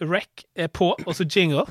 rec 0.00 0.46
er 0.56 0.68
på, 0.68 0.94
og 1.06 1.14
så 1.14 1.26
jingle. 1.36 1.64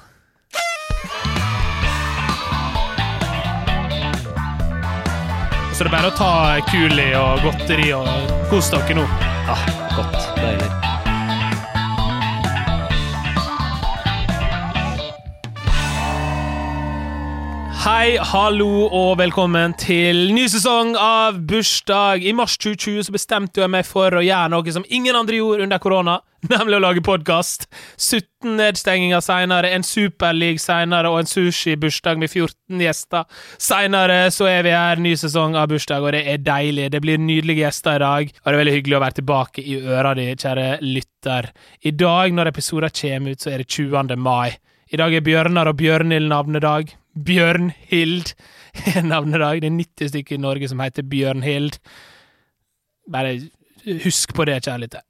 Så 5.78 5.84
det 5.86 5.92
er 5.92 5.94
bare 5.94 6.10
å 6.10 6.18
ta 6.18 6.32
Kuli 6.72 7.12
og 7.14 7.46
godteri 7.46 7.92
og 7.94 8.10
kos 8.50 8.74
dere 8.74 8.98
nå. 8.98 9.06
Ja, 9.46 9.62
godt. 9.94 10.22
Deilig. 10.42 10.87
Hei, 17.88 18.18
hallo 18.20 18.90
og 18.92 19.14
velkommen 19.22 19.72
til 19.80 20.34
ny 20.36 20.42
sesong 20.52 20.90
av 21.00 21.38
Bursdag. 21.48 22.20
I 22.20 22.34
mars 22.36 22.58
2020 22.60 23.06
så 23.08 23.14
bestemte 23.16 23.62
jeg 23.64 23.72
meg 23.72 23.88
for 23.88 24.12
å 24.12 24.24
gjøre 24.26 24.52
noe 24.52 24.74
som 24.76 24.84
ingen 24.92 25.16
andre 25.16 25.40
gjorde 25.40 25.64
under 25.64 25.80
korona, 25.80 26.18
nemlig 26.52 26.76
å 26.76 26.82
lage 26.84 27.06
podkast. 27.08 27.64
17 27.96 28.58
nedstenginger 28.60 29.24
seinere, 29.24 29.72
en 29.72 29.88
superleague 29.88 30.60
seinere 30.60 31.14
og 31.14 31.22
en 31.22 31.32
sushi-bursdag 31.32 32.20
med 32.20 32.34
14 32.34 32.84
gjester. 32.90 33.24
Seinere 33.56 34.20
så 34.36 34.52
er 34.52 34.68
vi 34.68 34.76
her, 34.76 35.00
ny 35.08 35.16
sesong 35.24 35.56
av 35.56 35.72
Bursdag, 35.72 36.04
og 36.04 36.12
det 36.18 36.26
er 36.28 36.44
deilig. 36.44 36.92
Det 36.92 37.04
blir 37.08 37.24
nydelige 37.24 37.70
gjester 37.70 38.02
i 38.02 38.04
dag, 38.04 38.36
og 38.36 38.52
det 38.52 38.58
er 38.58 38.64
veldig 38.66 38.78
hyggelig 38.82 39.00
å 39.00 39.04
være 39.08 39.22
tilbake 39.24 39.64
i 39.64 39.80
øra 39.96 40.16
di, 40.20 40.28
kjære 40.36 40.70
lytter. 40.84 41.54
I 41.88 41.96
dag, 41.96 42.36
når 42.36 42.52
episoden 42.52 43.00
kommer 43.00 43.32
ut, 43.32 43.48
så 43.48 43.56
er 43.56 43.64
det 43.64 43.72
20. 43.72 44.18
mai. 44.20 44.60
I 44.92 45.00
dag 45.00 45.16
er 45.16 45.24
Bjørnar 45.24 45.72
og 45.72 45.80
Bjørnhild 45.80 46.28
navnedag. 46.36 46.98
Bjørnhild 47.26 48.34
er 48.96 49.04
navnedag. 49.06 49.62
Det 49.64 49.72
er 49.72 49.78
90 49.80 50.14
stykker 50.14 50.38
i 50.38 50.44
Norge 50.46 50.70
som 50.70 50.82
heter 50.84 51.06
Bjørnhild. 51.08 51.80
Bare 53.12 53.38
husk 54.04 54.36
på 54.36 54.46
det, 54.48 54.62
kjære 54.66 54.84
lytter. 54.86 55.06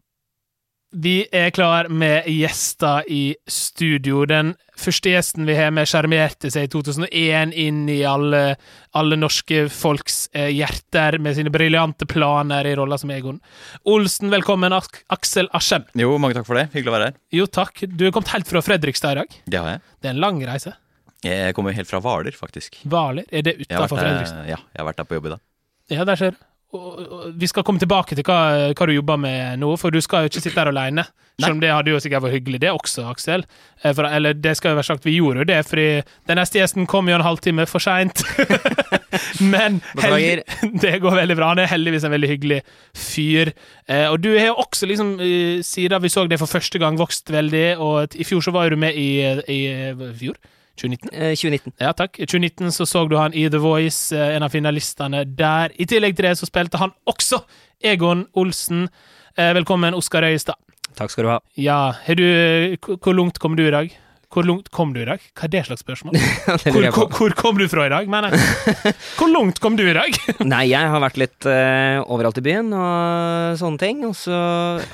Vi 0.95 1.25
er 1.35 1.49
klar 1.51 1.89
med 1.91 2.23
gjester 2.31 3.03
i 3.11 3.35
studio. 3.51 4.21
Den 4.25 4.53
første 4.79 5.11
gjesten 5.11 5.43
vi 5.45 5.57
har 5.57 5.73
med, 5.75 5.89
sjarmerte 5.89 6.47
seg 6.53 6.69
i 6.69 6.71
2001 6.71 7.51
inn 7.59 7.81
i 7.91 7.97
alle, 8.07 8.55
alle 8.95 9.17
norske 9.19 9.65
folks 9.73 10.29
eh, 10.31 10.47
hjerter 10.55 11.19
med 11.19 11.35
sine 11.35 11.51
briljante 11.51 12.07
planer 12.07 12.71
i 12.71 12.73
rolla 12.79 12.95
som 12.97 13.11
Egon. 13.11 13.41
Olsen, 13.83 14.31
velkommen. 14.31 14.73
Ak 14.77 15.03
Aksel 15.11 15.51
Aschem. 15.51 15.83
Jo, 15.99 16.15
mange 16.23 16.39
takk 16.39 16.47
for 16.47 16.55
det. 16.55 16.69
Hyggelig 16.71 16.93
å 16.93 16.97
være 16.97 17.11
her. 17.11 17.19
Jo, 17.35 17.51
takk. 17.51 17.83
Du 17.91 18.07
er 18.07 18.15
kommet 18.15 18.31
helt 18.37 18.47
fra 18.47 18.63
Fredrikstad 18.63 19.17
i 19.17 19.25
dag. 19.25 19.39
Det 19.43 19.59
har 19.59 19.73
jeg. 19.75 19.87
Det 19.99 20.07
er 20.07 20.15
en 20.15 20.23
lang 20.23 20.39
reise. 20.47 20.77
Jeg 21.25 21.55
kommer 21.57 21.73
helt 21.73 21.89
fra 21.89 21.99
Hvaler, 22.03 22.35
faktisk. 22.37 22.77
Hvaler? 22.85 23.25
Er 23.31 23.41
det 23.47 23.55
utafor 23.63 23.97
Fredrikstad? 23.97 24.45
ja, 24.51 24.59
jeg 24.73 24.81
har 24.83 24.85
vært 24.91 25.01
der 25.01 25.09
på 25.09 25.17
jobb 25.17 25.25
i 25.31 25.33
dag. 25.35 25.41
Ja, 25.89 26.03
der 26.05 26.35
og, 26.75 27.31
vi 27.39 27.47
skal 27.47 27.63
komme 27.63 27.79
tilbake 27.79 28.11
til 28.17 28.25
hva, 28.27 28.73
hva 28.75 28.85
du 28.89 28.91
jobber 28.91 29.15
med 29.23 29.61
nå, 29.61 29.69
for 29.79 29.93
du 29.93 30.01
skal 30.03 30.25
jo 30.25 30.31
ikke 30.33 30.41
sitte 30.43 30.59
der 30.59 30.67
alene. 30.73 31.05
Selv 31.39 31.53
om 31.53 31.59
det 31.61 31.69
hadde 31.71 31.93
jo 31.93 31.99
sikkert 32.01 32.25
vært 32.25 32.33
hyggelig, 32.33 32.59
det 32.63 32.71
også, 32.73 33.05
Aksel. 33.11 33.45
Eh, 33.83 33.93
For, 33.95 34.03
eller 34.09 34.33
det 34.35 34.55
skal 34.57 34.73
jo 34.73 34.79
være 34.79 34.87
sagt, 34.89 35.05
vi 35.05 35.13
gjorde 35.15 35.43
jo 35.43 35.47
det, 35.47 35.59
fordi 35.69 35.85
den 36.27 36.39
neste 36.41 36.59
gjesten 36.59 36.87
kom 36.89 37.07
jo 37.07 37.15
en 37.15 37.23
halvtime 37.23 37.63
for 37.69 37.79
seint. 37.79 38.23
Men 39.53 39.79
heldig- 40.01 40.43
det 40.83 40.95
går 41.03 41.15
veldig 41.21 41.37
bra. 41.39 41.51
Han 41.53 41.61
er 41.63 41.69
heldigvis 41.71 42.03
en 42.09 42.13
veldig 42.15 42.31
hyggelig 42.33 42.59
fyr. 42.97 43.53
Eh, 43.87 44.07
og 44.11 44.19
du 44.25 44.31
har 44.35 44.49
jo 44.51 44.57
også, 44.65 44.89
liksom, 44.91 45.15
eh, 45.23 45.61
siden 45.65 46.03
vi 46.03 46.11
så 46.11 46.25
det 46.27 46.41
for 46.41 46.51
første 46.51 46.81
gang, 46.83 46.97
vokst 46.99 47.31
veldig, 47.33 47.67
og 47.79 48.17
i 48.17 48.27
fjor 48.27 48.43
så 48.43 48.51
var 48.55 48.67
jo 48.67 48.75
du 48.75 48.81
med 48.83 48.97
i, 48.97 49.09
i, 49.47 49.61
i 49.71 50.13
fjor? 50.19 50.35
2019? 50.77 51.09
Eh, 51.11 51.33
2019. 51.35 51.73
Ja, 51.81 51.91
takk. 51.97 52.19
I 52.19 52.25
2019 52.29 52.71
så 52.71 52.85
så 52.85 53.03
du 53.09 53.17
han 53.17 53.33
i 53.33 53.47
The 53.49 53.59
Voice, 53.61 54.11
eh, 54.15 54.35
en 54.35 54.43
av 54.45 54.53
finalistene 54.53 55.25
der. 55.37 55.73
I 55.79 55.85
tillegg 55.85 56.15
til 56.15 56.25
det 56.29 56.37
så 56.37 56.45
spilte 56.49 56.77
han 56.81 56.93
også 57.09 57.41
Egon 57.83 58.25
Olsen. 58.35 58.87
Eh, 59.37 59.53
Velkommen, 59.53 59.93
Oskar 59.97 60.23
Øyestad. 60.23 60.55
Takk 60.97 61.11
skal 61.13 61.23
du 61.27 61.29
ha. 61.29 61.39
Ja, 61.57 61.93
du 62.17 62.77
hvor 62.97 63.13
langt 63.13 63.39
kom 63.39 63.55
du 63.55 63.67
i 63.67 63.71
dag? 63.71 63.91
Hvor 64.37 64.45
langt 64.45 64.67
kom 64.69 64.91
du 64.93 64.99
i 65.01 65.05
dag? 65.07 65.21
Hva 65.33 65.47
er 65.47 65.49
det 65.49 65.63
slags 65.65 65.81
spørsmål? 65.81 66.13
Det 66.61 66.69
Hvor, 66.69 66.85
hvor, 66.93 67.07
hvor 67.09 67.33
kom 67.39 67.57
du 67.57 67.63
fra 67.71 67.87
i 67.87 67.89
dag, 67.89 68.05
mener 68.11 68.35
jeg? 68.35 68.93
Hvor 69.17 69.31
langt 69.31 69.57
kom 69.63 69.73
du 69.79 69.81
i 69.81 69.95
dag? 69.97 70.13
Nei, 70.45 70.67
jeg 70.69 70.91
har 70.93 71.01
vært 71.01 71.17
litt 71.17 71.47
uh, 71.49 72.05
overalt 72.05 72.37
i 72.37 72.43
byen 72.45 72.69
og 72.69 73.57
sånne 73.57 73.81
ting. 73.81 74.03
Og 74.05 74.13
så 74.19 74.37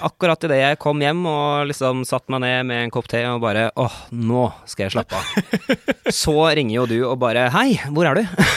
akkurat 0.08 0.48
idet 0.48 0.62
jeg 0.62 0.80
kom 0.80 1.04
hjem 1.04 1.26
og 1.28 1.68
liksom 1.74 2.06
satt 2.08 2.32
meg 2.32 2.46
ned 2.46 2.72
med 2.72 2.86
en 2.86 2.96
kopp 2.96 3.12
te 3.12 3.26
og 3.28 3.44
bare 3.44 3.68
åh, 3.76 4.00
nå 4.16 4.46
skal 4.64 4.88
jeg 4.88 4.96
slappe 4.96 5.20
av. 5.20 6.08
Så 6.08 6.38
ringer 6.56 6.78
jo 6.78 6.88
du 6.88 6.98
og 7.10 7.20
bare 7.26 7.50
hei, 7.52 7.74
hvor 7.92 8.08
er 8.08 8.22
du? 8.22 8.48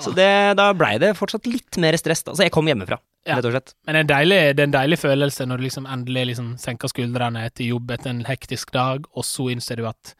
så 0.00 0.16
det, 0.16 0.32
da 0.56 0.72
blei 0.72 0.94
det 1.04 1.12
fortsatt 1.20 1.44
litt 1.52 1.76
mer 1.84 2.00
stress. 2.00 2.24
Altså, 2.24 2.46
jeg 2.46 2.54
kom 2.56 2.72
hjemmefra, 2.72 2.96
Ja. 3.26 3.36
rett 3.38 3.46
og 3.46 3.52
slett. 3.54 3.74
Men 3.86 3.94
det 3.94 4.00
er 4.02 4.08
deilig, 4.16 4.40
det 4.56 4.62
er 4.64 4.68
en 4.70 4.74
deilig 4.74 4.98
følelse 4.98 5.46
når 5.46 5.60
du 5.60 5.66
liksom 5.68 5.86
endelig 5.86 6.24
liksom 6.32 6.52
senker 6.58 6.90
skuldrene 6.90 7.44
etter 7.46 7.68
jobb 7.68 7.90
etter 7.94 8.10
en 8.10 8.24
hektisk 8.26 8.72
dag, 8.74 9.06
og 9.14 9.24
så 9.28 9.46
innser 9.52 9.78
du 9.78 9.86
at 9.86 10.14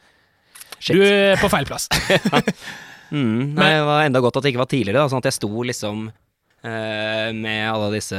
Shit. 0.78 0.96
du 0.96 1.02
er 1.02 1.36
på 1.42 1.50
feil 1.52 1.66
plass. 1.66 1.88
Mm, 3.12 3.52
nei, 3.58 3.66
det 3.76 3.80
var 3.84 4.06
enda 4.06 4.20
godt 4.24 4.38
at 4.38 4.44
det 4.46 4.54
ikke 4.54 4.62
var 4.62 4.68
tidligere, 4.72 5.02
da, 5.02 5.08
sånn 5.12 5.20
at 5.20 5.26
jeg 5.28 5.34
sto 5.36 5.48
liksom 5.68 6.06
med 6.62 7.62
alle 7.66 7.88
disse 7.96 8.18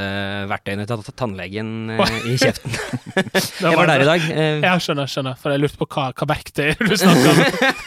verktøyene 0.50 0.84
til 0.88 1.00
tannlegen 1.16 1.70
eh, 1.94 2.16
i 2.28 2.34
kjeften. 2.40 2.74
jeg 3.64 3.76
var 3.78 3.88
der 3.88 4.04
i 4.04 4.08
dag. 4.08 4.26
eh, 4.34 4.58
Ja, 4.66 4.74
skjønner, 4.82 5.08
skjønner. 5.08 5.38
For 5.40 5.54
jeg 5.54 5.62
lurte 5.62 5.78
på 5.80 5.88
hva, 5.94 6.10
hva 6.12 6.28
verktøy 6.34 6.74
du 6.80 6.92
snakker 7.00 7.30
om. 7.32 7.40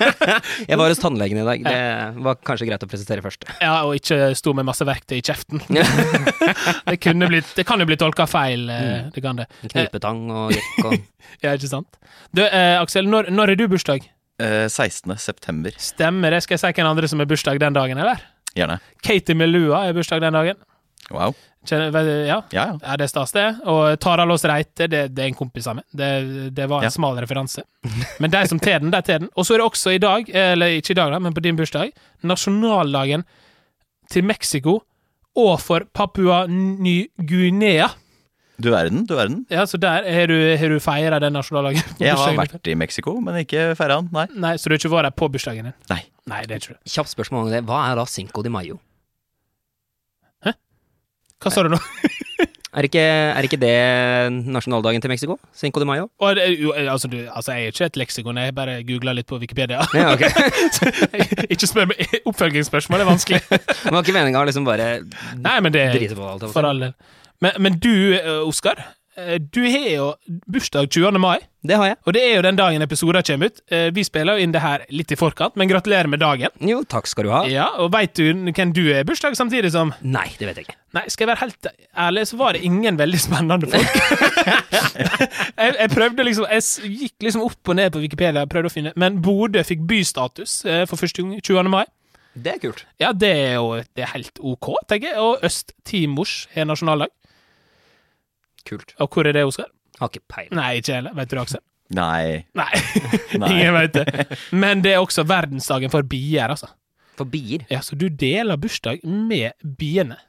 Jeg 0.67 0.79
var 0.79 0.90
hos 0.91 1.00
tannlegen 1.01 1.40
i 1.41 1.46
dag. 1.46 1.62
Det 1.67 2.23
var 2.25 2.40
kanskje 2.47 2.67
greit 2.69 2.84
å 2.84 2.90
presisere 2.90 3.22
først. 3.25 3.46
Ja, 3.62 3.75
og 3.85 3.94
ikke 4.00 4.31
sto 4.38 4.53
med 4.57 4.66
masse 4.67 4.85
verktøy 4.88 5.17
i 5.19 5.23
kjeften. 5.25 5.62
Det, 6.88 6.97
kunne 7.03 7.28
blitt, 7.29 7.50
det 7.57 7.66
kan 7.67 7.81
jo 7.81 7.85
bli 7.90 7.97
tolka 8.00 8.25
feil, 8.29 8.66
eh, 8.72 9.09
det 9.13 9.22
kan 9.23 9.38
det. 9.41 9.46
Knipetang 9.69 10.22
og 10.31 10.53
jekk 10.56 10.85
og 10.88 10.96
Ja, 11.44 11.53
ikke 11.57 11.69
sant? 11.69 11.97
Du, 12.35 12.41
eh, 12.46 12.78
Aksel, 12.79 13.07
når, 13.12 13.29
når 13.34 13.53
er 13.53 13.59
du 13.59 13.66
bursdag? 13.72 14.06
Eh, 14.41 14.66
16. 14.69 15.13
september. 15.19 15.75
Stemmer 15.81 16.34
det? 16.34 16.41
Skal 16.46 16.56
jeg 16.57 16.63
si 16.63 16.72
hvem 16.79 16.90
andre 16.90 17.09
som 17.12 17.22
er 17.23 17.29
bursdag 17.29 17.59
den 17.62 17.75
dagen, 17.78 18.00
eller? 18.01 18.22
Gjerne. 18.56 18.80
Katie 19.03 19.35
Melua 19.35 19.84
er 19.88 19.94
bursdag 19.97 20.22
den 20.24 20.34
dagen. 20.38 20.58
Wow. 21.12 21.35
Kjenner, 21.68 21.91
ja, 22.28 22.28
Ja, 22.28 22.38
ja. 22.52 22.66
ja, 22.81 22.96
det 23.00 23.06
er 23.08 23.12
stas, 23.12 23.31
det. 23.35 23.46
Og 23.68 24.00
Tara 24.00 24.24
Lås 24.28 24.44
Reite, 24.47 24.88
det, 24.88 25.02
det 25.16 25.24
er 25.24 25.28
en 25.31 25.35
kompis 25.35 25.68
av 25.68 25.75
meg. 25.80 25.85
Det, 25.91 26.09
det 26.56 26.68
var 26.72 26.84
en 26.88 26.94
smal 26.94 27.19
referanse. 27.19 27.63
Men 28.24 28.31
de 28.31 28.41
som 28.47 28.59
tar 28.59 28.80
den, 28.84 28.91
de 28.94 29.02
tar 29.03 29.19
den. 29.24 29.30
Og 29.35 29.47
så 29.47 29.56
er 29.58 29.62
det 29.63 29.68
også 29.68 29.94
i 29.96 30.02
dag, 30.03 30.30
eller 30.31 30.78
ikke 30.80 30.96
i 30.96 31.00
dag, 31.00 31.12
da, 31.16 31.19
men 31.24 31.35
på 31.35 31.44
din 31.44 31.59
bursdag, 31.59 31.91
nasjonaldagen 32.28 33.25
til 34.12 34.24
Mexico 34.28 34.79
og 35.38 35.56
for 35.62 35.85
Papua 35.94 36.46
Ny-Guinea. 36.50 37.90
Du 38.58 38.72
verden, 38.74 39.03
du 39.06 39.14
verden. 39.14 39.41
Ja, 39.53 39.68
så 39.69 39.78
der 39.78 40.08
har 40.09 40.28
du, 40.31 40.38
har 40.58 40.72
du 40.74 40.79
feira 40.81 41.19
den 41.22 41.35
nasjonaldagen? 41.38 41.84
Jeg 42.02 42.16
har 42.18 42.34
vært 42.40 42.68
i 42.72 42.74
Mexico, 42.79 43.14
men 43.22 43.44
ikke 43.44 43.74
feira 43.78 44.00
den, 44.02 44.08
Nei. 44.16 44.25
Nei, 44.34 44.56
Så 44.58 44.69
du 44.72 44.74
har 44.74 44.81
ikke 44.81 44.94
vært 44.96 45.12
der 45.12 45.18
på 45.19 45.29
bursdagen 45.35 45.69
din? 45.69 45.75
Nei. 45.91 46.00
Nei, 46.27 46.43
det 46.43 46.57
er 46.57 46.61
ikke 46.61 46.75
det. 46.75 46.91
Kjapt 46.91 47.13
spørsmål 47.13 47.47
om 47.47 47.53
det. 47.53 47.63
Hva 47.67 47.85
er 47.91 47.99
da 47.99 48.05
Cinco 48.09 48.43
de 48.43 48.51
Mayo? 48.51 48.79
Hæ? 50.45 50.53
Hva 51.43 51.53
sa 51.53 51.63
du 51.65 51.71
nå? 51.75 51.81
Er 52.77 52.85
ikke, 52.85 53.01
er 53.01 53.45
ikke 53.47 53.57
det 53.57 53.73
nasjonaldagen 54.53 55.01
til 55.01 55.09
Mexico? 55.09 55.39
Cinco 55.55 55.79
de 55.81 55.85
Mayo? 55.89 56.09
Jo, 56.61 56.73
altså, 56.77 57.07
du, 57.07 57.17
altså, 57.31 57.51
jeg 57.55 57.63
er 57.63 57.71
ikke 57.71 57.85
et 57.85 57.97
leksikon, 57.97 58.37
jeg 58.37 58.53
bare 58.53 58.75
googla 58.85 59.16
litt 59.17 59.25
på 59.25 59.39
Wikipedia. 59.41 59.79
Ja, 59.97 60.11
okay. 60.13 60.29
ikke 61.53 61.69
spør 61.71 61.87
meg 61.89 62.19
Oppfølgingsspørsmål 62.29 63.01
er 63.01 63.09
vanskelig. 63.09 63.39
Det 63.49 63.95
var 63.95 64.03
ikke 64.03 64.13
meninga 64.19 64.43
å 64.43 64.45
liksom 64.45 64.67
bare 64.67 64.89
Nei, 65.39 65.55
men 65.63 65.73
det 65.73 65.87
drite 65.95 66.19
på 66.19 66.27
alt. 66.27 66.45
For 66.53 66.69
all 66.69 66.85
del. 66.85 66.93
Men, 67.41 67.57
men 67.66 67.79
du, 67.81 67.95
eh, 68.19 68.29
Oskar, 68.45 68.83
du 69.51 69.61
har 69.66 69.88
jo 69.89 70.07
bursdag 70.47 70.89
20. 70.94 71.17
mai, 71.19 71.39
Det 71.66 71.75
har 71.75 71.88
jeg. 71.88 71.97
og 72.05 72.13
det 72.13 72.22
er 72.22 72.35
jo 72.35 72.41
den 72.45 72.55
dagen 72.55 72.81
episoden 72.85 73.23
kommer 73.25 73.45
ut. 73.50 73.61
Eh, 73.72 73.89
Vi 73.91 74.03
spiller 74.03 74.38
jo 74.38 74.44
inn 74.44 74.51
det 74.53 74.61
her 74.61 74.85
litt 74.94 75.11
i 75.11 75.16
forkant, 75.17 75.55
men 75.57 75.67
gratulerer 75.67 76.07
med 76.07 76.19
dagen. 76.22 76.50
Jo, 76.61 76.83
takk 76.83 77.07
skal 77.09 77.23
du 77.25 77.31
ha. 77.33 77.41
Ja, 77.50 77.66
Og 77.81 77.91
veit 77.91 78.13
du 78.13 78.23
hvem 78.31 78.73
du 78.73 78.83
er 78.94 79.03
bursdag 79.03 79.33
samtidig 79.35 79.72
som 79.73 79.94
Nei, 80.03 80.28
det 80.38 80.47
vet 80.47 80.55
jeg 80.61 80.67
ikke. 80.67 80.78
Nei, 80.94 81.03
skal 81.09 81.25
jeg 81.28 81.31
være 81.35 81.44
helt 81.47 81.67
ærlig, 81.97 82.28
så 82.29 82.38
var 82.38 82.53
det 82.53 82.63
ingen 82.63 82.97
veldig 82.97 83.19
spennende 83.19 83.67
folk. 83.67 83.97
jeg, 85.57 85.75
jeg 85.79 85.89
prøvde 85.94 86.23
liksom 86.28 86.45
Jeg 86.51 86.94
gikk 87.01 87.25
liksom 87.28 87.41
opp 87.47 87.72
og 87.73 87.75
ned 87.79 87.91
på 87.93 88.02
Wikipedia, 88.03 88.46
prøvde 88.49 88.69
å 88.72 88.73
finne 88.73 88.93
Men 88.96 89.22
Bodø 89.25 89.64
fikk 89.67 89.81
bystatus 89.90 90.59
eh, 90.66 90.85
for 90.90 90.96
første 91.02 91.23
gang 91.25 91.40
20. 91.41 91.69
mai. 91.73 91.85
Det 92.37 92.53
er 92.53 92.59
kult. 92.61 92.84
Ja, 93.02 93.11
det 93.17 93.31
er 93.34 93.53
jo 93.58 93.72
det 93.81 94.03
er 94.05 94.11
helt 94.14 94.37
ok, 94.46 94.75
tenker 94.87 95.09
jeg. 95.09 95.17
Og 95.17 95.41
Øst-Timors 95.47 96.43
har 96.53 96.67
nasjonaldag. 96.69 97.09
Kult. 98.67 98.93
Og 99.02 99.09
hvor 99.14 99.28
er 99.29 99.35
det, 99.37 99.46
Oskar? 99.47 99.69
Har 100.02 100.11
ikke 100.11 100.25
peiling. 100.29 100.55
Nei, 100.59 100.69
ikke 100.81 100.97
heller. 100.99 101.16
Vet 101.17 101.31
du 101.31 101.35
det, 101.37 101.43
Aksel? 101.47 101.64
Nei. 101.97 102.43
Nei, 102.59 103.52
ingen 103.53 103.78
vet 103.78 103.93
det. 103.96 104.25
Men 104.52 104.81
det 104.84 104.91
er 104.97 104.99
også 105.03 105.23
verdensdagen 105.28 105.93
for 105.93 106.03
bier, 106.03 106.52
altså. 106.52 106.67
For 107.17 107.25
bier. 107.31 107.64
Ja, 107.72 107.79
Så 107.81 107.96
du 107.97 108.09
deler 108.11 108.59
bursdag 108.61 108.99
med 109.08 109.55
biene. 109.79 110.19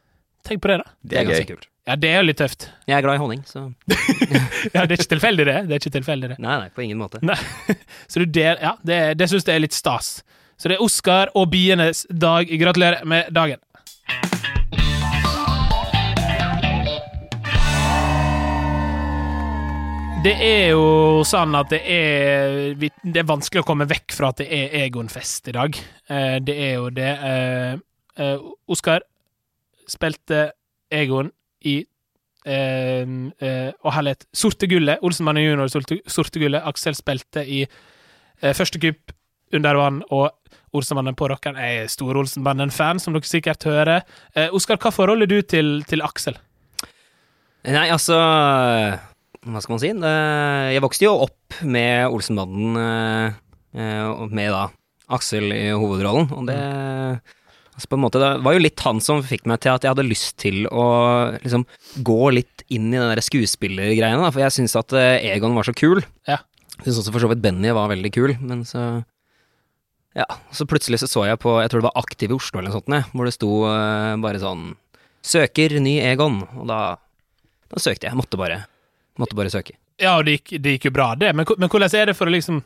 Tenk 0.46 0.62
på 0.64 0.70
det, 0.70 0.78
da. 0.84 0.94
Det 1.02 1.18
er 1.20 1.26
ganske 1.28 1.44
gøy. 1.44 1.56
kult. 1.58 1.68
Ja, 1.88 1.96
det 1.96 2.08
er 2.12 2.18
jo 2.20 2.24
litt 2.28 2.38
tøft. 2.40 2.66
Jeg 2.88 2.98
er 2.98 3.04
glad 3.04 3.16
i 3.16 3.20
honning, 3.22 3.42
så 3.48 3.62
Ja, 4.74 4.82
Det 4.84 4.92
er 4.92 4.96
ikke 4.98 5.10
tilfeldig, 5.14 5.44
det. 5.48 5.54
Det 5.68 5.74
er 5.76 5.80
ikke 5.82 5.92
tilfeldig, 5.98 6.28
det. 6.34 6.36
Nei, 6.44 6.56
nei, 6.62 6.68
på 6.76 6.84
ingen 6.84 6.98
måte. 7.00 7.20
Nei. 7.24 7.36
Så 8.12 8.20
du 8.22 8.26
del, 8.28 8.60
ja, 8.60 8.74
det, 8.84 8.98
det 9.20 9.28
syns 9.32 9.46
jeg 9.48 9.56
er 9.56 9.64
litt 9.64 9.76
stas. 9.76 10.18
Så 10.60 10.68
det 10.70 10.76
er 10.76 10.84
Oskar 10.84 11.30
og 11.38 11.48
bienes 11.52 12.02
dag. 12.10 12.48
Gratulerer 12.60 13.04
med 13.08 13.28
dagen. 13.34 13.60
Det 20.28 20.36
er 20.44 20.64
jo 20.74 21.24
sånn 21.26 21.56
at 21.56 21.70
det 21.72 21.80
er 21.88 22.74
Det 22.76 23.20
er 23.20 23.28
vanskelig 23.28 23.62
å 23.62 23.66
komme 23.68 23.88
vekk 23.88 24.12
fra 24.12 24.32
at 24.32 24.42
det 24.42 24.48
er 24.52 24.74
Egon-fest 24.84 25.48
i 25.48 25.54
dag. 25.56 25.76
Eh, 26.10 26.36
det 26.44 26.56
er 26.66 26.74
jo 26.76 26.90
det. 26.92 27.12
Eh, 27.30 27.78
eh, 28.20 28.48
Oskar 28.68 29.06
spilte 29.88 30.50
Egon 30.92 31.32
i 31.64 31.80
Og 32.48 33.92
herlighet. 33.92 34.24
Sorte 34.32 34.68
gullet. 34.70 35.02
Olsenmannen 35.04 35.44
junior 35.44 35.68
Sorte, 35.68 36.40
gullet. 36.40 36.64
Aksel 36.64 36.96
spilte 36.96 37.44
i 37.44 37.66
Første 38.40 38.78
kupp 38.80 39.12
under 39.52 39.74
vann, 39.74 39.98
og 40.14 40.30
Olsenmannen 40.72 41.16
på 41.18 41.28
rockeren. 41.28 41.58
Er 41.60 41.90
stor 41.92 42.16
Olsenmannen-fan, 42.16 43.02
som 43.02 43.12
dere 43.12 43.28
sikkert 43.28 43.66
hører. 43.68 44.06
Oskar, 44.56 44.80
hva 44.80 44.94
forhold 44.94 45.26
er 45.26 45.28
du 45.28 45.42
til, 45.42 45.82
til 45.90 46.00
Aksel? 46.06 46.38
Nei, 47.68 47.90
altså 47.90 48.16
Hva 49.48 49.62
skal 49.64 49.74
man 49.74 49.80
si? 49.82 49.90
Jeg 50.74 50.84
vokste 50.84 51.06
jo 51.06 51.14
opp 51.24 51.58
med 51.64 52.12
Olsenbanden, 52.12 52.76
eh, 52.76 53.38
eh, 53.80 54.26
med 54.28 54.52
da 54.52 54.66
Aksel 55.08 55.52
i 55.54 55.70
hovedrollen, 55.72 56.28
og 56.36 56.48
det 56.50 56.58
altså 57.78 57.88
på 57.88 57.96
en 57.96 58.02
måte, 58.02 58.18
Det 58.20 58.42
var 58.44 58.52
jo 58.52 58.60
litt 58.64 58.80
han 58.84 59.00
som 59.00 59.22
fikk 59.22 59.46
meg 59.46 59.60
til 59.60 59.72
at 59.72 59.82
jeg 59.82 59.94
hadde 59.94 60.04
lyst 60.04 60.36
til 60.36 60.66
å 60.66 60.84
liksom 61.38 61.64
gå 62.04 62.32
litt 62.34 62.64
inn 62.68 62.92
i 62.92 62.98
den 62.98 63.08
der 63.08 63.22
skuespillergreiene, 63.24 64.32
for 64.32 64.42
jeg 64.42 64.52
syns 64.52 64.76
at 64.76 64.92
eh, 64.92 65.32
Egon 65.32 65.54
var 65.54 65.64
så 65.64 65.72
kul. 65.72 66.02
Ja. 66.28 66.42
Syns 66.82 66.98
også 67.00 67.14
for 67.14 67.24
så 67.24 67.30
vidt 67.30 67.40
Benny 67.42 67.70
var 67.72 67.88
veldig 67.88 68.12
kul, 68.12 68.36
men 68.40 68.66
så 68.68 69.04
Ja, 70.16 70.26
så 70.52 70.66
plutselig 70.66 70.98
så 71.00 71.06
så 71.08 71.24
jeg 71.28 71.38
på, 71.38 71.60
jeg 71.62 71.70
tror 71.70 71.80
det 71.80 71.88
var 71.88 72.02
Aktiv 72.02 72.32
i 72.32 72.34
Oslo 72.34 72.58
eller 72.58 72.72
noe 72.72 72.80
sånt, 72.82 73.12
hvor 73.14 73.24
det 73.24 73.36
sto 73.36 73.52
eh, 73.70 74.16
bare 74.20 74.42
sånn 74.42 74.74
Søker 75.24 75.80
ny 75.80 75.98
Egon, 76.00 76.42
og 76.58 76.66
da 76.68 76.80
da 77.68 77.80
søkte 77.82 78.08
jeg. 78.08 78.16
Måtte 78.16 78.38
bare, 78.40 78.62
måtte 79.18 79.36
bare 79.38 79.52
søke. 79.52 79.76
Ja, 79.98 80.16
og 80.18 80.26
det 80.26 80.38
gikk, 80.38 80.54
det 80.62 80.76
gikk 80.76 80.88
jo 80.88 80.94
bra, 80.94 81.12
det. 81.18 81.32
Men, 81.34 81.46
men 81.58 81.70
hvordan 81.70 81.94
er 81.98 82.10
det 82.10 82.16
for 82.18 82.30
å 82.30 82.34
liksom 82.34 82.60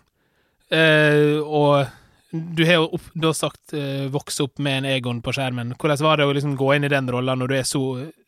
eh, 0.69 1.39
Og 1.41 1.87
Du 2.33 2.63
har 2.69 2.81
jo 2.81 2.91
opp, 2.99 3.07
du 3.15 3.27
har 3.29 3.37
sagt 3.37 3.75
eh, 3.77 4.09
vokse 4.13 4.45
opp 4.45 4.61
med 4.63 4.83
en 4.83 4.89
Egon 4.93 5.23
på 5.25 5.33
skjermen. 5.37 5.75
Hvordan 5.81 6.05
var 6.05 6.21
det 6.21 6.29
å 6.29 6.35
liksom 6.37 6.57
gå 6.61 6.75
inn 6.77 6.89
i 6.89 6.93
den 6.93 7.09
rolla 7.13 7.37
når 7.39 7.53
du 7.53 7.57
er 7.59 7.69
så 7.69 7.83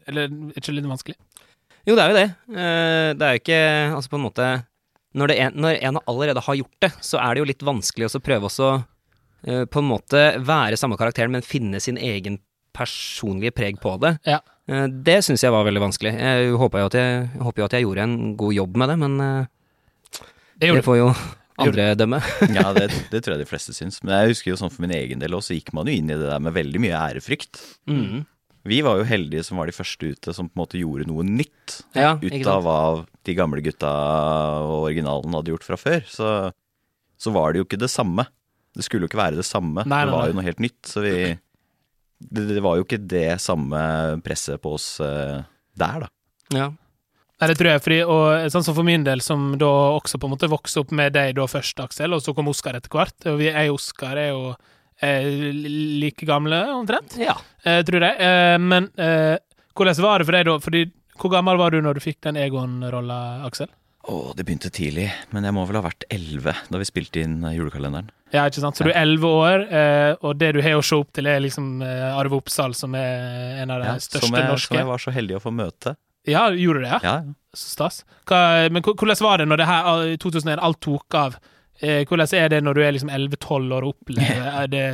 Eller 0.09 0.29
er 0.29 0.57
ikke 0.57 0.71
det 0.71 0.79
litt 0.81 0.91
vanskelig? 0.93 1.19
Jo, 1.85 1.97
det 1.99 2.05
er 2.05 2.13
jo 2.13 2.17
det. 2.17 2.29
Uh, 2.49 3.11
Det 3.13 3.27
er 3.27 3.35
jo 3.37 3.43
ikke 3.43 3.61
Altså, 3.93 4.09
på 4.09 4.17
en 4.17 4.25
måte 4.25 4.49
Når, 5.15 5.31
det 5.31 5.37
er, 5.37 5.53
når 5.53 5.79
en 5.85 6.01
allerede 6.09 6.43
har 6.47 6.59
gjort 6.63 6.81
det, 6.87 6.93
så 7.05 7.21
er 7.21 7.35
det 7.35 7.45
jo 7.45 7.51
litt 7.53 7.69
vanskelig 7.69 8.09
å 8.09 8.25
prøve 8.25 8.49
også 8.49 8.71
uh, 8.81 9.65
på 9.69 9.83
en 9.83 9.91
måte 9.93 10.25
være 10.41 10.81
samme 10.81 10.97
karakteren, 10.99 11.31
men 11.37 11.45
finne 11.45 11.81
sin 11.81 12.01
egen 12.01 12.41
personlige 12.75 13.55
preg 13.55 13.79
på 13.79 13.93
det. 14.03 14.17
Ja. 14.27 14.41
Eh, 14.71 14.87
Det 14.89 15.21
syns 15.27 15.45
jeg 15.45 15.53
var 15.55 15.67
veldig 15.67 15.83
vanskelig. 15.89 16.15
Jeg 16.17 16.53
håper 16.61 16.85
jo 16.85 16.91
at 16.91 16.99
jeg, 16.99 17.17
jeg, 17.35 17.43
håper 17.47 17.63
jo 17.63 17.69
at 17.69 17.77
jeg 17.77 17.87
gjorde 17.87 18.05
en 18.09 18.19
god 18.41 18.55
jobb 18.57 18.77
med 18.83 18.93
det, 18.93 18.99
men 19.05 19.17
eh, 19.25 19.49
Det 20.61 20.85
får 20.87 21.01
jo 21.01 21.09
andre 21.65 21.89
dømme. 21.99 22.21
Ja, 22.57 22.71
det, 22.77 22.89
det 23.13 23.23
tror 23.23 23.37
jeg 23.37 23.45
de 23.45 23.51
fleste 23.51 23.75
syns. 23.77 24.01
Men 24.03 24.17
jeg 24.19 24.35
husker 24.35 24.53
jo 24.55 24.61
sånn 24.61 24.73
for 24.73 24.85
min 24.87 24.95
egen 24.97 25.23
del 25.23 25.37
også, 25.37 25.53
så 25.53 25.59
gikk 25.59 25.75
man 25.77 25.91
jo 25.91 25.97
inn 25.99 26.11
i 26.11 26.19
det 26.19 26.31
der 26.31 26.43
med 26.43 26.57
veldig 26.57 26.83
mye 26.83 27.03
ærefrykt. 27.11 27.61
Mm. 27.91 28.25
Vi 28.65 28.79
var 28.81 28.97
jo 28.97 29.05
heldige 29.05 29.45
som 29.45 29.59
var 29.61 29.69
de 29.69 29.77
første 29.77 30.09
ute 30.15 30.33
som 30.33 30.49
på 30.49 30.57
en 30.57 30.63
måte 30.63 30.81
gjorde 30.81 31.05
noe 31.11 31.25
nytt. 31.29 31.83
Ja, 31.93 32.15
Ut 32.17 32.49
av 32.49 32.65
hva 32.65 32.79
de 33.29 33.35
gamle 33.37 33.61
gutta 33.65 33.91
og 34.65 34.87
originalen 34.87 35.37
hadde 35.37 35.53
gjort 35.53 35.67
fra 35.69 35.77
før. 35.77 36.01
Så, 36.09 36.31
så 37.21 37.35
var 37.35 37.53
det 37.53 37.61
jo 37.61 37.67
ikke 37.69 37.83
det 37.83 37.93
samme. 37.93 38.25
Det 38.75 38.87
skulle 38.87 39.05
jo 39.05 39.13
ikke 39.13 39.21
være 39.21 39.37
det 39.39 39.45
samme. 39.47 39.85
Nei, 39.85 40.01
nei, 40.01 40.07
det 40.09 40.15
var 40.17 40.25
nei. 40.25 40.31
jo 40.33 40.39
noe 40.39 40.47
helt 40.49 40.65
nytt. 40.65 40.81
Så 40.89 41.05
vi 41.05 41.13
det, 42.19 42.47
det 42.55 42.63
var 42.65 42.79
jo 42.79 42.87
ikke 42.87 43.03
det 43.11 43.41
samme 43.43 43.81
presset 44.25 44.63
på 44.63 44.75
oss 44.79 44.89
eh, 45.05 45.43
der, 45.79 46.07
da. 46.07 46.11
Ja. 46.55 46.71
Nei, 47.35 47.49
det 47.51 47.57
tror 47.59 47.73
jeg, 47.73 47.83
fordi, 47.83 47.97
og 48.07 48.53
sånn 48.55 48.65
som 48.65 48.77
for 48.77 48.87
min 48.87 49.03
del, 49.07 49.21
som 49.25 49.57
da 49.59 49.69
også 49.97 50.21
på 50.23 50.29
en 50.29 50.35
måte 50.37 50.49
vokste 50.51 50.85
opp 50.85 50.93
med 50.95 51.17
deg 51.17 51.35
da 51.37 51.49
først, 51.51 51.83
Aksel, 51.83 52.15
og 52.15 52.23
så 52.23 52.35
kom 52.37 52.49
Oskar 52.53 52.79
etter 52.79 52.93
hvert. 52.95 53.17
Og 53.27 53.41
vi, 53.41 53.51
jeg 53.51 53.73
og 53.73 53.81
Oskar 53.81 54.21
er 54.21 54.31
jo 54.31 54.53
eh, 55.03 55.51
like 55.51 56.29
gamle, 56.29 56.61
omtrent, 56.77 57.19
ja. 57.21 57.35
eh, 57.67 57.83
tror 57.87 58.07
jeg. 58.07 58.21
Eh, 58.23 58.59
men 58.63 58.87
eh, 58.95 59.35
hvordan 59.75 59.99
var 60.07 60.23
det 60.23 60.29
for 60.31 60.39
deg 60.39 60.47
da? 60.49 60.59
Fordi, 60.63 60.85
hvor 61.19 61.35
gammel 61.35 61.59
var 61.59 61.75
du 61.75 61.83
når 61.83 61.99
du 61.99 62.05
fikk 62.07 62.23
den 62.29 62.39
Egon-rolla, 62.39 63.19
Aksel? 63.49 63.69
Å, 64.05 64.17
det 64.37 64.45
begynte 64.45 64.69
tidlig. 64.75 65.07
Men 65.33 65.47
jeg 65.49 65.55
må 65.57 65.63
vel 65.69 65.79
ha 65.79 65.85
vært 65.87 66.05
elleve 66.13 66.53
da 66.69 66.81
vi 66.81 66.87
spilte 66.89 67.23
inn 67.25 67.39
eh, 67.47 67.55
julekalenderen. 67.57 68.11
Ja, 68.35 68.43
ikke 68.51 68.61
sant? 68.65 68.77
Så 68.77 68.85
du 68.85 68.91
er 68.91 68.99
elleve 69.01 69.31
år, 69.31 69.63
eh, 69.71 70.11
og 70.27 70.37
det 70.41 70.51
du 70.57 70.61
har 70.65 70.77
å 70.77 70.83
se 70.85 70.99
opp 70.99 71.13
til, 71.17 71.29
er 71.31 71.41
liksom 71.45 71.79
eh, 71.87 72.09
Arve 72.19 72.37
Oppsal, 72.41 72.75
som 72.77 72.97
er 72.99 73.63
en 73.63 73.73
av 73.73 73.81
de 73.81 73.89
Ja, 73.89 73.95
største 74.03 74.27
som, 74.27 74.37
jeg, 74.37 74.51
norske. 74.51 74.73
som 74.73 74.81
jeg 74.81 74.89
var 74.91 75.03
så 75.05 75.15
heldig 75.15 75.39
å 75.39 75.43
få 75.45 75.53
møte. 75.55 75.95
Ja, 76.29 76.47
gjorde 76.53 76.83
du 76.83 76.87
det? 76.87 76.93
Ja? 76.93 77.01
Ja, 77.05 77.15
ja. 77.23 77.35
Så 77.55 77.71
stas. 77.77 78.01
Hva, 78.27 78.41
men 78.75 78.83
hvordan 78.83 79.21
var 79.23 79.39
det 79.41 79.47
når 79.49 79.61
det 79.63 79.69
her 79.71 79.91
i 80.11 80.17
2001 80.19 80.63
alt 80.67 80.81
tok 80.83 81.15
av? 81.21 81.37
Hvordan 81.85 82.33
er 82.39 82.49
det 82.51 82.59
når 82.65 82.75
du 82.75 82.81
er 82.83 82.95
liksom 82.97 83.11
11-12 83.15 83.75
år 83.77 83.85
og 83.87 83.93
opplever 83.95 84.49
er 84.63 84.69
det 84.73 84.85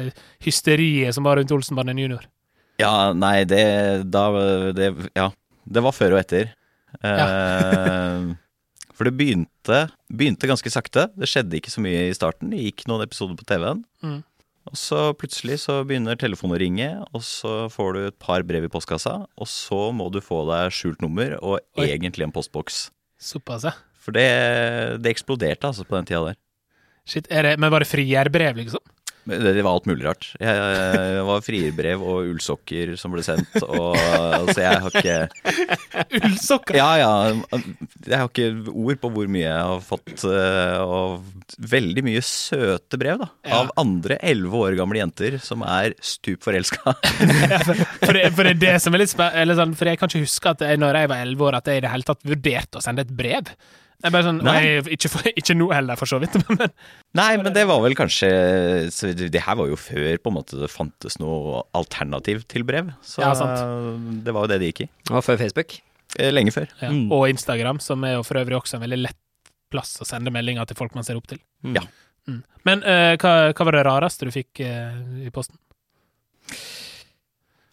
hysteriet 0.44 1.16
som 1.16 1.24
var 1.24 1.38
rundt 1.40 1.52
Olsenbanden 1.56 1.98
junior? 2.02 2.26
Ja, 2.80 3.12
nei, 3.16 3.44
det 3.48 3.64
da 4.12 4.24
det, 4.76 4.90
Ja. 5.16 5.30
Det 5.70 5.82
var 5.84 5.92
før 5.94 6.16
og 6.16 6.22
etter. 6.22 6.48
Eh, 7.04 8.30
for 9.00 9.08
det 9.08 9.16
begynte, 9.16 9.76
begynte 10.12 10.48
ganske 10.50 10.68
sakte. 10.68 11.06
Det 11.16 11.24
skjedde 11.30 11.56
ikke 11.56 11.72
så 11.72 11.80
mye 11.80 12.02
i 12.10 12.12
starten. 12.12 12.50
Det 12.52 12.60
gikk 12.60 12.82
noen 12.90 13.06
episoder 13.06 13.38
på 13.38 13.46
TV-en. 13.48 13.80
Mm. 14.04 14.18
Og 14.68 14.76
så 14.76 14.98
plutselig 15.16 15.56
så 15.62 15.78
begynner 15.88 16.18
telefonen 16.20 16.58
å 16.58 16.58
ringe, 16.60 16.88
og 17.16 17.24
så 17.24 17.54
får 17.72 17.96
du 17.96 18.00
et 18.02 18.18
par 18.20 18.44
brev 18.44 18.66
i 18.66 18.70
postkassa, 18.70 19.14
og 19.24 19.48
så 19.48 19.86
må 19.96 20.10
du 20.12 20.20
få 20.20 20.42
deg 20.50 20.76
skjult 20.76 21.00
nummer 21.00 21.32
og 21.38 21.56
Oi. 21.80 21.86
egentlig 21.86 22.28
en 22.28 22.34
postboks. 22.34 22.90
Såpass, 23.16 23.64
ja. 23.70 23.72
For 24.04 24.12
det, 24.12 24.28
det 25.00 25.14
eksploderte 25.14 25.72
altså 25.72 25.88
på 25.88 25.96
den 25.96 26.10
tida 26.12 26.20
der. 26.28 26.38
Shit, 27.08 27.32
det, 27.32 27.56
men 27.56 27.72
var 27.72 27.80
det 27.80 27.88
frierbrev, 27.88 28.60
liksom? 28.60 28.84
Det, 29.28 29.38
det 29.54 29.62
var 29.62 29.74
alt 29.76 29.86
mulig 29.90 30.04
rart. 30.06 30.28
Jeg, 30.40 30.60
jeg 31.16 31.24
var 31.28 31.42
frierbrev 31.44 32.02
og 32.02 32.30
ullsokker 32.32 32.94
som 32.98 33.12
ble 33.12 33.22
sendt, 33.26 33.52
og 33.66 33.96
så 34.50 34.56
jeg 34.64 34.80
har 34.84 34.96
ikke 34.96 35.18
Ullsokker! 36.20 36.78
Ja, 36.78 36.88
ja. 37.00 37.10
Jeg 38.06 38.16
har 38.16 38.28
ikke 38.30 38.48
ord 38.72 39.00
på 39.02 39.10
hvor 39.14 39.28
mye 39.30 39.44
jeg 39.44 39.66
har 39.70 39.82
fått. 39.84 40.24
eh, 40.24 40.78
Og 40.80 41.26
veldig 41.70 42.04
mye 42.06 42.22
søte 42.24 42.98
brev, 43.00 43.20
da. 43.22 43.28
Ja. 43.46 43.60
Av 43.62 43.72
andre 43.80 44.16
elleve 44.24 44.62
år 44.64 44.78
gamle 44.78 45.02
jenter 45.02 45.38
som 45.42 45.64
er 45.66 45.94
stup 46.04 46.42
forelska. 46.46 46.94
For, 48.00 48.16
det, 48.16 48.30
for 48.34 48.46
det 48.46 48.54
er 48.56 48.60
det 48.62 48.74
som 48.82 48.94
er 48.96 49.02
litt 49.04 49.12
spennende, 49.12 49.54
sånn, 49.58 49.74
For 49.78 49.90
jeg 49.90 50.00
kan 50.00 50.10
ikke 50.10 50.24
huske 50.24 50.50
at 50.54 50.62
jeg, 50.64 50.78
når 50.80 50.96
jeg 51.02 51.10
var 51.12 51.22
11 51.26 51.46
år, 51.46 51.56
at 51.60 51.68
jeg 51.70 51.80
i 51.80 51.84
det 51.84 51.92
hele 51.92 52.06
tatt 52.08 52.24
vurderte 52.26 52.80
å 52.80 52.84
sende 52.84 53.04
et 53.04 53.12
brev. 53.14 53.50
Jeg 54.00 54.14
bare 54.14 54.24
sånn, 54.24 54.38
nei. 54.44 54.54
Nei. 54.56 54.94
ikke, 54.96 55.10
for, 55.12 55.28
ikke 55.42 55.56
nå 55.56 55.68
heller, 55.74 55.98
for 56.00 56.08
så 56.08 56.20
vidt, 56.22 56.36
men 56.48 56.62
Nei, 57.18 57.30
men 57.42 57.52
det 57.56 57.66
var 57.68 57.82
vel 57.84 57.96
kanskje 57.98 58.30
så 58.94 59.10
Det 59.16 59.42
her 59.44 59.58
var 59.58 59.68
jo 59.68 59.76
før 59.80 60.20
på 60.22 60.32
en 60.32 60.36
måte 60.38 60.60
det 60.60 60.70
fantes 60.72 61.18
noe 61.20 61.64
alternativ 61.76 62.44
til 62.50 62.64
brev. 62.68 62.92
Så 63.04 63.24
Ja, 63.24 63.32
sant. 63.36 63.60
det 64.24 64.34
var 64.36 64.46
jo 64.46 64.52
det 64.52 64.60
det 64.62 64.72
gikk 64.72 64.84
i. 64.86 64.90
Det 65.08 65.16
var 65.16 65.26
før 65.26 65.40
Facebook. 65.42 65.80
Eh, 66.18 66.30
Lenge 66.32 66.54
før. 66.54 66.70
ja. 66.80 66.90
Mm. 66.90 67.10
Og 67.14 67.28
Instagram, 67.30 67.80
som 67.82 68.02
er 68.08 68.16
jo 68.18 68.22
for 68.26 68.40
øvrig 68.40 68.58
også 68.58 68.78
en 68.78 68.86
veldig 68.86 69.02
lett 69.04 69.18
plass 69.70 69.96
å 70.02 70.06
sende 70.08 70.32
meldinger 70.34 70.66
til 70.66 70.78
folk 70.78 70.96
man 70.98 71.06
ser 71.06 71.18
opp 71.20 71.28
til. 71.30 71.38
Mm. 71.62 71.76
Ja. 71.78 71.84
Mm. 72.28 72.40
Men 72.66 72.82
uh, 72.84 73.14
hva, 73.20 73.34
hva 73.54 73.66
var 73.68 73.76
det 73.78 73.84
rareste 73.86 74.26
du 74.26 74.32
fikk 74.34 74.62
uh, 74.64 74.96
i 75.22 75.30
posten? 75.34 75.58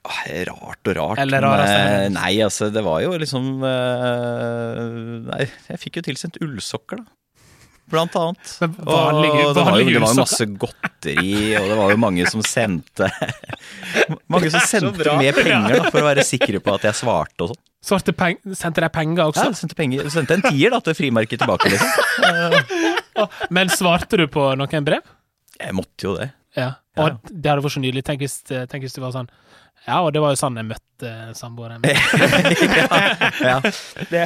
Ah, 0.07 0.23
Rart 0.47 0.87
og 0.87 0.95
rart. 0.95 1.19
Eller 1.19 1.43
rarest, 1.43 1.73
eh. 1.75 2.07
Nei, 2.15 2.33
altså, 2.45 2.69
det 2.71 2.83
var 2.85 3.01
jo 3.03 3.11
liksom 3.19 3.49
eh, 3.67 4.81
Nei, 5.27 5.47
jeg 5.67 5.81
fikk 5.81 5.99
jo 5.99 6.05
tilsendt 6.07 6.39
ullsokker, 6.43 7.01
da. 7.03 7.13
Blant 7.87 8.15
annet. 8.19 8.49
Men 8.59 8.73
vanlige- 8.83 9.43
og 9.47 9.53
det 9.55 9.63
var, 9.63 9.77
jo, 9.79 9.85
det 9.87 9.99
var 10.03 10.09
jo 10.11 10.19
masse 10.19 10.45
godteri, 10.59 11.35
og 11.55 11.67
det 11.71 11.77
var 11.79 11.91
jo 11.93 11.99
mange 12.03 12.25
som 12.27 12.41
sendte 12.43 13.07
Mange 14.33 14.49
som 14.51 14.59
sendte 14.73 15.13
med 15.19 15.35
penger 15.37 15.77
da, 15.77 15.85
for 15.91 16.01
å 16.03 16.07
være 16.09 16.25
sikre 16.27 16.59
på 16.63 16.73
at 16.75 16.83
jeg 16.89 16.99
svarte 16.99 17.45
og 17.47 17.53
sånn. 17.53 17.63
Sendte 17.87 18.83
deg 18.83 18.91
penger 18.91 19.29
også? 19.29 19.45
Ja, 19.47 19.55
sendte, 19.55 19.77
penger, 19.79 20.09
sendte 20.11 20.35
en 20.35 20.43
tier 20.49 20.73
da, 20.75 20.81
til 20.83 20.97
frimerket 20.99 21.39
tilbake, 21.39 21.71
liksom. 21.71 23.31
Men 23.55 23.71
svarte 23.71 24.19
du 24.19 24.25
på 24.31 24.49
noen 24.59 24.87
brev? 24.87 25.07
Jeg 25.57 25.75
måtte 25.77 26.09
jo 26.09 26.15
det. 26.19 26.27
Ja. 26.57 26.73
Ja. 26.97 27.05
Og 27.05 27.21
det 27.29 27.51
hadde 27.53 27.63
vært 27.63 27.75
så 27.77 27.81
nydelig. 27.83 28.03
Tenk 28.03 28.23
hvis, 28.25 28.39
tenk 28.49 28.81
hvis 28.83 28.95
det 28.97 29.03
var 29.03 29.13
sånn 29.15 29.29
Ja, 29.86 30.01
og 30.01 30.12
det 30.15 30.24
var 30.24 30.34
jo 30.34 30.39
sånn 30.41 30.57
jeg 30.60 30.67
møtte 30.67 31.13
samboeren 31.38 31.84
min. 31.84 31.93
ja. 33.51 33.60
Det. 34.12 34.25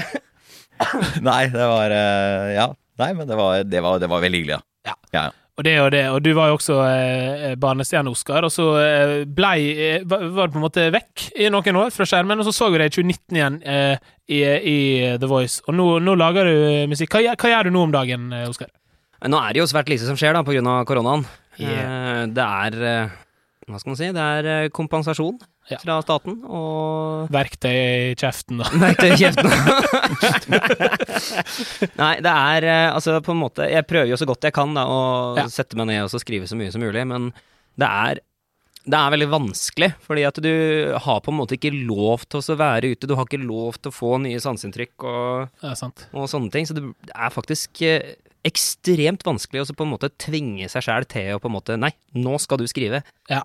Nei, 1.29 1.43
det 1.53 1.67
var 1.75 1.93
eh, 1.97 2.55
Ja. 2.55 2.71
Nei, 3.01 3.13
men 3.17 3.25
det 3.29 3.37
var, 3.39 3.63
det 3.65 3.79
var, 3.81 3.99
det 4.01 4.09
var 4.11 4.21
veldig 4.21 4.41
hyggelig, 4.43 4.57
ja. 4.59 4.63
Ja. 4.91 4.95
ja. 5.15 5.21
ja. 5.29 5.37
Og 5.59 5.65
det 5.67 5.73
og 5.83 5.89
det. 5.93 6.01
Og 6.09 6.19
du 6.23 6.29
var 6.33 6.49
jo 6.49 6.55
også 6.57 6.75
eh, 6.87 7.53
barnestjerne, 7.59 8.09
Oskar, 8.13 8.45
og 8.47 8.51
så 8.53 8.65
eh, 8.81 9.13
blei 9.27 9.57
eh, 9.73 10.05
var 10.07 10.47
du 10.47 10.55
på 10.55 10.59
en 10.61 10.63
måte 10.63 10.85
vekk 10.95 11.25
i 11.43 11.49
noen 11.53 11.79
år 11.83 11.91
fra 11.93 12.07
skjermen, 12.07 12.39
og 12.39 12.47
så 12.47 12.53
så 12.55 12.69
vi 12.71 12.79
deg 12.81 12.89
i 12.89 12.95
2019 12.95 13.37
igjen 13.37 13.57
eh, 13.67 14.11
i, 14.31 14.39
i 14.47 14.77
The 15.21 15.29
Voice, 15.29 15.59
og 15.67 15.75
nå, 15.77 15.87
nå 16.01 16.15
lager 16.17 16.47
du 16.47 16.53
eh, 16.55 16.85
musikk. 16.89 17.13
Hva, 17.13 17.35
hva 17.35 17.51
gjør 17.51 17.67
du 17.67 17.75
nå 17.75 17.83
om 17.89 17.93
dagen, 17.93 18.29
eh, 18.37 18.47
Oskar? 18.49 18.71
Nå 19.29 19.37
er 19.43 19.53
det 19.53 19.61
jo 19.61 19.67
svært 19.69 19.91
lite 19.91 20.07
som 20.07 20.17
skjer 20.17 20.33
da, 20.37 20.41
på 20.47 20.55
grunn 20.55 20.71
av 20.71 20.85
koronaen. 20.89 21.27
Yeah. 21.59 22.23
Eh, 22.23 22.23
Det 22.37 22.47
er 22.47 22.79
eh, 22.93 23.19
hva 23.69 23.77
skal 23.79 23.91
man 23.93 23.97
si, 23.99 24.07
det 24.15 24.23
er 24.25 24.47
eh, 24.49 24.69
kompensasjon 24.73 25.37
Ja. 25.69 25.77
fra 25.77 25.99
staten 26.01 26.39
og 26.49 27.29
Verktøy 27.31 28.11
i 28.11 28.15
kjeften, 28.17 28.57
da. 28.63 28.65
Verktøy 28.81 29.11
i 29.13 29.19
kjeften. 29.21 29.47
Nei, 32.01 32.15
det 32.25 32.33
er 32.33 32.67
eh, 32.67 32.89
altså 32.95 33.19
på 33.23 33.35
en 33.35 33.41
måte 33.43 33.67
Jeg 33.69 33.85
prøver 33.89 34.09
jo 34.11 34.17
så 34.19 34.27
godt 34.29 34.47
jeg 34.49 34.55
kan 34.57 34.73
da 34.77 34.83
å 34.89 34.99
Ja. 35.39 35.45
sette 35.51 35.77
meg 35.79 35.91
ned 35.91 36.01
og 36.07 36.21
skrive 36.23 36.49
så 36.49 36.57
mye 36.59 36.71
som 36.73 36.81
mulig, 36.83 37.05
men 37.07 37.31
det 37.79 37.87
er 37.87 38.15
det 38.81 38.97
er 38.97 39.11
veldig 39.13 39.27
vanskelig, 39.29 39.91
fordi 40.01 40.23
at 40.25 40.39
du 40.41 40.49
har 41.05 41.19
på 41.21 41.29
en 41.29 41.37
måte 41.37 41.53
ikke 41.53 41.69
lov 41.85 42.23
til 42.25 42.41
å 42.41 42.55
være 42.57 42.89
ute. 42.95 43.05
Du 43.05 43.13
har 43.13 43.27
ikke 43.29 43.37
lov 43.45 43.75
til 43.77 43.91
å 43.91 43.93
få 43.93 44.15
nye 44.23 44.39
sanseinntrykk 44.41 45.05
og, 45.05 45.51
og 46.17 46.25
sånne 46.31 46.49
ting. 46.49 46.65
Så 46.65 46.73
det 46.73 46.81
er 47.13 47.29
faktisk 47.29 47.77
eh, 47.85 48.15
ekstremt 48.47 49.25
vanskelig 49.27 49.63
å 49.63 49.75
på 49.77 49.85
en 49.85 49.91
måte 49.93 50.09
tvinge 50.21 50.69
seg 50.71 50.85
sjæl 50.85 51.05
til 51.09 51.35
å 51.35 51.41
på 51.41 51.49
en 51.49 51.55
måte 51.55 51.77
Nei, 51.79 51.91
nå 52.17 52.37
skal 52.41 52.61
du 52.61 52.67
skrive. 52.69 53.03
Ja. 53.29 53.43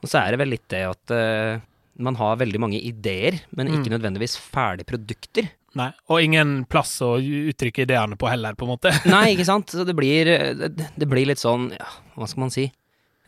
Og 0.00 0.08
så 0.08 0.22
er 0.22 0.32
det 0.32 0.40
vel 0.40 0.54
litt 0.54 0.68
det 0.72 0.84
at 0.88 1.12
uh, 1.12 1.60
man 2.00 2.16
har 2.16 2.38
veldig 2.40 2.60
mange 2.62 2.80
ideer, 2.80 3.42
men 3.52 3.68
ikke 3.68 3.90
Mm. 3.90 3.94
nødvendigvis 3.98 4.38
ferdige 4.40 4.88
produkter. 4.88 5.50
Nei. 5.76 5.90
Og 6.08 6.22
ingen 6.24 6.64
plass 6.64 6.96
å 7.04 7.12
uttrykke 7.20 7.84
ideene 7.84 8.16
på 8.18 8.26
heller, 8.30 8.56
på 8.58 8.64
en 8.64 8.72
måte. 8.72 8.90
Nei, 9.12 9.34
ikke 9.34 9.44
sant? 9.46 9.70
Så 9.76 9.84
det 9.84 9.94
blir, 9.94 10.24
det, 10.56 10.88
det 10.96 11.08
blir 11.10 11.28
litt 11.28 11.42
sånn, 11.42 11.68
ja, 11.76 11.90
hva 12.16 12.26
skal 12.30 12.46
man 12.46 12.54
si? 12.54 12.70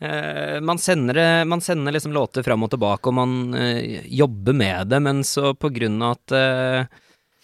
Uh, 0.03 0.57
man, 0.65 0.81
sender 0.81 1.45
man 1.47 1.61
sender 1.63 1.93
liksom 1.93 2.11
låter 2.11 2.43
fram 2.43 2.65
og 2.65 2.73
tilbake, 2.73 3.07
og 3.07 3.15
man 3.21 3.53
uh, 3.53 4.01
jobber 4.09 4.57
med 4.57 4.89
det, 4.91 4.99
men 5.05 5.21
så 5.23 5.53
på 5.55 5.69
grunn 5.71 6.01
av 6.01 6.17
at 6.17 6.33
eh, 6.35 6.99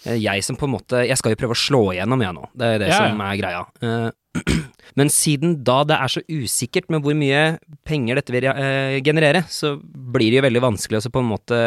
jeg 0.06 0.44
som 0.46 0.56
på 0.56 0.64
en 0.68 0.72
måte 0.78 1.02
Jeg 1.08 1.18
skal 1.20 1.34
jo 1.34 1.40
prøve 1.42 1.56
å 1.58 1.60
slå 1.60 1.82
igjennom, 1.94 2.22
jeg 2.24 2.36
nå. 2.38 2.46
Det 2.56 2.68
er 2.76 2.80
det 2.80 2.88
Ja, 2.88 3.00
ja. 3.04 3.10
som 3.12 3.22
er 3.26 3.40
greia. 3.42 3.62
Eh, 3.84 4.60
men 5.00 5.10
siden 5.12 5.58
da 5.68 5.82
det 5.84 5.98
er 6.00 6.08
så 6.14 6.22
usikkert 6.30 6.90
med 6.94 7.04
hvor 7.04 7.18
mye 7.18 7.42
penger 7.88 8.16
dette 8.22 8.32
vil 8.32 8.48
eh, 8.52 9.00
generere, 9.04 9.44
så 9.52 9.74
blir 9.84 10.32
det 10.32 10.40
jo 10.40 10.46
veldig 10.48 10.62
vanskelig 10.64 11.02
å 11.02 11.04
så 11.04 11.12
på 11.12 11.20
en 11.24 11.32
måte 11.34 11.60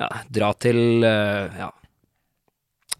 ja, 0.00 0.08
dra 0.32 0.50
til 0.58 1.04
eh, 1.06 1.60
ja, 1.60 1.70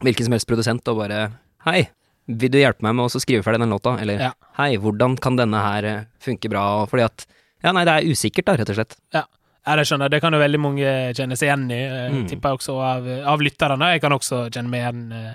hvilken 0.05 0.29
som 0.29 0.37
helst 0.37 0.49
produsent 0.51 0.89
og 0.93 1.03
bare 1.03 1.25
Hei, 1.67 1.83
vil 2.31 2.53
du 2.55 2.57
hjelpe 2.61 2.85
meg 2.87 2.95
med 2.97 3.11
å 3.11 3.21
skrive 3.21 3.45
ferdig 3.45 3.61
den 3.61 3.73
låta? 3.75 3.97
Eller 4.01 4.23
Ja. 4.29 4.31
hei, 4.57 4.77
hvordan 4.81 5.19
kan 5.21 5.37
denne 5.37 5.59
her 5.61 5.85
eh, 5.85 6.05
funke 6.23 6.49
bra? 6.53 6.87
Fordi 6.89 7.05
at 7.05 7.27
Ja, 7.65 7.73
nei, 7.77 7.83
det 7.85 7.93
er 7.99 8.07
usikkert, 8.09 8.47
da, 8.49 8.55
rett 8.57 8.71
og 8.73 8.79
slett. 8.79 8.95
Ja, 9.13 9.27
jeg 9.67 9.87
skjønner. 9.87 10.09
Det 10.11 10.21
kan 10.23 10.33
jo 10.33 10.39
veldig 10.41 10.61
mange 10.61 10.91
kjenne 11.15 11.37
seg 11.37 11.49
igjen 11.51 11.71
i. 11.71 11.81
eh, 11.85 12.11
Mm. 12.11 12.27
Tipper 12.29 12.49
jeg 12.51 12.59
også 12.59 12.77
av, 12.81 13.07
av 13.35 13.41
lytterne. 13.45 13.93
Jeg 13.93 14.01
kan 14.01 14.13
også 14.13 14.51
kjenne 14.51 14.69
meg 14.73 14.81
igjen, 14.81 15.13
eh, 15.13 15.35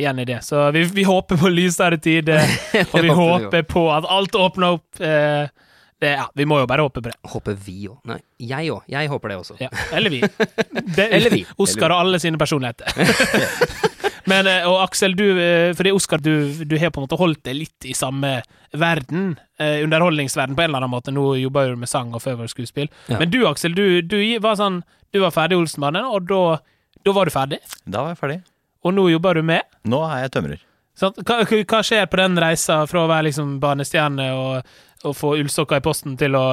igjen 0.00 0.18
i 0.20 0.24
det. 0.24 0.40
Så 0.46 0.72
vi, 0.72 0.84
vi 0.84 1.04
håper 1.04 1.36
på 1.36 1.48
lysere 1.52 1.98
tid, 2.00 2.28
og 2.92 3.00
vi 3.02 3.08
håper 3.08 3.62
på 3.68 3.86
at 3.94 4.04
alt 4.08 4.32
åpner 4.34 4.78
opp. 4.78 5.00
eh, 5.00 5.48
Det, 6.00 6.12
ja, 6.14 6.28
vi 6.34 6.44
må 6.46 6.60
jo 6.60 6.66
bare 6.70 6.84
håpe 6.86 7.00
på 7.02 7.10
det. 7.10 7.16
Håper 7.26 7.56
vi 7.58 7.88
òg. 7.90 7.96
Nei, 8.06 8.20
jeg 8.38 8.68
òg. 8.70 8.84
Jeg 8.86 9.08
håper 9.10 9.28
det 9.32 9.36
også. 9.40 9.56
Ja. 9.58 9.68
Eller 9.92 10.10
vi. 10.14 10.20
Det, 10.96 11.08
Eller 11.12 11.30
vi. 11.34 11.40
Oskar 11.58 11.90
og 11.90 12.04
alle 12.04 12.20
sine 12.22 12.38
personligheter. 12.38 12.86
Men, 14.28 14.48
eh, 14.50 14.66
og 14.68 14.82
Aksel, 14.84 15.14
du, 15.16 15.24
eh, 15.40 15.72
fordi 15.76 15.92
Oskar, 15.96 16.20
du, 16.22 16.64
du 16.64 16.76
har 16.78 16.92
på 16.92 17.00
en 17.00 17.06
måte 17.06 17.18
holdt 17.20 17.42
deg 17.48 17.56
litt 17.62 17.88
i 17.88 17.94
samme 17.96 18.38
verden, 18.76 19.38
eh, 19.60 19.80
underholdningsverden 19.86 20.56
på 20.56 20.64
en 20.64 20.70
eller 20.70 20.82
annen 20.82 20.92
måte. 20.92 21.14
Nå 21.14 21.30
jobber 21.40 21.72
du 21.72 21.80
med 21.80 21.90
sang 21.90 22.12
og 22.16 22.22
før 22.24 22.42
var 22.42 22.52
skuespill. 22.52 22.90
Ja. 23.08 23.20
Men 23.22 23.32
du, 23.32 23.40
Aksel, 23.48 23.76
du, 23.76 24.02
du 24.02 24.18
var 24.44 24.58
sånn 24.60 24.82
Du 25.08 25.22
var 25.22 25.32
ferdig 25.32 25.56
i 25.56 25.60
Olsenbanen, 25.62 26.04
og 26.04 26.26
da, 26.28 26.58
da 27.00 27.12
var 27.16 27.24
du 27.24 27.32
ferdig. 27.32 27.62
Da 27.88 28.02
var 28.04 28.12
jeg 28.12 28.18
ferdig. 28.20 28.42
Og 28.84 28.92
nå 28.92 29.06
jobber 29.08 29.38
du 29.40 29.46
med. 29.48 29.64
Nå 29.88 30.02
er 30.04 30.26
jeg 30.26 30.34
tømrer. 30.34 30.60
Sånn, 31.00 31.16
Hva, 31.24 31.38
hva 31.48 31.80
skjer 31.86 32.04
på 32.12 32.18
den 32.20 32.36
reisa 32.36 32.82
fra 32.90 33.06
å 33.06 33.08
være 33.08 33.30
liksom 33.30 33.54
barnestjerne 33.62 34.28
og, 34.36 34.68
å 35.08 35.14
få 35.16 35.32
ullsokker 35.40 35.80
i 35.80 35.84
posten 35.86 36.18
til 36.20 36.36
å 36.36 36.44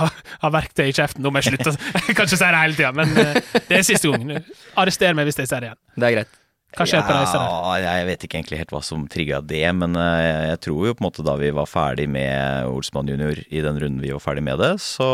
ha, 0.00 0.08
ha 0.40 0.52
verktøy 0.54 0.86
i 0.86 0.96
kjeften? 0.96 1.20
Nå 1.20 1.34
må 1.34 1.42
jeg 1.42 1.52
slutte. 1.52 1.76
Jeg 1.98 2.14
kan 2.16 2.24
ikke 2.24 2.32
si 2.32 2.42
det 2.46 2.64
hele 2.64 2.80
tida, 2.80 2.92
men 2.96 3.12
det 3.18 3.80
er 3.82 3.84
siste 3.84 4.08
gang. 4.08 4.38
Arrester 4.80 5.18
meg 5.18 5.28
hvis 5.28 5.42
jeg 5.42 5.52
sier 5.52 5.66
det 5.66 5.74
igjen. 5.74 5.82
Det 5.98 6.08
er 6.08 6.16
greit. 6.16 6.38
Hva 6.76 6.84
skjer 6.84 7.00
på 7.06 7.14
reise 7.16 7.38
der? 7.40 7.82
Jeg 7.82 8.06
vet 8.10 8.24
ikke 8.26 8.36
egentlig 8.38 8.58
helt 8.60 8.72
hva 8.74 8.80
som 8.84 9.06
trigga 9.10 9.40
det, 9.40 9.64
men 9.74 9.96
eh, 9.96 10.50
jeg 10.50 10.58
tror 10.66 10.88
jo 10.88 10.96
på 10.96 11.00
en 11.02 11.06
måte 11.08 11.24
da 11.24 11.34
vi 11.40 11.48
var 11.56 11.68
ferdig 11.70 12.04
med 12.12 12.68
Olsmann 12.68 13.08
junior, 13.08 13.40
i 13.48 13.62
den 13.64 13.78
runden 13.80 14.02
vi 14.04 14.12
var 14.12 14.20
ferdig 14.22 14.44
med 14.44 14.60
det, 14.60 14.74
så, 14.84 15.08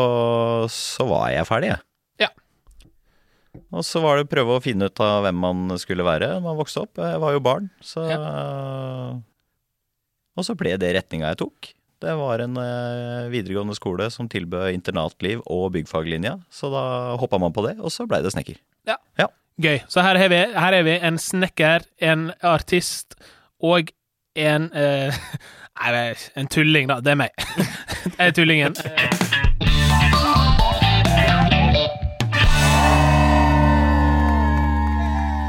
så 0.71 1.07
var 1.07 1.29
jeg 1.31 1.47
ferdig, 1.47 1.71
jeg. 1.71 1.81
Ja. 2.25 2.29
Og 3.71 3.87
så 3.87 4.03
var 4.03 4.19
det 4.19 4.27
å 4.27 4.31
prøve 4.33 4.57
å 4.57 4.63
finne 4.63 4.91
ut 4.91 5.01
av 5.03 5.23
hvem 5.23 5.39
man 5.45 5.79
skulle 5.81 6.05
være 6.05 6.33
når 6.35 6.43
man 6.43 6.59
vokste 6.59 6.83
opp. 6.83 6.99
Jeg 6.99 7.23
var 7.23 7.37
jo 7.37 7.45
barn, 7.47 7.71
så 7.79 8.03
Og 10.35 10.43
så 10.43 10.57
ble 10.59 10.75
det 10.75 10.91
retninga 10.97 11.31
jeg 11.31 11.39
tok. 11.45 11.71
Det 12.03 12.11
var 12.19 12.43
en 12.43 12.59
eh, 12.59 13.31
videregående 13.31 13.77
skole 13.79 14.09
som 14.11 14.27
tilbød 14.29 14.75
internatliv 14.75 15.39
og 15.47 15.69
byggfaglinja, 15.77 16.35
så 16.51 16.67
da 16.73 16.83
hoppa 17.17 17.39
man 17.41 17.55
på 17.55 17.63
det, 17.65 17.77
og 17.79 17.95
så 17.95 18.03
blei 18.11 18.19
det 18.21 18.35
snekker. 18.35 18.59
Gøy. 19.61 19.79
Så 19.87 20.01
her 20.01 20.17
har 20.17 20.27
vi, 20.27 20.35
her 20.35 20.73
har 20.73 20.83
vi 20.83 20.97
en 21.07 21.17
snekker, 21.17 21.85
en 22.01 22.31
artist 22.41 23.15
og 23.63 23.91
en 24.35 24.71
eh, 24.75 25.15
Nei, 25.85 26.15
en 26.39 26.47
tulling, 26.47 26.87
da. 26.87 27.01
Det 27.03 27.11
er 27.11 27.19
meg. 27.19 27.47
Jeg 28.17 28.29
er 28.29 28.31
tullingen. 28.31 28.77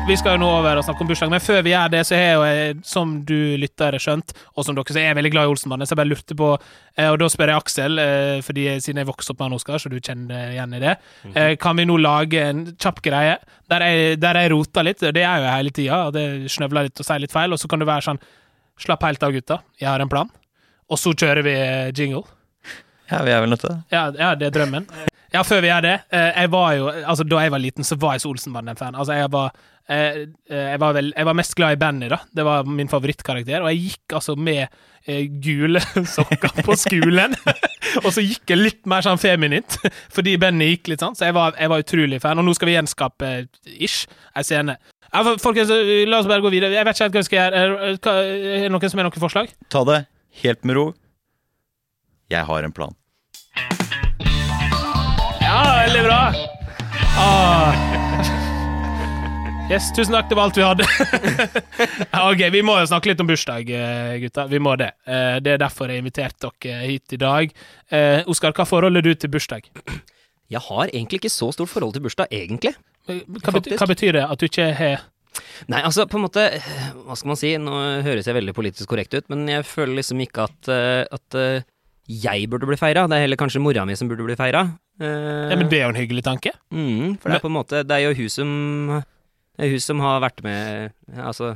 Vi 0.06 0.14
skal 0.14 0.36
jo 0.36 0.38
nå 0.38 0.48
over 0.60 0.78
og 0.78 0.84
snakke 0.86 1.02
om 1.02 1.08
bursdag, 1.10 1.30
men 1.32 1.42
før 1.42 1.64
vi 1.66 1.72
gjør 1.72 1.88
det, 1.90 2.00
så 2.06 2.14
har 2.14 2.42
jeg, 2.46 2.74
som 2.86 3.16
du 3.26 3.34
lyttere 3.58 3.98
skjønt, 3.98 4.30
og 4.54 4.62
som 4.62 4.76
dere 4.76 4.94
så 4.94 5.00
er 5.00 5.08
jeg 5.08 5.16
veldig 5.18 5.32
glad 5.34 5.48
i 5.48 5.50
Olsenmannen, 5.50 5.88
så 5.88 5.96
jeg 5.96 5.98
bare 5.98 6.10
lurte 6.12 6.36
på 6.38 6.50
eh, 6.54 7.08
Og 7.10 7.16
da 7.18 7.26
spør 7.32 7.50
jeg 7.50 7.58
Aksel, 7.64 7.98
eh, 7.98 8.34
fordi 8.46 8.68
siden 8.84 9.00
jeg 9.02 9.08
vokste 9.08 9.34
opp 9.34 9.40
med 9.42 9.48
han 9.48 9.56
Oskar, 9.58 9.82
så 9.82 9.90
du 9.90 9.96
kjenner 9.98 10.52
igjen 10.54 10.76
i 10.78 10.82
det. 10.84 10.92
Eh, 11.32 11.56
Kan 11.58 11.80
vi 11.80 11.88
nå 11.90 11.96
lage 11.98 12.44
en 12.52 12.62
kjapp 12.78 13.02
greie 13.02 13.34
der 13.72 13.86
jeg, 13.88 14.20
der 14.22 14.38
jeg 14.44 14.52
roter 14.54 14.86
litt? 14.86 15.02
Det 15.02 15.24
er 15.26 15.42
jo 15.42 15.50
hele 15.56 15.74
tida, 15.74 15.98
og 16.06 16.14
det 16.14 16.26
snøvler 16.54 16.86
litt 16.86 17.02
og 17.02 17.08
sier 17.10 17.24
litt 17.26 17.34
feil, 17.34 17.56
og 17.56 17.58
så 17.58 17.72
kan 17.74 17.82
det 17.82 17.90
være 17.90 18.06
sånn 18.12 18.22
Slapp 18.86 19.02
helt 19.08 19.22
av, 19.24 19.32
gutta. 19.32 19.56
Jeg 19.80 19.88
har 19.88 20.02
en 20.04 20.10
plan. 20.12 20.30
Og 20.92 20.98
så 21.00 21.14
kjører 21.16 21.40
vi 21.42 21.54
jingle. 21.96 22.26
Ja, 23.08 23.22
vi 23.24 23.32
er 23.32 23.40
vel 23.40 23.50
nødt 23.54 23.62
til 23.64 23.72
det. 23.72 23.78
Ja, 23.90 24.06
ja, 24.12 24.34
det 24.36 24.50
er 24.52 24.58
drømmen. 24.60 24.84
Ja, 25.36 25.44
før 25.44 25.60
vi 25.60 25.68
gjør 25.68 25.84
det 25.84 25.94
eh, 26.14 26.30
Jeg 26.42 26.50
var 26.54 26.74
jo 26.78 26.90
Altså, 26.96 27.26
da 27.28 27.44
jeg 27.44 27.52
var 27.52 27.62
liten, 27.62 27.86
så 27.86 27.98
var 28.00 28.16
jeg 28.16 28.24
så 28.24 28.32
Olsenbanden-fan. 28.32 28.96
Altså, 28.96 29.16
jeg 29.18 29.30
var 29.34 29.52
eh, 29.52 30.22
eh, 30.48 30.66
jeg 30.72 30.80
var, 30.82 30.96
vel, 30.96 31.12
jeg 31.12 31.28
var 31.28 31.36
mest 31.36 31.54
glad 31.58 31.76
i 31.76 31.80
Benny, 31.80 32.08
da. 32.12 32.20
Det 32.32 32.44
var 32.46 32.68
min 32.68 32.90
favorittkarakter. 32.90 33.62
Og 33.62 33.70
jeg 33.72 33.92
gikk 33.92 34.16
altså 34.20 34.36
med 34.36 34.82
gule 35.38 35.78
sokker 36.16 36.64
på 36.66 36.74
skolen. 36.80 37.36
og 38.04 38.08
så 38.10 38.24
gikk 38.24 38.50
jeg 38.50 38.58
litt 38.58 38.88
mer 38.90 39.04
sånn 39.06 39.20
feminint, 39.22 39.76
fordi 40.16 40.34
Benny 40.42 40.72
gikk 40.72 40.90
litt 40.90 41.04
sånn. 41.04 41.14
Så 41.18 41.28
jeg 41.28 41.36
var, 41.36 41.54
jeg 41.60 41.70
var 41.70 41.84
utrolig 41.84 42.20
fan. 42.24 42.42
Og 42.42 42.48
nå 42.48 42.56
skal 42.58 42.72
vi 42.72 42.76
gjenskape 42.78 43.32
ish 43.76 44.08
ei 44.34 44.46
scene. 44.46 44.78
Ja, 45.12 45.22
folkens, 45.38 45.70
la 45.70 46.18
oss 46.18 46.28
bare 46.28 46.42
gå 46.44 46.50
videre. 46.52 46.74
Jeg 46.74 46.88
vet 46.88 46.98
ikke 46.98 47.06
helt 47.06 47.18
hva 47.18 47.22
vi 47.22 47.30
skal 47.30 47.42
gjøre. 47.44 47.64
Er 47.86 47.98
det 48.66 48.70
noen 48.74 48.90
som 48.90 49.00
har 49.00 49.10
noen 49.10 49.26
forslag? 49.28 49.54
Ta 49.72 49.86
det 49.86 50.02
helt 50.42 50.66
med 50.66 50.80
ro. 50.80 50.86
Jeg 52.32 52.42
har 52.48 52.66
en 52.66 52.74
plan. 52.74 52.96
Ja, 55.56 55.62
veldig 55.86 56.02
bra! 56.04 56.20
Ah. 57.16 57.72
Yes, 59.70 59.88
tusen 59.96 60.12
takk, 60.14 60.28
det 60.30 60.36
var 60.36 60.50
alt 60.50 60.58
vi 60.58 60.62
hadde. 60.66 60.84
Ok, 62.28 62.42
Vi 62.52 62.60
må 62.66 62.74
jo 62.78 62.86
snakke 62.90 63.08
litt 63.10 63.22
om 63.24 63.30
bursdag, 63.30 63.70
eh, 63.72 64.12
gutta. 64.22 64.44
Vi 64.52 64.60
må 64.62 64.76
det. 64.78 64.90
Eh, 65.08 65.38
Det 65.42 65.54
er 65.56 65.62
derfor 65.64 65.88
jeg 65.90 66.04
inviterte 66.04 66.50
dere 66.60 66.84
hit 66.90 67.16
i 67.16 67.18
dag. 67.22 67.56
Eh, 67.90 68.20
Oskar, 68.30 68.52
hva 68.54 68.66
forhold 68.68 69.00
er 69.00 69.06
du 69.06 69.14
til 69.14 69.32
bursdag? 69.32 69.66
Jeg 70.52 70.60
har 70.68 70.92
egentlig 70.92 71.22
ikke 71.22 71.32
så 71.32 71.48
stort 71.56 71.72
forhold 71.72 71.96
til 71.96 72.04
bursdag, 72.04 72.28
egentlig. 72.30 72.76
Eh, 73.08 73.24
Hva, 73.26 73.56
betyr, 73.56 73.80
hva 73.80 73.88
betyr 73.90 74.12
det 74.20 74.26
at 74.28 74.38
du 74.42 74.46
ikke 74.50 74.68
har 74.76 75.06
Nei, 75.68 75.80
altså, 75.84 76.06
på 76.08 76.16
en 76.16 76.24
måte 76.24 76.42
Hva 77.04 77.14
skal 77.16 77.28
man 77.28 77.36
si? 77.36 77.50
Nå 77.60 77.74
høres 78.06 78.24
jeg 78.28 78.36
veldig 78.38 78.54
politisk 78.56 78.88
korrekt 78.88 79.12
ut, 79.16 79.26
men 79.32 79.44
jeg 79.50 79.66
føler 79.68 79.98
liksom 79.98 80.20
ikke 80.24 80.46
at, 80.50 80.70
eh, 80.72 81.02
at 81.12 81.36
eh, 81.40 81.64
jeg 82.06 82.46
burde 82.52 82.68
bli 82.70 82.78
feira. 82.78 83.08
Det 83.10 83.16
er 83.18 83.24
heller 83.26 83.40
kanskje 83.40 83.60
mora 83.64 83.82
mi 83.88 83.96
som 83.98 84.06
burde 84.08 84.22
bli 84.28 84.36
feira. 84.38 84.62
Eh, 85.00 85.50
ja, 85.50 85.56
men 85.60 85.68
Det 85.68 85.76
er 85.80 85.84
jo 85.84 85.92
en 85.92 86.00
hyggelig 86.00 86.22
tanke. 86.24 86.52
mm, 86.72 87.18
for 87.20 87.28
det 87.28 87.36
er 87.36 87.44
på 87.44 87.50
en 87.50 87.56
måte 87.58 87.82
Det 87.84 87.92
er 87.98 88.06
jo 88.06 88.14
hun 88.16 88.30
som 88.32 88.50
Det 89.56 89.66
er 89.66 89.70
hun 89.74 89.80
som 89.84 90.00
har 90.00 90.20
vært 90.24 90.42
med 90.42 90.92
Altså 91.20 91.50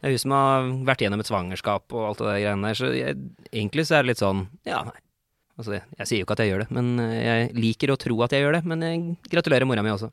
Det 0.00 0.08
er 0.08 0.14
hun 0.14 0.22
som 0.24 0.30
har 0.36 0.70
vært 0.88 1.04
gjennom 1.04 1.20
et 1.20 1.28
svangerskap 1.28 1.92
og 1.92 2.06
alt 2.08 2.18
det 2.22 2.30
der 2.30 2.40
greiene 2.46 2.70
der, 2.70 2.78
så 2.80 2.92
jeg, 2.96 3.16
egentlig 3.52 3.84
så 3.86 3.98
er 3.98 4.02
det 4.06 4.12
litt 4.14 4.22
sånn 4.24 4.46
Ja, 4.64 4.82
nei. 4.88 4.96
Altså, 5.60 5.74
jeg, 5.76 5.82
jeg 6.00 6.08
sier 6.08 6.18
jo 6.22 6.24
ikke 6.24 6.32
at 6.38 6.40
jeg 6.42 6.48
gjør 6.54 6.62
det, 6.64 6.70
men 6.72 6.86
eh, 6.98 7.18
jeg 7.22 7.50
liker 7.60 7.92
å 7.92 7.98
tro 8.00 8.16
at 8.24 8.32
jeg 8.32 8.40
gjør 8.40 8.54
det. 8.56 8.62
Men 8.64 8.80
jeg 8.82 9.02
gratulerer 9.30 9.68
mora 9.68 9.82
mi 9.84 9.92
også. 9.92 10.08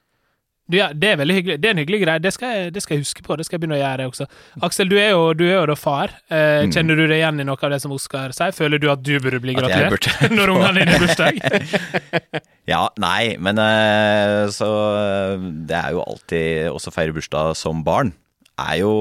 Ja, 0.69 0.91
det 0.93 1.07
er 1.11 1.17
veldig 1.17 1.35
hyggelig. 1.35 1.55
Det 1.63 1.69
er 1.69 1.73
en 1.73 1.79
hyggelig 1.81 1.99
greie. 2.03 2.21
Det 2.21 2.31
skal, 2.35 2.51
jeg, 2.53 2.73
det 2.75 2.81
skal 2.85 2.95
jeg 2.97 3.01
huske 3.07 3.23
på. 3.25 3.35
Det 3.39 3.45
skal 3.47 3.57
jeg 3.57 3.61
begynne 3.63 3.77
å 3.79 3.81
gjøre 3.81 4.05
også. 4.11 4.27
Aksel, 4.67 4.89
du 4.91 4.95
er 5.01 5.09
jo, 5.15 5.23
du 5.33 5.43
er 5.47 5.55
jo 5.55 5.65
da 5.71 5.75
far. 5.79 6.13
Eh, 6.29 6.47
Mm. 6.59 6.73
Kjenner 6.75 6.95
du 6.99 7.03
deg 7.07 7.17
igjen 7.21 7.39
i 7.41 7.45
noe 7.47 7.57
av 7.65 7.71
det 7.73 7.79
som 7.81 7.91
Oskar 7.95 8.33
sier? 8.35 8.51
Føler 8.53 8.77
du 8.81 8.89
at 8.91 9.01
du 9.01 9.13
burde 9.23 9.39
bli 9.41 9.55
At 9.57 9.63
gratulert 9.65 10.09
når 10.38 10.51
ungene 10.53 10.81
dine 10.83 10.93
har 10.93 11.01
bursdag? 11.05 11.39
Ja, 12.69 12.83
nei, 13.01 13.33
men 13.41 13.57
eh, 13.57 14.43
så 14.53 14.67
eh, 14.99 15.45
Det 15.65 15.73
er 15.79 15.95
jo 15.95 16.03
alltid 16.05 16.67
Også 16.69 16.91
feire 16.93 17.15
bursdag 17.15 17.55
som 17.57 17.81
barn 17.88 18.11
er 18.59 18.81
jo 18.83 18.91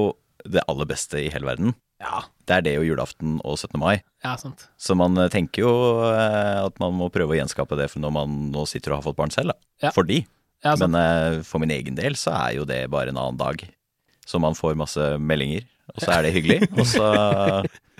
det 0.49 0.63
aller 0.71 0.87
beste 0.87 1.19
i 1.19 1.27
hele 1.33 1.45
verden. 1.49 1.73
Ja, 1.99 2.21
Det 2.47 2.55
er 2.55 2.61
det 2.63 2.73
jo 2.77 2.85
julaften 2.87 3.41
og 3.43 3.57
17. 3.59 3.75
mai. 3.81 3.97
ja 4.23 4.37
sant. 4.39 4.69
Så 4.79 4.95
man 4.95 5.17
eh, 5.19 5.27
tenker 5.29 5.65
jo 5.67 5.73
at 6.07 6.79
man 6.79 6.95
må 6.95 7.09
prøve 7.11 7.35
å 7.35 7.37
gjenskape 7.41 7.75
det 7.77 7.89
for 7.91 7.99
når 7.99 8.13
man 8.15 8.37
nå 8.53 8.63
sitter 8.71 8.95
og 8.95 9.01
har 9.01 9.07
fått 9.11 9.17
barn 9.19 9.33
selv. 9.35 9.51
Da. 9.51 9.57
Ja. 9.89 9.91
For 9.91 10.07
de. 10.07 10.21
Ja. 10.65 10.75
Men 10.81 10.95
eh, 10.99 11.41
for 11.47 11.61
min 11.63 11.71
egen 11.71 11.95
del 11.99 12.17
så 12.19 12.33
er 12.35 12.57
jo 12.59 12.65
det 12.67 12.83
bare 12.91 13.13
en 13.13 13.19
annen 13.19 13.39
dag. 13.39 13.61
Så 14.27 14.41
man 14.43 14.57
får 14.57 14.77
masse 14.77 15.05
meldinger, 15.17 15.63
og 15.95 16.03
så 16.03 16.11
er 16.17 16.25
det 16.27 16.33
hyggelig. 16.35 16.59
Og 16.75 16.85
så 16.85 17.05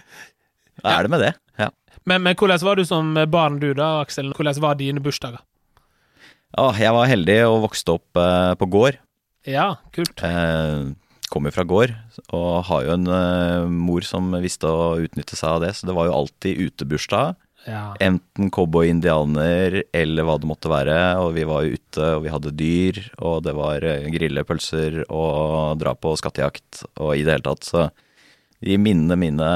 er 0.93 1.05
det 1.05 1.11
med 1.11 1.23
det. 1.23 1.33
Ja. 1.59 1.71
Men, 2.05 2.23
men 2.25 2.35
hvordan 2.37 2.61
var 2.67 2.79
du 2.79 2.85
som 2.85 3.15
barn, 3.31 3.59
du 3.63 3.71
da, 3.73 3.99
Aksel? 4.03 4.33
Hvordan 4.35 4.61
var 4.61 4.77
dine 4.79 5.01
bursdager? 5.03 5.41
Ah, 6.57 6.73
jeg 6.81 6.93
var 6.95 7.09
heldig 7.09 7.37
og 7.45 7.63
vokste 7.67 7.97
opp 7.99 8.17
eh, 8.17 8.53
på 8.57 8.67
gård. 8.73 8.97
Ja, 9.47 9.75
kult. 9.93 10.21
Eh, 10.25 10.89
kommer 11.29 11.53
fra 11.53 11.65
gård 11.67 11.93
og 12.33 12.63
har 12.69 12.87
jo 12.87 12.95
en 12.95 13.05
eh, 13.13 13.67
mor 13.69 14.05
som 14.05 14.31
visste 14.41 14.69
å 14.69 14.95
utnytte 15.03 15.37
seg 15.37 15.49
av 15.55 15.61
det, 15.65 15.75
så 15.77 15.89
det 15.89 15.95
var 15.97 16.09
jo 16.09 16.15
alltid 16.17 16.63
utebursdag. 16.69 17.37
Ja. 17.67 17.93
Enten 18.01 18.49
cowboy, 18.53 18.87
indianer 18.89 19.81
eller 19.93 20.25
hva 20.25 20.37
det 20.39 20.49
måtte 20.49 20.71
være. 20.71 20.99
Og 21.23 21.33
vi 21.37 21.45
var 21.49 21.67
ute, 21.67 22.05
og 22.15 22.23
vi 22.25 22.33
hadde 22.33 22.55
dyr, 22.57 23.01
og 23.19 23.43
det 23.45 23.55
var 23.57 23.85
grillepølser 24.15 25.03
og 25.07 25.79
dra 25.81 25.95
på 25.95 26.15
skattejakt 26.19 26.85
og 27.01 27.15
i 27.15 27.25
det 27.25 27.37
hele 27.37 27.47
tatt. 27.49 27.67
Så 27.67 27.89
de 28.65 28.79
minnene 28.81 29.15
mine 29.19 29.51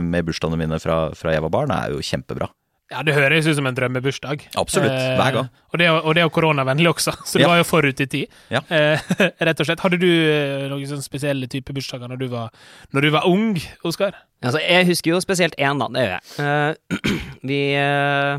med 0.00 0.26
bursdagene 0.26 0.58
mine 0.58 0.80
fra, 0.82 1.02
fra 1.14 1.34
jeg 1.34 1.44
var 1.46 1.54
barn, 1.54 1.74
er 1.74 1.94
jo 1.94 2.04
kjempebra. 2.04 2.50
Ja, 2.90 3.02
det 3.06 3.14
høres 3.14 3.46
ut 3.46 3.56
som 3.58 3.66
en 3.70 3.76
drømmebursdag. 3.76 4.48
Absolutt, 4.58 4.90
hver 5.18 5.34
gang. 5.36 5.48
Og 5.70 5.78
det, 5.78 5.88
og 5.90 6.14
det 6.16 6.22
er 6.22 6.26
jo 6.26 6.32
koronavennlig 6.34 6.90
også, 6.90 7.14
så 7.24 7.38
det 7.38 7.44
Ja. 7.46 7.48
var 7.52 7.60
jo 7.60 7.66
forut 7.68 8.00
i 8.02 8.06
tid. 8.10 8.26
Ja. 8.50 8.60
Eh, 8.68 8.98
rett 9.46 9.60
og 9.62 9.66
slett. 9.68 9.80
Hadde 9.84 10.00
du 10.02 10.08
eh, 10.10 10.66
noen 10.72 10.86
sånn 10.90 11.02
spesielle 11.04 11.46
type 11.50 11.72
bursdager 11.76 12.10
når 12.10 12.18
du 12.24 12.26
var, 12.32 12.50
når 12.92 13.06
du 13.06 13.10
var 13.14 13.26
ung, 13.30 13.54
Oskar? 13.86 14.18
Altså, 14.42 14.58
jeg 14.64 14.86
husker 14.90 15.12
jo 15.14 15.20
spesielt 15.22 15.54
én, 15.60 15.78
da. 15.78 15.86
Det 15.94 16.06
gjør 16.06 16.16
jeg. 16.16 16.22
Eh, 16.42 17.20
vi 17.52 17.60
eh, 17.78 18.38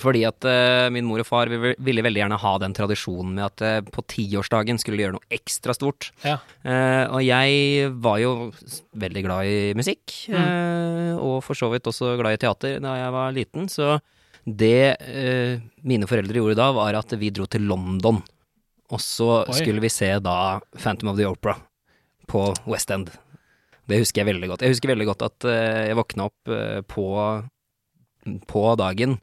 Fordi 0.00 0.22
at 0.28 0.44
uh, 0.44 0.88
min 0.92 1.06
mor 1.08 1.22
og 1.22 1.28
far 1.28 1.50
vi 1.50 1.72
ville 1.82 2.04
veldig 2.04 2.20
gjerne 2.20 2.40
ha 2.40 2.52
den 2.60 2.74
tradisjonen 2.76 3.36
med 3.38 3.46
at 3.46 3.64
uh, 3.64 3.92
på 3.92 4.04
tiårsdagen 4.12 4.80
skulle 4.80 5.00
de 5.00 5.06
gjøre 5.06 5.16
noe 5.16 5.30
ekstra 5.32 5.74
stort. 5.76 6.10
Ja. 6.24 6.36
Uh, 6.66 7.16
og 7.16 7.22
jeg 7.24 7.90
var 8.04 8.20
jo 8.20 8.34
veldig 8.96 9.24
glad 9.24 9.48
i 9.48 9.58
musikk, 9.76 10.12
eh, 10.32 11.12
og 11.16 11.40
for 11.44 11.58
så 11.58 11.68
vidt 11.72 11.88
også 11.88 12.14
glad 12.20 12.36
i 12.36 12.40
teater 12.40 12.78
da 12.82 12.94
jeg 12.98 13.14
var 13.14 13.34
liten, 13.36 13.68
så 13.72 13.96
det 14.46 14.94
mine 15.82 16.06
foreldre 16.06 16.38
gjorde 16.38 16.58
da, 16.60 16.68
var 16.76 16.94
at 16.94 17.10
vi 17.18 17.32
dro 17.34 17.48
til 17.50 17.64
London. 17.66 18.20
Og 18.94 19.00
så 19.02 19.40
Oi. 19.42 19.56
skulle 19.58 19.82
vi 19.82 19.90
se 19.90 20.12
da 20.22 20.60
Phantom 20.76 21.10
of 21.10 21.18
the 21.18 21.26
Opera 21.26 21.56
på 22.30 22.44
West 22.70 22.92
End. 22.94 23.10
Det 23.90 23.98
husker 24.04 24.22
jeg 24.22 24.30
veldig 24.30 24.52
godt. 24.52 24.62
Jeg 24.62 24.76
husker 24.76 24.92
veldig 24.92 25.08
godt 25.10 25.26
at 25.26 25.48
jeg 25.88 25.98
våkna 25.98 26.28
opp 26.30 26.54
på, 26.92 27.08
på 28.46 28.64
dagen, 28.78 29.18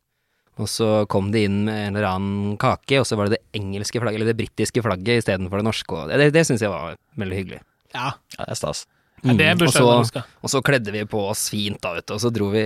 og 0.57 0.67
så 0.69 1.07
kom 1.09 1.31
de 1.33 1.43
inn 1.47 1.63
med 1.65 1.87
en 1.87 1.95
eller 1.97 2.07
annen 2.13 2.57
kake, 2.61 2.99
og 3.01 3.05
så 3.09 3.17
var 3.17 3.29
det 3.29 3.39
det 3.39 3.61
engelske 3.61 3.99
flagget, 4.01 4.19
eller 4.21 4.33
det 4.33 4.37
britiske 4.45 4.83
flagget 4.85 5.23
istedenfor 5.23 5.57
det 5.57 5.65
norske. 5.65 5.91
Og 5.97 6.09
det 6.11 6.17
det, 6.21 6.33
det 6.33 6.45
syns 6.45 6.61
jeg 6.61 6.69
var 6.69 6.95
veldig 7.17 7.39
hyggelig. 7.39 7.61
Ja, 7.95 8.11
Ja, 8.37 8.45
det 8.45 8.51
er 8.51 8.55
stas. 8.59 8.85
ja 9.23 9.33
det 9.33 9.45
er 9.45 9.51
en 9.51 9.57
Mm, 9.57 9.67
og 9.67 9.73
så- 9.73 10.23
Og 10.43 10.49
så 10.49 10.61
kledde 10.61 10.91
vi 10.91 11.05
på 11.05 11.29
oss 11.29 11.49
fint, 11.49 11.79
da, 11.81 11.93
vet 11.93 12.05
du, 12.05 12.13
og 12.13 12.19
så 12.19 12.29
dro 12.33 12.49
vi 12.51 12.63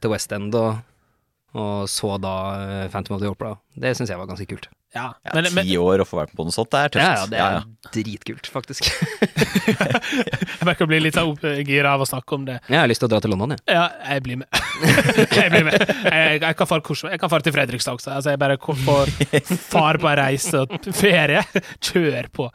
til 0.00 0.10
West 0.10 0.32
End 0.32 0.54
og, 0.54 0.78
og 1.56 1.88
så 1.88 2.16
da 2.20 2.34
eh, 2.58 2.88
Phantom 2.92 3.16
of 3.16 3.22
the 3.22 3.30
Opera. 3.30 3.54
Det 3.78 3.94
syns 3.96 4.10
jeg 4.12 4.20
var 4.20 4.28
ganske 4.28 4.46
kult. 4.50 4.68
Ja. 4.96 5.10
Ja, 5.24 5.42
Ti 5.44 5.76
år 5.76 6.00
og 6.00 6.08
få 6.08 6.16
være 6.16 6.30
med 6.30 6.38
på 6.38 6.44
noe 6.48 6.54
sånt, 6.54 6.70
det 6.72 6.80
er 6.80 6.92
tøft. 6.94 7.34
Ja, 7.36 7.48
ja, 7.52 7.58
det 7.92 8.00
er 8.00 8.04
dritkult, 8.04 8.48
faktisk. 8.48 8.88
jeg 9.68 10.64
merker 10.64 10.86
å 10.86 10.90
bli 10.90 11.00
litt 11.04 11.18
gira 11.68 11.92
av 11.92 12.04
å 12.04 12.08
snakke 12.08 12.38
om 12.38 12.46
det. 12.48 12.56
jeg 12.70 12.80
har 12.80 12.88
lyst 12.88 13.04
til 13.04 13.10
å 13.10 13.12
dra 13.12 13.20
til 13.24 13.34
London, 13.34 13.56
jeg. 13.56 13.64
Ja, 13.68 13.84
jeg 14.14 14.24
blir 14.24 14.40
med. 14.40 14.62
jeg 15.40 15.52
blir 15.52 15.68
med. 15.68 15.76
Jeg, 16.08 16.40
jeg 16.40 16.60
kan 16.62 16.70
fare 16.72 16.84
hvor 16.88 17.12
Jeg 17.12 17.20
kan 17.20 17.32
fare 17.34 17.46
til 17.46 17.56
Fredrikstad 17.56 18.00
også. 18.00 18.14
Altså, 18.16 18.32
jeg 18.32 18.40
bare 18.40 18.58
får 18.88 19.12
far 19.74 20.00
på 20.00 20.12
ei 20.12 20.16
reise 20.22 20.64
og 20.64 20.90
ferie. 20.96 21.44
Kjør 21.84 22.32
på. 22.32 22.50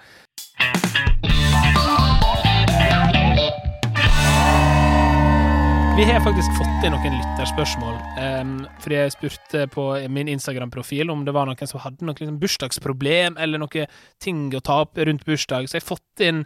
Vi 5.97 6.03
har 6.03 6.23
faktisk 6.25 6.55
fått 6.57 6.85
inn 6.87 6.95
noen 6.95 7.15
lytterspørsmål. 7.19 7.97
Um, 8.17 8.53
fordi 8.81 8.95
jeg 8.97 9.11
spurte 9.13 9.65
på 9.69 9.83
min 10.09 10.31
Instagram-profil 10.31 11.11
om 11.13 11.21
det 11.21 11.35
var 11.35 11.45
noen 11.45 11.69
som 11.69 11.83
hadde 11.83 12.07
noe 12.07 12.17
liksom, 12.17 12.39
bursdagsproblem 12.41 13.37
eller 13.37 13.61
noe 13.61 13.85
ting 14.23 14.47
å 14.57 14.61
ta 14.65 14.79
opp 14.87 14.97
rundt 14.97 15.21
bursdag. 15.27 15.67
Så 15.69 15.77
jeg 15.77 15.83
har 15.83 15.91
fått 15.91 16.23
inn, 16.25 16.39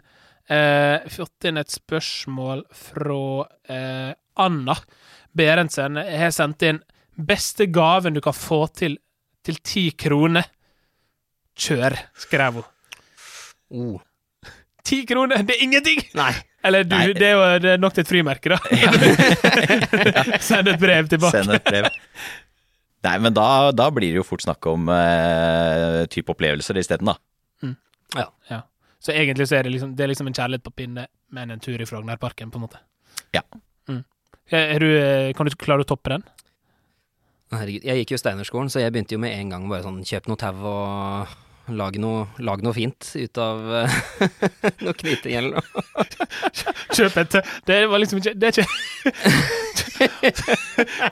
uh, 0.52 1.00
fått 1.14 1.48
inn 1.48 1.60
et 1.62 1.72
spørsmål 1.72 2.66
fra 2.76 3.22
uh, 3.48 4.12
Anna 4.44 4.76
Berentsen. 5.32 5.96
Jeg 6.04 6.20
har 6.26 6.36
sendt 6.36 6.68
inn 6.68 6.82
'Beste 7.16 7.70
gaven 7.72 8.14
du 8.14 8.20
kan 8.20 8.36
få 8.36 8.66
til 8.68 9.00
til 9.48 9.62
ti 9.64 9.86
kroner'. 9.96 10.52
Kjør, 11.56 11.96
skrev 12.20 12.60
hun. 12.60 12.68
Oh. 13.72 13.96
Ti 14.84 15.06
kroner, 15.08 15.40
det 15.40 15.56
er 15.56 15.64
ingenting! 15.64 16.04
Nei. 16.20 16.34
Eller 16.66 16.84
du, 16.84 16.96
Nei. 16.96 17.12
det 17.14 17.28
er 17.28 17.36
jo 17.36 17.42
det 17.62 17.70
er 17.76 17.80
nok 17.80 17.94
til 17.94 18.02
et 18.02 18.10
frimerke, 18.10 18.56
da. 18.56 18.58
Send 20.48 20.70
et 20.72 20.80
brev 20.82 21.10
tilbake. 21.10 21.38
Send 21.38 21.54
et 21.54 21.64
brev. 21.64 21.86
Nei, 23.06 23.14
men 23.22 23.34
da, 23.36 23.70
da 23.76 23.86
blir 23.94 24.10
det 24.10 24.18
jo 24.18 24.26
fort 24.26 24.42
snakk 24.42 24.66
om 24.66 24.90
uh, 24.90 26.02
type 26.10 26.34
opplevelser 26.34 26.80
isteden, 26.82 27.12
da. 27.12 27.18
Ja. 28.16 28.62
Så 28.98 29.12
egentlig 29.12 29.48
så 29.48 29.58
er 29.58 29.62
det 29.62 29.72
liksom, 29.76 29.94
det 29.96 30.04
er 30.04 30.10
liksom 30.10 30.26
en 30.30 30.34
kjærlighet 30.34 30.64
på 30.66 30.74
pinne, 30.74 31.06
men 31.30 31.50
en 31.54 31.60
tur 31.62 31.80
i 31.80 31.86
Frognerparken, 31.86 32.50
på 32.50 32.58
en 32.58 32.64
måte. 32.66 32.80
Ja. 33.34 33.44
Mm. 33.88 34.02
Er 34.50 34.78
du, 34.82 34.88
eh, 34.98 35.32
kan 35.36 35.46
du 35.46 35.54
klare 35.56 35.84
å 35.84 35.88
toppe 35.88 36.10
den? 36.16 36.24
Herregud, 37.54 37.84
jeg 37.86 38.02
gikk 38.02 38.16
jo 38.16 38.20
Steinerskolen, 38.20 38.72
så 38.72 38.82
jeg 38.82 38.92
begynte 38.92 39.14
jo 39.14 39.22
med 39.22 39.36
en 39.36 39.54
gang 39.54 39.68
bare 39.70 39.86
sånn 39.86 40.02
kjøp 40.04 40.26
noe 40.28 40.40
tau 40.40 40.66
og 40.68 41.36
lage 41.76 42.00
noe, 42.00 42.26
lag 42.44 42.62
noe 42.64 42.72
fint 42.76 43.10
ut 43.16 43.38
av 43.42 43.60
eh, 43.82 43.96
noe 44.84 44.94
knyting 44.96 45.34
eller 45.38 45.58
noe. 45.58 46.06
Kjøp 46.96 47.16
et 47.22 47.36
Det 47.68 47.78
var 47.90 47.98
liksom 48.02 48.20
ikke 48.22 48.32
Det 48.38 48.48
er 48.48 48.52
ikke 48.58 48.68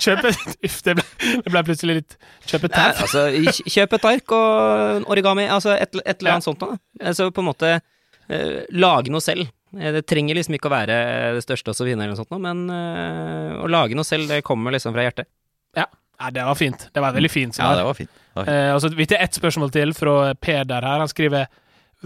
Kjøp 0.02 0.24
et 0.30 0.38
Uff, 0.66 0.78
det 0.86 0.94
ble, 0.98 1.04
det 1.44 1.52
ble 1.52 1.62
plutselig 1.66 1.98
litt 2.00 2.16
Kjøp 2.46 2.66
et 2.68 2.74
tau. 2.76 2.92
altså, 3.04 3.24
kjøp 3.74 3.96
et 3.98 4.08
ark 4.12 4.34
og 4.36 5.08
origami, 5.12 5.46
altså 5.50 5.74
et, 5.76 5.92
et 6.04 6.16
eller 6.20 6.30
Ja. 6.30 6.36
annet 6.38 6.46
sånt 6.46 6.62
noe. 6.62 6.78
Altså 7.02 7.28
på 7.34 7.42
en 7.42 7.48
måte 7.50 7.72
eh, 7.76 8.60
lage 8.74 9.10
noe 9.12 9.22
selv. 9.24 9.48
Eh, 9.76 9.92
Det 9.96 10.04
trenger 10.08 10.38
liksom 10.38 10.54
ikke 10.58 10.70
å 10.70 10.74
være 10.76 10.98
det 11.36 11.42
største 11.44 11.72
og 11.74 11.78
så 11.78 11.86
eller 11.88 12.12
noe 12.12 12.18
sånt 12.20 12.30
noe, 12.34 12.42
men 12.42 12.64
eh, 12.70 13.56
å 13.62 13.66
lage 13.70 13.98
noe 13.98 14.06
selv, 14.06 14.28
det 14.30 14.42
kommer 14.46 14.74
liksom 14.74 14.94
fra 14.94 15.04
hjertet. 15.08 15.26
Ja. 15.76 15.86
Ja, 16.18 16.30
det 16.32 16.44
var 16.48 16.54
fint. 16.58 16.88
Det 16.92 17.02
var 17.04 17.12
veldig 17.16 17.30
fint. 17.30 17.58
Ja, 17.58 17.74
det 17.76 17.84
var 17.84 17.94
fint. 17.98 18.10
Det 18.10 18.40
var 18.40 18.48
fint. 18.48 18.56
Eh, 18.56 18.72
og 18.74 18.80
så 18.84 18.90
vet 18.96 19.14
jeg 19.14 19.22
ett 19.22 19.38
spørsmål 19.38 19.72
til 19.74 19.94
fra 19.96 20.16
Peder 20.34 20.84
her. 20.86 21.02
Han 21.04 21.10
skriver 21.12 21.46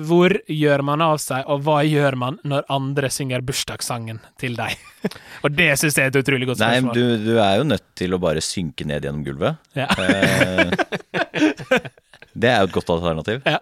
Hvor 0.01 0.33
gjør 0.47 0.85
man 0.87 1.03
av 1.03 1.19
seg, 1.23 1.45
og 1.51 1.65
hva 1.67 1.81
gjør 1.85 2.15
man 2.17 2.39
når 2.47 2.69
andre 2.71 3.11
synger 3.11 3.43
bursdagssangen 3.45 4.21
til 4.41 4.55
deg? 4.59 4.77
og 5.45 5.55
det 5.57 5.73
syns 5.81 5.99
jeg 5.99 6.09
er 6.09 6.13
et 6.15 6.21
utrolig 6.23 6.47
godt 6.51 6.63
spørsmål. 6.63 6.93
Nei, 6.95 7.07
du, 7.19 7.25
du 7.27 7.41
er 7.43 7.57
jo 7.59 7.67
nødt 7.73 7.87
til 7.99 8.15
å 8.15 8.21
bare 8.23 8.45
synke 8.45 8.87
ned 8.89 9.07
gjennom 9.09 9.25
gulvet. 9.27 9.59
Ja. 9.79 9.89
Eh, 9.99 10.71
det 12.35 12.53
er 12.53 12.63
jo 12.63 12.71
et 12.71 12.77
godt 12.77 12.95
alternativ. 12.95 13.43
Ja. 13.47 13.59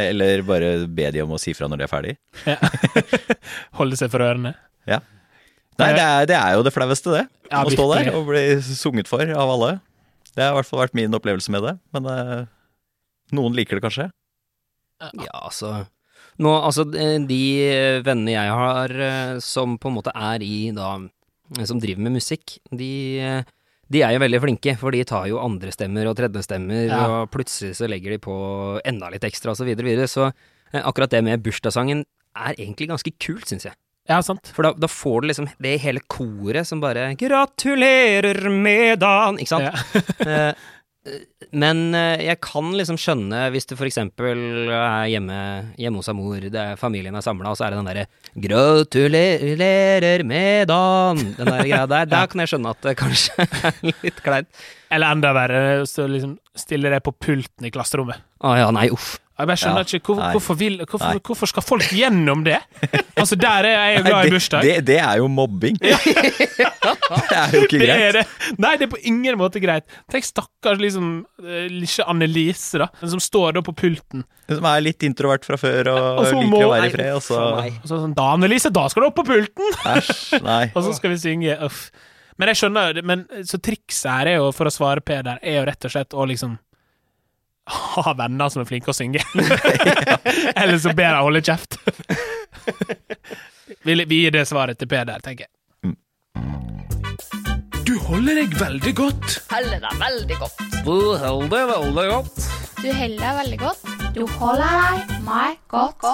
Eller 0.00 0.40
bare 0.48 0.76
be 0.88 1.10
de 1.12 1.20
om 1.22 1.34
å 1.36 1.40
si 1.40 1.52
fra 1.56 1.68
når 1.68 1.82
de 1.82 1.86
er 1.86 1.92
ferdig. 1.92 2.14
ja. 2.48 2.56
Holde 3.78 4.00
seg 4.00 4.12
for 4.12 4.24
ørene. 4.24 4.54
Nei, 5.80 5.90
det 5.96 6.04
er, 6.04 6.26
det 6.30 6.36
er 6.38 6.54
jo 6.56 6.64
det 6.66 6.72
flaueste, 6.74 7.14
det. 7.14 7.24
Ja, 7.50 7.64
å 7.64 7.72
stå 7.72 7.86
der 7.90 8.12
og 8.14 8.28
bli 8.28 8.44
sunget 8.62 9.10
for 9.10 9.22
av 9.26 9.54
alle. 9.56 9.72
Det 10.34 10.42
har 10.42 10.52
i 10.54 10.58
hvert 10.58 10.68
fall 10.68 10.82
vært 10.84 10.94
min 10.98 11.14
opplevelse 11.16 11.52
med 11.54 11.66
det. 11.66 11.74
Men 11.94 12.06
uh, 12.10 12.44
noen 13.34 13.56
liker 13.58 13.78
det 13.78 13.84
kanskje. 13.86 14.08
Ja, 15.02 15.34
altså 15.42 15.84
Nå, 16.40 16.50
altså, 16.50 16.82
eh, 16.98 17.18
de 17.28 17.40
vennene 18.02 18.32
jeg 18.32 18.54
har 18.58 18.94
eh, 19.06 19.34
som 19.44 19.76
på 19.78 19.90
en 19.90 19.94
måte 19.98 20.10
er 20.16 20.42
i 20.42 20.70
da 20.74 20.96
Som 21.68 21.78
driver 21.82 22.02
med 22.06 22.16
musikk, 22.16 22.56
de 22.74 23.44
de 23.92 24.00
er 24.02 24.14
jo 24.16 24.22
veldig 24.22 24.40
flinke, 24.40 24.72
for 24.80 24.94
de 24.94 25.02
tar 25.06 25.26
jo 25.28 25.40
andre 25.42 25.72
stemmer 25.74 26.08
og 26.08 26.16
tredjestemmer, 26.18 26.86
Ja. 26.88 27.02
og 27.04 27.30
plutselig 27.30 27.76
så 27.76 27.88
legger 27.88 28.14
de 28.14 28.18
på 28.18 28.34
enda 28.84 29.10
litt 29.12 29.24
ekstra, 29.28 29.52
og 29.52 29.58
så 29.60 29.66
videre, 29.68 29.84
videre. 29.84 30.08
Så 30.08 30.32
eh, 30.72 30.80
akkurat 30.82 31.10
det 31.10 31.22
med 31.22 31.42
bursdagssangen 31.44 32.04
er 32.34 32.54
egentlig 32.56 32.88
ganske 32.88 33.12
kult, 33.20 33.46
syns 33.46 33.68
jeg. 33.68 33.76
Ja, 34.08 34.18
sant. 34.20 34.50
For 34.52 34.66
da, 34.66 34.74
da 34.76 34.88
får 34.90 35.22
du 35.22 35.30
liksom 35.30 35.48
det 35.64 35.78
hele 35.80 36.02
koret 36.12 36.68
som 36.68 36.82
bare 36.82 37.14
'Gratulerer 37.16 38.50
med 38.52 39.00
dagen', 39.00 39.40
ikke 39.40 39.54
sant? 39.54 39.70
Ja. 39.72 40.52
Eh, 41.04 41.18
Men 41.52 41.92
eh, 41.92 42.22
jeg 42.24 42.38
kan 42.40 42.70
liksom 42.72 42.96
skjønne 42.96 43.50
hvis 43.52 43.66
du 43.68 43.74
eksempel 43.76 44.70
er 44.72 45.04
hjemme, 45.12 45.36
hjemme 45.76 46.00
hos 46.00 46.08
mor, 46.16 46.40
det 46.40 46.56
er, 46.56 46.78
familien 46.80 47.14
er 47.14 47.20
samla, 47.20 47.50
og 47.52 47.58
så 47.58 47.66
er 47.66 47.74
det 47.74 47.80
den 47.82 47.90
derre 47.90 48.06
'Gratulerer 48.40 50.24
med 50.24 50.68
dagen', 50.68 51.36
den 51.36 51.46
der 51.52 51.60
greia 51.60 51.86
der. 51.86 52.06
Da 52.14 52.24
kan 52.26 52.40
jeg 52.40 52.54
skjønne 52.54 52.72
at 52.72 52.80
det 52.80 52.96
kanskje 52.96 53.36
er 53.68 53.92
litt 54.02 54.22
kleint. 54.24 54.48
Eller 54.90 55.12
enda 55.12 55.34
verre, 55.36 55.84
så 55.86 56.08
liksom 56.08 56.38
stiller 56.56 56.96
det 56.96 57.02
på 57.04 57.12
pulten 57.12 57.68
i 57.68 57.72
klasserommet. 57.74 58.24
Å 58.40 58.56
ja, 58.56 58.70
nei, 58.72 58.88
uff. 58.94 59.18
Jeg 59.34 59.48
bare 59.50 59.58
skjønner 59.58 59.82
Ja, 59.82 59.98
ikke 59.98 60.12
hvor, 60.14 60.20
hvorfor, 60.36 60.54
vil, 60.60 60.76
hvorfor, 60.86 61.18
hvorfor 61.26 61.50
skal 61.50 61.64
folk 61.66 61.88
gjennom 61.90 62.44
det? 62.46 62.60
Altså, 63.18 63.36
der 63.38 63.66
er 63.66 63.74
jeg 63.94 64.02
glad 64.04 64.26
i 64.26 64.30
bursdag. 64.34 64.62
det, 64.66 64.74
det 64.86 64.96
er 65.00 65.16
jo 65.22 65.28
mobbing. 65.30 65.76
det 65.82 65.88
er 65.94 67.54
jo 67.54 67.62
ikke 67.64 67.78
Det 67.80 67.86
greit. 67.88 68.16
det. 68.18 68.24
Nei, 68.62 68.72
det 68.80 68.86
er 68.86 68.90
på 68.92 69.00
ingen 69.10 69.38
måte 69.40 69.60
greit. 69.62 69.86
Tenk 70.12 70.26
stakkars 70.26 70.80
liksom 70.82 71.08
eh, 71.42 71.66
lille 71.70 72.06
Annelise, 72.10 72.80
da. 72.82 72.88
Den 73.00 73.12
som 73.14 73.22
står 73.22 73.56
da 73.58 73.62
på 73.66 73.74
pulten. 73.78 74.24
Som 74.50 74.66
er 74.68 74.82
litt 74.84 75.02
introvert 75.06 75.46
fra 75.46 75.56
før 75.60 75.92
og, 75.94 76.02
Og 76.24 76.26
liker 76.30 76.50
må- 76.52 76.62
å 76.66 76.72
være 76.74 76.90
i 76.90 76.94
fred, 76.94 77.12
og 77.16 77.22
så. 77.24 77.40
Og 77.70 77.86
så 77.88 78.00
sånn 78.02 78.14
Da, 78.18 78.26
Annelise, 78.36 78.70
da 78.74 78.86
skal 78.92 79.06
du 79.06 79.10
opp 79.12 79.18
på 79.22 79.26
pulten! 79.30 79.78
Æsj, 79.94 80.42
nei. 80.44 80.64
Og 80.74 80.82
så 80.88 80.94
skal 80.98 81.14
vi 81.14 81.20
synge. 81.22 81.56
Uff. 81.64 81.86
Men 82.38 82.50
jeg 82.50 82.58
skjønner 82.64 82.98
Men 83.06 83.26
så 83.46 83.60
trikset 83.62 84.10
her 84.10 84.32
er 84.34 84.40
jo, 84.42 84.50
for 84.56 84.66
å 84.68 84.74
svare 84.74 85.04
Peder, 85.06 85.38
er 85.42 85.60
jo 85.60 85.66
rett 85.70 85.86
og 85.86 85.94
slett 85.94 86.14
å 86.18 86.26
liksom 86.28 86.58
ha 87.70 88.12
venner 88.18 88.48
som 88.52 88.62
er 88.62 88.68
flinke 88.68 88.92
å 88.92 88.96
synge. 88.96 89.22
Eller 90.60 90.78
så 90.78 90.92
ber 90.92 91.10
jeg 91.10 91.26
holde 91.28 91.44
kjeft. 91.44 91.78
Vi 93.84 93.94
vi 94.04 94.22
gir 94.22 94.32
det 94.32 94.46
svaret 94.48 94.78
til 94.80 94.88
Peder, 94.88 95.20
tenker 95.24 95.46
jeg. 95.46 95.52
Du 97.84 97.98
holder 98.00 98.38
deg 98.40 98.54
veldig 98.56 98.92
godt. 98.96 99.34
Holder 99.52 99.80
deg 99.82 99.98
veldig 100.00 100.38
godt. 100.40 100.62
Du 100.84 100.94
holder 101.20 101.66
veldig 101.68 102.06
godt. 102.10 102.46
Du 102.80 102.88
holder 102.92 103.20
deg 103.20 103.36
veldig 103.40 103.58
godt. 103.60 103.84
Du 104.14 104.22
holder 104.38 104.72
deg 104.72 105.12
meg 105.26 105.58
godt. 105.72 106.06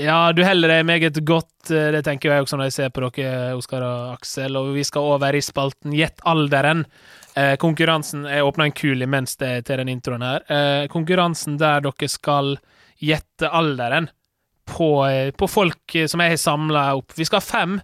Ja, 0.00 0.32
du 0.32 0.42
holder 0.46 0.72
deg 0.76 0.86
meget 0.88 1.18
godt. 1.26 1.50
Det 1.68 2.02
tenker 2.06 2.32
jeg 2.32 2.46
også 2.46 2.58
når 2.58 2.70
jeg 2.70 2.76
ser 2.78 2.94
på 2.94 3.02
dere, 3.04 3.56
Oskar 3.58 3.84
og 3.86 4.14
Aksel. 4.16 4.58
Og 4.58 4.72
vi 4.76 4.86
skal 4.86 5.10
over 5.16 5.34
i 5.34 5.42
spalten 5.44 5.94
Gjett 5.98 6.22
alderen. 6.28 6.86
Eh, 7.34 7.56
konkurransen 7.56 8.26
Jeg 8.28 8.44
åpna 8.44 8.64
en 8.68 8.74
kul 8.76 9.02
imens 9.02 9.36
det 9.40 9.64
til 9.66 9.80
den 9.80 9.88
introen 9.88 10.24
her. 10.24 10.44
Eh, 10.52 10.88
konkurransen 10.92 11.56
der 11.60 11.80
dere 11.80 12.08
skal 12.08 12.56
gjette 13.00 13.48
alderen 13.48 14.10
på, 14.68 15.06
eh, 15.08 15.30
på 15.30 15.48
folk 15.48 15.94
eh, 15.94 16.06
som 16.06 16.20
jeg 16.20 16.34
har 16.34 16.40
samla 16.40 16.84
opp. 17.00 17.12
Vi 17.16 17.24
skal 17.24 17.40
ha 17.40 17.46
fem 17.46 17.80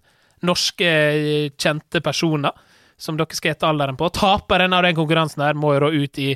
norske 0.47 0.89
eh, 0.89 1.51
kjente 1.57 2.03
personer 2.05 2.53
som 2.99 3.17
dere 3.17 3.35
skal 3.35 3.55
gjette 3.55 3.69
alderen 3.69 3.97
på. 3.99 4.11
Taperen 4.15 4.77
av 4.77 4.85
den 4.87 4.97
konkurransen 4.99 5.45
her 5.45 5.59
må 5.59 5.75
jo 5.75 5.87
da 5.87 5.93
ut 5.95 6.19
i 6.19 6.33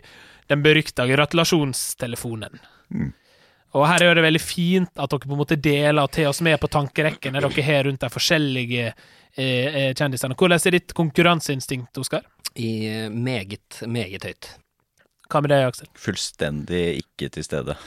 den 0.50 0.62
berykta 0.64 1.06
gratulasjonstelefonen. 1.10 2.60
Og 3.72 3.86
her 3.88 4.04
er 4.04 4.18
det 4.18 4.24
veldig 4.26 4.42
fint 4.42 5.00
at 5.00 5.12
dere 5.12 5.24
på 5.24 5.32
en 5.32 5.40
måte 5.40 5.56
deler 5.56 6.02
og 6.02 6.12
tar 6.12 6.28
oss 6.28 6.42
med 6.44 6.58
på 6.60 6.70
tankerekkene 6.72 7.40
dere 7.40 7.64
har 7.64 7.86
rundt 7.88 8.02
de 8.04 8.10
forskjellige 8.12 8.88
eh, 8.88 9.68
eh, 9.68 9.92
kjendisene. 9.96 10.36
Hvordan 10.36 10.60
er 10.60 10.76
ditt 10.76 10.92
konkurranseinstinkt, 10.96 12.02
Oskar? 12.02 12.26
I 12.54 12.72
eh, 12.90 13.08
meget, 13.08 13.80
meget 13.88 14.28
høyt. 14.28 14.50
Hva 15.32 15.40
med 15.40 15.54
deg, 15.54 15.64
Aksel? 15.70 15.88
Fullstendig 15.96 16.84
ikke 17.00 17.30
til 17.32 17.46
stede. 17.46 17.78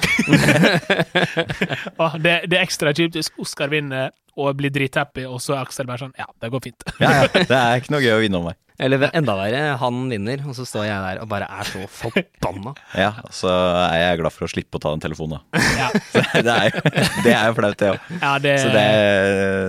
ah, 2.02 2.16
det, 2.18 2.40
det 2.50 2.58
er 2.58 2.64
ekstra 2.64 2.94
kjipt 2.98 3.20
hvis 3.20 3.30
Oskar 3.38 3.70
vinner 3.70 4.10
og 4.36 4.58
blir 4.58 4.74
drithappy, 4.74 5.28
og 5.30 5.38
så 5.44 5.54
er 5.54 5.62
Aksel 5.68 5.86
bare 5.88 6.02
sånn 6.02 6.16
Ja, 6.18 6.26
det 6.42 6.50
går 6.52 6.66
fint. 6.66 6.88
Ja, 6.98 7.12
ja. 7.22 7.28
Det 7.36 7.60
er 7.60 7.78
ikke 7.78 7.94
noe 7.94 8.02
gøy 8.04 8.16
å 8.18 8.24
vinne 8.26 8.42
om 8.42 8.50
meg. 8.50 8.58
Eller 8.82 9.06
enda 9.16 9.36
verre, 9.40 9.62
han 9.80 10.02
vinner, 10.12 10.42
og 10.50 10.56
så 10.58 10.66
står 10.68 10.88
jeg 10.90 11.04
der 11.06 11.22
og 11.24 11.30
bare 11.32 11.48
er 11.48 11.70
så 11.70 11.86
forbanna. 11.88 12.74
Ja, 13.06 13.12
så 13.34 13.52
er 13.86 14.02
jeg 14.02 14.20
glad 14.20 14.36
for 14.36 14.48
å 14.48 14.52
slippe 14.52 14.80
å 14.80 14.84
ta 14.84 14.92
den 14.96 15.04
telefonen, 15.06 15.40
da. 15.40 15.64
Ja, 15.82 15.90
Det 16.46 16.56
er 16.56 16.70
jo, 16.70 16.84
det 17.24 17.34
er 17.34 17.50
jo 17.50 17.56
flaut, 17.62 17.80
det 17.80 17.94
òg. 17.94 18.12
ja 18.20 18.34
det, 18.44 18.56
Så 18.64 18.70
det, 18.74 18.86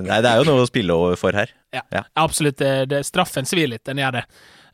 nei, 0.09 0.21
det 0.25 0.33
er 0.33 0.42
jo 0.42 0.49
noe 0.51 0.66
å 0.66 0.69
spille 0.69 0.99
over 0.99 1.19
for 1.21 1.38
her. 1.38 1.53
ja, 1.75 1.85
ja. 1.95 2.03
absolutt. 2.19 2.59
Det, 2.59 2.73
det, 2.90 3.03
straffen 3.07 3.47
svir 3.49 3.71
litt, 3.71 3.85
den 3.87 4.03
gjør 4.03 4.21
det. 4.21 4.27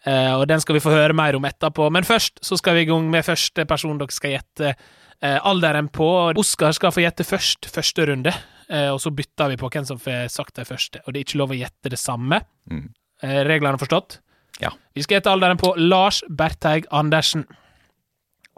Uh, 0.02 0.40
og 0.40 0.48
den 0.50 0.58
skal 0.62 0.74
vi 0.74 0.82
få 0.82 0.90
høre 0.90 1.14
mer 1.14 1.36
om 1.38 1.44
etterpå. 1.46 1.86
Men 1.94 2.06
først 2.06 2.40
så 2.42 2.58
skal 2.58 2.74
vi 2.78 2.86
i 2.86 2.88
gang 2.88 3.06
med 3.12 3.26
første 3.26 3.66
person 3.70 4.00
dere 4.00 4.14
skal 4.14 4.34
gjette 4.34 4.72
uh, 4.74 5.38
alderen 5.46 5.92
på. 5.94 6.08
Oskar 6.40 6.74
skal 6.74 6.94
få 6.94 7.04
gjette 7.04 7.26
først, 7.26 7.68
første 7.70 8.08
runde. 8.10 8.32
uh, 8.72 8.90
og 8.94 8.98
så 9.04 9.12
bytter 9.14 9.52
vi 9.52 9.60
på 9.60 9.70
hvem 9.70 9.86
som 9.86 10.00
får 10.02 10.26
sagt 10.34 10.58
det 10.58 10.66
første. 10.66 11.04
Og 11.04 11.12
det 11.12 11.22
er 11.22 11.28
ikke 11.28 11.42
lov 11.44 11.54
å 11.54 11.60
gjette 11.60 11.92
det 11.92 12.00
samme. 12.02 12.42
Mm. 12.70 12.88
Reglene 13.22 13.78
forstått? 13.78 14.18
Ja. 14.60 14.72
Vi 14.94 15.02
skal 15.02 15.16
gjette 15.20 15.30
alderen 15.32 15.56
på 15.58 15.72
Lars 15.80 16.22
Bertheig 16.28 16.84
Andersen. 16.90 17.46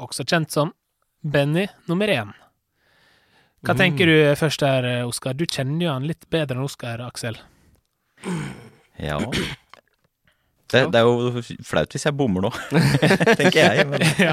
Også 0.02 0.24
kjent 0.26 0.50
som 0.50 0.72
Benny 1.22 1.68
nummer 1.88 2.08
én. 2.10 2.32
Hva 3.64 3.72
Mm. 3.72 3.78
tenker 3.78 4.06
du 4.10 4.16
først 4.36 4.60
her, 4.60 5.04
Oskar? 5.06 5.32
Du 5.32 5.46
kjenner 5.46 5.86
jo 5.86 5.92
han 5.92 6.04
litt 6.06 6.26
bedre 6.30 6.56
enn 6.58 6.64
Oskar, 6.66 7.00
Aksel. 7.00 7.38
Ja. 8.98 9.18
Det, 10.74 10.80
det 10.90 10.98
er 10.98 11.04
jo 11.06 11.42
flaut 11.62 11.92
hvis 11.92 12.02
jeg 12.08 12.16
bommer 12.18 12.42
nå, 12.42 12.50
tenker 13.38 13.58
jeg. 13.60 13.84
Men 13.86 14.00
ja. 14.18 14.32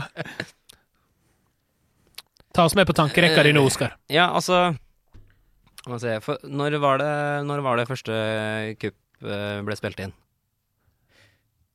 Ta 2.56 2.63
oss 2.65 2.74
med 2.76 2.88
på 2.89 2.95
tankerekka 2.97 3.43
di 3.45 3.52
nå, 3.54 3.62
Oskar. 3.67 3.93
Ja, 4.10 4.30
altså 4.34 4.71
når, 5.86 6.80
var 6.82 6.97
det, 7.04 7.12
når 7.45 7.62
var 7.65 7.78
det 7.78 7.86
første 7.89 8.15
kupp 8.82 9.28
eh, 9.28 9.62
ble 9.67 9.78
spilt 9.78 10.02
inn? 10.08 10.13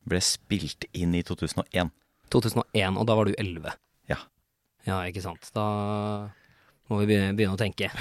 Ble 0.08 0.20
spilt 0.24 0.86
inn 0.96 1.14
i 1.16 1.22
2001. 1.26 1.92
2001, 2.32 2.98
og 2.98 3.06
da 3.06 3.16
var 3.18 3.28
du 3.28 3.36
11. 3.38 3.76
Ja. 4.10 4.18
Ja, 4.86 5.02
ikke 5.06 5.22
sant. 5.24 5.50
Da 5.54 5.66
må 6.90 7.00
vi 7.02 7.10
begynne, 7.10 7.34
begynne 7.38 7.56
å 7.56 7.60
tenke. 7.60 7.90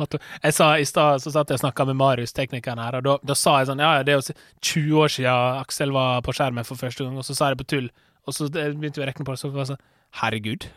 Jeg 0.00 0.54
sa 0.56 0.70
I 0.80 0.86
stad 0.88 1.20
så 1.20 1.32
satt 1.34 1.50
jeg 1.50 1.58
og 1.58 1.62
snakka 1.64 1.84
med 1.90 1.98
Marius, 1.98 2.32
teknikeren 2.32 2.80
her, 2.80 2.94
og 3.00 3.02
da, 3.04 3.16
da 3.26 3.34
sa 3.36 3.58
jeg 3.58 3.66
sånn 3.68 3.82
Ja, 3.82 3.90
ja, 3.98 4.04
det 4.06 4.14
er 4.14 4.20
jo 4.20 4.34
20 4.64 5.00
år 5.02 5.12
siden 5.12 5.58
Aksel 5.60 5.92
var 5.92 6.22
på 6.24 6.32
skjermen 6.38 6.64
for 6.64 6.80
første 6.80 7.04
gang, 7.04 7.18
og 7.20 7.26
så 7.26 7.36
sa 7.36 7.50
jeg 7.50 7.58
det 7.58 7.64
på 7.64 7.68
tull. 7.74 7.88
Og 8.24 8.36
så 8.36 8.46
begynte 8.48 9.00
vi 9.00 9.04
å 9.04 9.08
regne 9.10 9.26
på 9.26 9.34
det, 9.34 9.42
så 9.42 9.50
var 9.50 9.66
det 9.66 9.72
sånn 9.74 9.82
Herregud, 10.20 10.68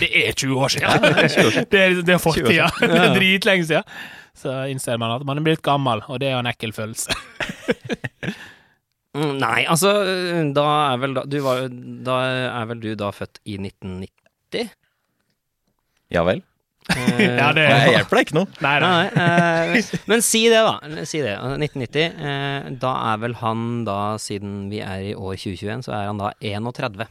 det 0.00 0.08
er 0.08 0.34
20 0.34 0.64
år 0.64 0.74
siden! 0.74 1.06
det, 1.72 1.84
er, 1.84 2.00
det 2.02 2.16
er 2.16 2.22
fortida. 2.22 2.66
Det 2.80 2.98
er 2.98 3.14
dritlenge 3.16 3.68
siden. 3.68 3.94
Så 4.42 4.56
innser 4.72 4.98
man 4.98 5.14
at 5.14 5.26
man 5.28 5.38
er 5.38 5.46
blitt 5.46 5.62
gammel, 5.64 6.02
og 6.08 6.18
det 6.22 6.30
er 6.30 6.36
jo 6.36 6.42
en 6.42 6.50
ekkel 6.50 6.74
følelse. 6.74 7.14
Mm, 9.12 9.34
Nei, 9.42 9.64
altså, 9.68 9.90
da 10.56 10.66
er 10.94 11.00
vel 11.02 11.12
da 11.18 11.22
Du 11.28 11.34
var 11.44 11.66
Da 11.68 12.14
er 12.62 12.68
vel 12.70 12.78
du 12.80 12.94
da 12.96 13.10
født 13.12 13.42
i 13.44 13.58
1990? 13.60 14.70
Ja 16.12 16.22
vel? 16.24 16.40
Eh, 16.90 17.20
Ja, 17.40 17.50
det 17.56 17.66
Jeg 17.68 17.92
hjelper 17.96 18.18
deg 18.18 18.24
ikke 18.26 18.36
noe. 18.38 18.48
Nei, 18.64 18.72
nei. 18.82 18.94
Nei, 19.12 19.82
eh, 19.82 20.00
men 20.10 20.24
si 20.24 20.40
det, 20.50 20.62
da. 20.64 21.04
Si 21.08 21.20
det. 21.24 21.36
1990. 21.36 22.16
Eh, 22.32 22.70
da 22.82 22.94
er 23.12 23.20
vel 23.22 23.36
han 23.42 23.66
da, 23.88 23.98
siden 24.20 24.66
vi 24.72 24.80
er 24.84 25.04
i 25.12 25.14
år 25.14 25.36
2021, 25.36 25.84
så 25.86 25.94
er 25.98 26.08
han 26.10 26.20
da 26.20 26.32
31. 26.40 27.06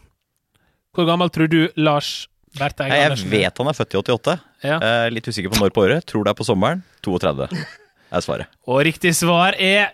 Hvor 0.97 1.07
gammel 1.07 1.31
tror 1.31 1.47
du 1.53 1.61
Lars 1.79 2.11
Bertheig 2.57 2.91
er? 2.91 3.13
jeg 3.13 3.29
vet 3.31 3.61
han 3.61 3.69
er 3.71 3.77
født 3.77 3.93
i 3.95 4.01
88. 4.01 4.37
Ja. 4.67 4.81
Eh, 4.83 5.07
litt 5.13 5.29
usikker 5.29 5.53
på 5.53 5.61
når 5.61 5.71
på 5.77 5.85
året. 5.85 6.05
Tror 6.09 6.25
det 6.27 6.33
er 6.33 6.39
på 6.41 6.49
sommeren. 6.49 6.81
32 7.05 7.47
er 7.47 8.25
svaret. 8.25 8.49
Og 8.67 8.81
riktig 8.89 9.13
svar 9.15 9.55
er 9.55 9.93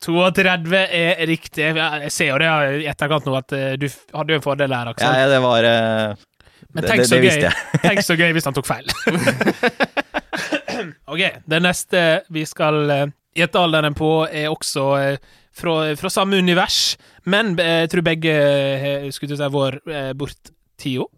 32 0.00 0.78
er 0.80 1.18
riktig. 1.28 1.66
Jeg 1.76 2.12
ser 2.12 2.30
jo 2.32 2.38
det 2.40 2.50
i 2.82 2.86
etterkant 2.88 3.26
nå 3.28 3.34
at 3.36 3.52
eh, 3.56 3.74
du 3.80 3.84
hadde 4.16 4.32
jo 4.32 4.38
en 4.40 4.44
fordel 4.44 4.72
Ja, 4.72 4.82
Aksel. 4.94 5.18
ja, 5.20 5.26
det 5.28 5.40
var 5.44 5.66
eh, 5.68 6.14
Men 6.72 6.86
tenk 6.88 7.02
det, 7.02 7.08
så 7.10 7.18
det 7.18 7.22
gøy. 7.22 7.28
visste 7.28 7.50
jeg. 7.50 7.54
Tenk 7.84 8.02
så 8.06 8.16
gøy 8.18 8.32
hvis 8.36 8.48
han 8.48 8.56
tok 8.56 8.68
feil. 8.70 8.88
ok, 11.06 11.22
det 11.46 11.60
neste 11.62 12.04
vi 12.34 12.44
skal 12.48 12.78
eh, 12.90 13.04
gjette 13.36 13.60
alderen 13.60 13.96
på, 13.98 14.08
er 14.30 14.48
også 14.52 14.86
eh, 15.00 15.18
fra, 15.54 15.74
fra 16.00 16.10
samme 16.10 16.38
univers, 16.40 16.96
men 17.30 17.52
eh, 17.60 17.84
jeg 17.84 17.92
tror 17.92 18.06
begge 18.08 18.34
eh, 18.34 19.10
skulle 19.14 19.36
si 19.38 19.50
vår 19.54 19.78
eh, 19.90 20.12
bort-tio. 20.18 21.10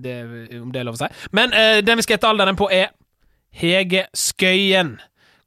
Om 0.00 0.70
det 0.72 0.80
er 0.80 0.86
lov 0.88 0.96
å 0.96 1.00
si. 1.02 1.08
Men 1.36 1.52
eh, 1.52 1.80
den 1.84 1.98
vi 2.00 2.06
skal 2.06 2.16
gjette 2.16 2.30
alderen 2.30 2.56
på, 2.58 2.70
er 2.72 2.88
Hege 3.60 4.06
Skøyen. 4.16 4.94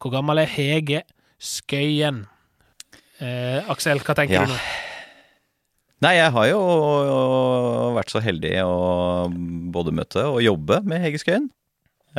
Hvor 0.04 0.12
gammel 0.14 0.44
er 0.44 0.50
Hege 0.52 1.02
Skøyen? 1.42 2.26
Eh, 3.24 3.62
Aksel, 3.72 4.02
hva 4.04 4.14
tenker 4.18 4.36
Ja. 4.42 4.46
du 4.46 4.52
nå? 4.52 4.58
Nei, 6.04 6.16
jeg 6.18 6.32
har 6.36 6.46
jo 6.50 6.60
vært 7.96 8.12
så 8.12 8.20
heldig 8.20 8.52
å 8.68 8.74
både 9.72 9.94
møte 9.96 10.26
og 10.28 10.42
jobbe 10.44 10.82
med 10.84 11.00
Hege 11.06 11.22
Skøyen. 11.22 11.46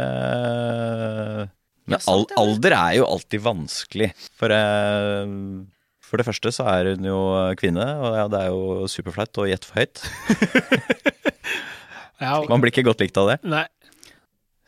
Eh, 0.00 1.42
men 1.84 2.00
al 2.08 2.24
alder 2.40 2.72
er 2.78 2.94
jo 3.02 3.08
alltid 3.12 3.42
vanskelig. 3.44 4.08
For, 4.40 4.48
eh, 4.56 5.28
for 6.00 6.16
det 6.20 6.24
første 6.30 6.48
så 6.56 6.64
er 6.72 6.94
hun 6.94 7.04
jo 7.10 7.18
kvinne, 7.60 7.84
og 8.00 8.16
ja, 8.16 8.24
det 8.32 8.40
er 8.40 8.48
jo 8.54 8.88
superflaut 8.88 9.42
å 9.44 9.48
gjette 9.50 9.68
for 9.68 9.82
høyt. 9.82 10.00
Man 12.48 12.62
blir 12.62 12.72
ikke 12.72 12.86
godt 12.86 13.02
likt 13.04 13.18
av 13.20 13.28
det. 13.34 13.38
nei, 13.44 13.66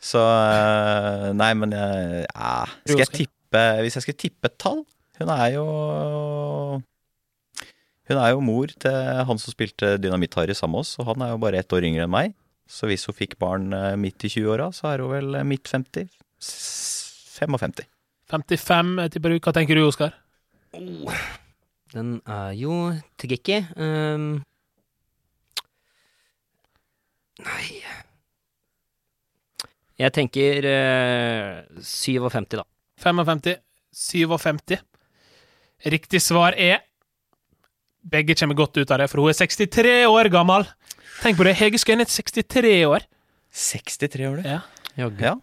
Så 0.03 0.21
eh, 0.21 1.31
Nei, 1.33 1.51
men 1.57 1.71
jeg 1.73 2.27
ja. 2.27 2.67
Skal 2.85 3.01
jeg 3.01 3.13
tippe 3.23 3.63
Hvis 3.81 3.95
jeg 3.97 4.03
skal 4.05 4.17
tippe 4.19 4.51
et 4.51 4.57
tall 4.61 4.83
Hun 5.17 5.31
er 5.33 5.47
jo 5.55 5.65
Hun 8.07 8.19
er 8.21 8.29
jo 8.31 8.43
mor 8.43 8.71
til 8.71 8.97
han 9.27 9.39
som 9.41 9.51
spilte 9.51 9.97
Dynamitt-Harry 9.99 10.55
sammen 10.55 10.77
med 10.77 10.85
oss, 10.85 10.93
og 11.01 11.09
han 11.09 11.25
er 11.25 11.33
jo 11.33 11.41
bare 11.43 11.59
ett 11.59 11.73
år 11.75 11.87
yngre 11.89 12.05
enn 12.05 12.13
meg. 12.13 12.35
Så 12.67 12.87
hvis 12.87 13.03
hun 13.07 13.15
fikk 13.15 13.37
barn 13.39 13.71
eh, 13.75 13.95
midt 13.99 14.23
i 14.27 14.31
20-åra, 14.31 14.69
så 14.75 14.91
er 14.91 15.03
hun 15.03 15.11
vel 15.11 15.35
eh, 15.39 15.47
midt 15.47 15.67
50. 15.71 16.07
55. 17.39 17.87
55, 18.31 18.93
jeg 19.03 19.13
tipper 19.13 19.33
du. 19.33 19.39
Hva 19.43 19.53
tenker 19.55 19.79
du, 19.79 19.85
Oskar? 19.87 20.15
Den 21.93 22.17
er 22.27 22.51
jo 22.59 22.75
tricky. 23.19 23.61
Um, 23.79 24.41
nei 27.39 27.67
Jeg 29.97 30.13
tenker 30.13 30.67
uh, 30.67 31.81
57, 31.81 32.59
da. 32.59 32.67
55. 33.01 33.55
57. 33.97 34.83
Riktig 35.85 36.21
svar 36.25 36.55
er 36.57 36.79
Begge 38.07 38.35
kommer 38.39 38.55
godt 38.55 38.77
ut 38.79 38.91
av 38.91 39.01
det, 39.01 39.09
for 39.11 39.19
hun 39.19 39.29
er 39.33 39.35
63 39.35 40.05
år 40.07 40.29
gammel. 40.31 40.63
Tenk 41.19 41.35
på 41.37 41.43
det, 41.43 41.57
Hege 41.59 41.79
Skøyen 41.81 41.99
er 42.05 42.07
63 42.07 42.85
år. 42.87 43.03
63 43.51 44.27
år, 44.29 44.37
du. 44.39 44.47
Ja. 44.47 44.61
Ja. 45.19 45.33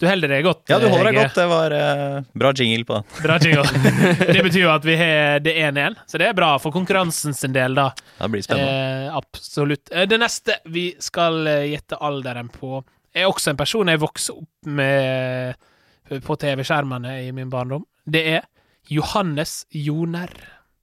Du 0.00 0.06
holder 0.08 0.28
deg 0.32 0.44
godt. 0.44 0.62
ja, 0.68 0.78
du 0.80 0.86
holder 0.88 1.08
deg 1.10 1.16
Hege. 1.16 1.22
godt. 1.30 1.38
Det 1.38 1.46
var 1.48 1.74
uh, 1.76 2.28
bra 2.42 2.50
jingle 2.56 2.84
på 2.88 2.98
den. 2.98 3.08
Bra 3.24 3.38
jingle. 3.40 3.64
Det 4.36 4.44
betyr 4.44 4.62
jo 4.66 4.70
at 4.74 4.84
vi 4.84 4.98
har 5.00 5.40
det 5.44 5.54
1-1, 5.60 5.96
så 6.08 6.20
det 6.20 6.28
er 6.28 6.36
bra 6.36 6.50
for 6.60 6.72
konkurransen 6.76 7.36
sin 7.36 7.56
del, 7.56 7.76
da. 7.78 7.88
Det 8.18 8.30
blir 8.34 8.44
spennende. 8.44 9.08
Eh, 9.08 9.16
absolutt. 9.16 9.88
Eh, 9.92 10.04
Det 10.10 10.20
neste 10.20 10.56
vi 10.72 10.86
skal 11.00 11.40
eh, 11.48 11.66
gjette 11.72 11.96
alderen 12.04 12.48
på, 12.52 12.82
er 13.16 13.28
også 13.32 13.54
en 13.54 13.60
person 13.60 13.88
jeg 13.92 14.00
vokste 14.04 14.36
opp 14.36 14.70
med 14.76 16.20
på 16.26 16.36
TV-skjermene 16.42 17.16
i 17.26 17.32
min 17.32 17.48
barndom. 17.52 17.84
Det 18.04 18.24
er 18.36 18.44
Johannes 18.88 19.66
Joner. 19.70 20.30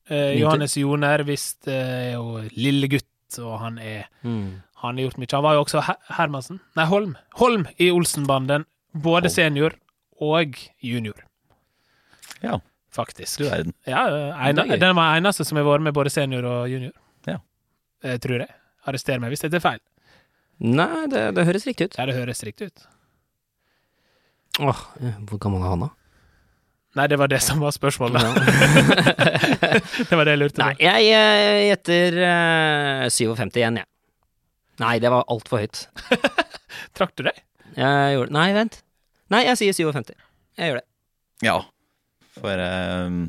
Eh, 0.10 0.40
Johannes 0.40 0.76
Joner 0.78 1.24
visst 1.28 1.68
eh, 1.68 1.74
er 1.74 2.14
jo 2.14 2.42
lille 2.56 2.88
gutt, 2.88 3.40
og 3.40 3.60
han 3.60 3.78
er 3.80 4.06
Mm. 4.24 4.62
Han 4.84 4.96
har 4.98 5.08
gjort 5.08 5.18
mye. 5.18 5.32
Han 5.34 5.44
var 5.44 5.54
jo 5.58 5.64
også 5.66 5.82
Her 5.82 5.96
Hermansen. 6.20 6.60
Nei, 6.78 6.86
Holm. 6.86 7.16
Holm 7.36 7.66
i 7.80 7.90
Olsenbanden. 7.92 8.66
Både 8.94 9.26
Holm. 9.28 9.34
senior 9.34 9.74
og 10.22 10.54
junior, 10.82 11.18
Ja, 12.44 12.60
faktisk. 12.94 13.38
du 13.40 13.50
verden. 13.50 13.74
Ja, 13.88 14.06
ene, 14.08 14.62
er 14.62 14.68
gøy. 14.78 14.80
den 14.80 14.96
var 14.96 15.18
eneste 15.18 15.44
som 15.46 15.58
har 15.58 15.66
vært 15.66 15.82
med 15.82 15.94
både 15.94 16.10
senior 16.10 16.46
og 16.46 16.70
junior. 16.70 16.94
Ja. 17.28 17.40
Eh, 18.04 18.18
tror 18.18 18.40
jeg. 18.46 18.50
Arrester 18.86 19.20
meg 19.20 19.30
hvis 19.34 19.42
dette 19.42 19.56
er 19.58 19.60
feil. 19.60 19.80
Nei, 20.60 21.08
det, 21.08 21.36
det 21.36 21.46
høres 21.46 21.66
riktig 21.68 21.90
ut. 21.90 21.98
Ja, 21.98 22.06
det 22.06 22.16
høres 22.16 22.42
riktig 22.44 22.68
ut. 22.72 22.86
Åh, 24.60 24.80
eh, 25.02 25.18
hvor 25.30 25.38
gammel 25.40 25.62
er 25.62 25.70
han, 25.74 25.80
da? 25.86 25.90
Nei, 26.98 27.06
det 27.12 27.20
var 27.22 27.30
det 27.30 27.40
som 27.46 27.60
var 27.62 27.76
spørsmålet. 27.76 28.22
det 30.10 30.18
var 30.18 30.26
det 30.26 30.34
jeg 30.34 30.42
lurte 30.42 30.64
Nei, 30.64 30.74
jeg 30.82 31.10
eh, 31.14 31.60
gjetter 31.68 32.18
uh, 32.24 33.06
57 33.14 33.60
igjen, 33.60 33.80
jeg. 33.84 33.90
Nei, 34.82 34.96
det 35.02 35.12
var 35.14 35.28
altfor 35.30 35.62
høyt. 35.62 35.84
Trakk 36.98 37.14
du 37.18 37.28
deg? 37.28 37.42
Jeg 37.78 38.16
gjorde 38.16 38.34
Nei, 38.34 38.50
vent. 38.58 38.80
Nei, 39.34 39.44
jeg 39.46 39.60
sier 39.60 39.78
57. 39.78 40.14
Jeg 40.58 40.72
gjør 40.72 40.80
det. 40.80 40.88
Ja, 41.46 41.58
for 42.38 42.62
um, 42.64 43.20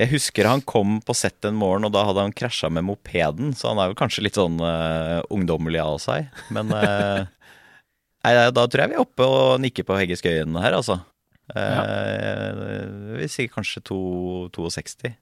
Jeg 0.00 0.12
husker 0.14 0.48
han 0.48 0.62
kom 0.64 1.02
på 1.04 1.16
sett 1.16 1.44
en 1.48 1.58
morgen, 1.60 1.84
og 1.88 1.92
da 1.92 2.06
hadde 2.08 2.24
han 2.24 2.36
krasja 2.36 2.70
med 2.72 2.86
mopeden, 2.88 3.52
så 3.56 3.74
han 3.74 3.82
er 3.82 3.90
vel 3.90 3.98
kanskje 3.98 4.24
litt 4.24 4.40
sånn 4.40 4.56
uh, 4.62 5.20
ungdommelig 5.32 5.82
av 5.84 5.98
seg. 6.04 6.30
Men 6.54 6.72
uh, 6.72 7.26
Nei, 8.26 8.32
da 8.56 8.64
tror 8.64 8.82
jeg 8.82 8.90
vi 8.90 8.96
er 8.96 9.04
oppe 9.04 9.28
og 9.28 9.60
nikker 9.62 9.84
på 9.86 10.00
Hegge 10.00 10.16
Skøyen 10.18 10.56
her, 10.58 10.74
altså. 10.80 11.02
Eh, 11.54 13.16
Vi 13.20 13.28
sier 13.28 13.48
kanskje 13.48 13.80
to- 13.84 14.48
62. 14.52 15.14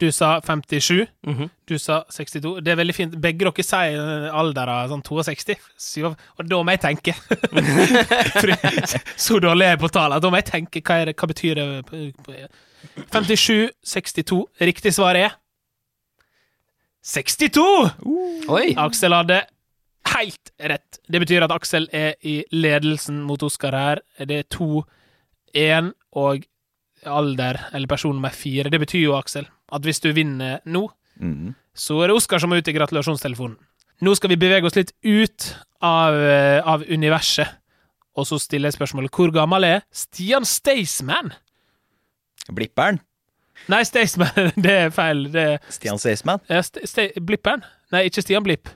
Du 0.00 0.10
sa 0.10 0.40
57, 0.40 1.06
Mhm. 1.26 1.50
du 1.68 1.78
sa 1.78 2.02
62. 2.10 2.60
Det 2.64 2.72
er 2.72 2.76
veldig 2.76 2.94
fint. 2.94 3.14
Begge 3.20 3.38
dere 3.44 3.62
sier 3.62 4.30
alder 4.32 4.66
sånn 4.90 5.02
62. 5.04 5.54
Syv- 5.78 6.16
Og 6.38 6.48
da 6.48 6.56
må 6.64 6.70
jeg 6.72 6.80
tenke. 6.80 7.14
Så 9.16 9.38
dårlig 9.38 9.66
er 9.66 9.70
jeg 9.76 9.80
på 9.80 9.88
tallene. 9.94 10.20
da 10.20 10.30
må 10.30 10.36
jeg 10.40 10.46
tenke. 10.50 10.80
Hva, 10.82 10.94
er 11.02 11.04
det, 11.06 11.16
hva 11.16 11.28
betyr 11.30 11.54
det? 11.54 11.84
57, 13.12 13.70
62. 13.84 14.44
Riktig 14.60 14.92
svar 14.92 15.14
er 15.14 15.30
62! 17.04 17.92
Uh. 18.04 18.74
Aksel 18.80 19.12
hadde 19.12 19.42
helt 20.14 20.50
rett. 20.58 20.98
Det 21.08 21.20
betyr 21.20 21.42
at 21.44 21.50
Aksel 21.52 21.86
er 21.92 22.14
i 22.24 22.42
ledelsen 22.52 23.22
mot 23.28 23.42
Oskar 23.44 23.72
her. 23.76 24.00
Det 24.18 24.38
er 24.42 24.46
2-1 25.54 25.92
og 26.20 26.44
alder, 27.04 27.58
eller 27.72 27.90
person 27.90 28.14
nummer 28.16 28.32
fire. 28.34 28.70
Det 28.70 28.80
betyr 28.80 29.06
jo, 29.06 29.16
Aksel, 29.18 29.46
at 29.72 29.84
hvis 29.84 30.00
du 30.00 30.10
vinner 30.16 30.60
nå, 30.64 30.86
mm. 31.20 31.54
så 31.74 32.00
er 32.02 32.10
det 32.10 32.18
Oskar 32.18 32.42
som 32.42 32.52
må 32.52 32.58
ut 32.60 32.68
i 32.68 32.76
gratulasjonstelefonen. 32.76 33.56
Nå 34.04 34.14
skal 34.18 34.32
vi 34.32 34.40
bevege 34.40 34.66
oss 34.66 34.76
litt 34.76 34.92
ut 35.04 35.50
av, 35.84 36.16
eh, 36.18 36.60
av 36.60 36.84
universet, 36.88 37.60
og 38.14 38.26
så 38.28 38.38
stiller 38.42 38.70
jeg 38.70 38.78
spørsmålet 38.78 39.14
hvor 39.14 39.32
gammel 39.34 39.66
er 39.68 39.82
Stian 39.94 40.46
Staysman? 40.46 41.32
Blipperen. 42.54 43.00
Nei, 43.70 43.82
Staysman, 43.86 44.50
det 44.64 44.78
er 44.86 44.94
feil. 44.94 45.28
Det 45.32 45.44
er 45.54 45.72
Stian 45.72 46.00
Staysman. 46.00 46.42
ja, 46.50 46.62
St 46.62 46.82
St 46.88 47.22
Blipperen? 47.22 47.64
Nei, 47.94 48.06
ikke 48.10 48.24
Stian 48.24 48.44
Blipp. 48.46 48.70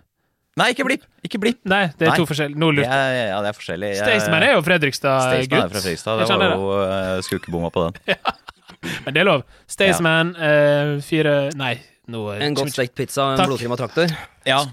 Nei, 0.58 0.72
ikke 0.74 0.86
Blipp! 0.88 1.04
Ikke 1.26 1.38
Blipp! 1.42 1.60
Nei, 1.68 1.84
det 1.94 2.08
er 2.08 2.12
Nei. 2.12 2.18
to 2.18 2.26
forskjellige. 2.28 2.58
Nå 2.58 2.70
Ja, 2.80 2.98
ja, 3.14 3.38
det 3.44 3.52
er 3.52 3.56
forskjellig. 3.56 3.90
Jeg- 3.94 4.02
Staysman 4.02 4.42
er 4.42 4.52
jo 4.56 4.62
Fredrikstad-gutt. 4.66 5.46
Staysman 5.46 5.62
er 5.62 5.68
fra 5.68 5.82
Fredrikstad. 5.82 6.18
Det 6.18 6.28
var 6.28 6.54
jo 6.56 7.68
uh, 7.68 7.70
på 7.76 7.84
den. 7.86 8.16
Men 9.04 9.14
det 9.14 9.22
er 9.22 9.28
lov. 9.28 9.44
Staysman, 9.70 10.34
uh, 10.36 10.98
fire 11.04 11.36
Nei, 11.58 11.74
nå 12.10 12.24
En 12.36 12.58
godt 12.58 12.74
stekt 12.74 12.96
pizza 12.98 13.24
og 13.24 13.34
en 13.34 13.44
blodkrim 13.44 13.72
blodkrema 13.72 13.78
traktor. 13.80 14.16
Ja, 14.48 14.64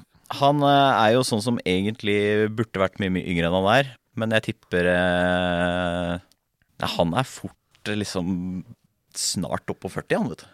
han 0.41 0.63
uh, 0.63 1.04
er 1.04 1.15
jo 1.17 1.26
sånn 1.28 1.43
som 1.45 1.60
egentlig 1.65 2.17
burde 2.56 2.82
vært 2.82 2.98
mye, 3.02 3.13
mye 3.13 3.30
yngre 3.30 3.50
enn 3.52 3.60
han 3.60 3.69
er. 3.76 3.93
Men 4.15 4.34
jeg 4.38 4.50
tipper 4.52 4.89
uh, 4.89 6.15
Nei, 6.82 6.89
han 6.98 7.13
er 7.15 7.28
fort 7.30 7.93
liksom 7.93 8.65
snart 9.15 9.69
opp 9.71 9.84
på 9.86 9.91
40, 9.93 10.17
han, 10.17 10.32
vet 10.34 10.43
du. 10.43 10.50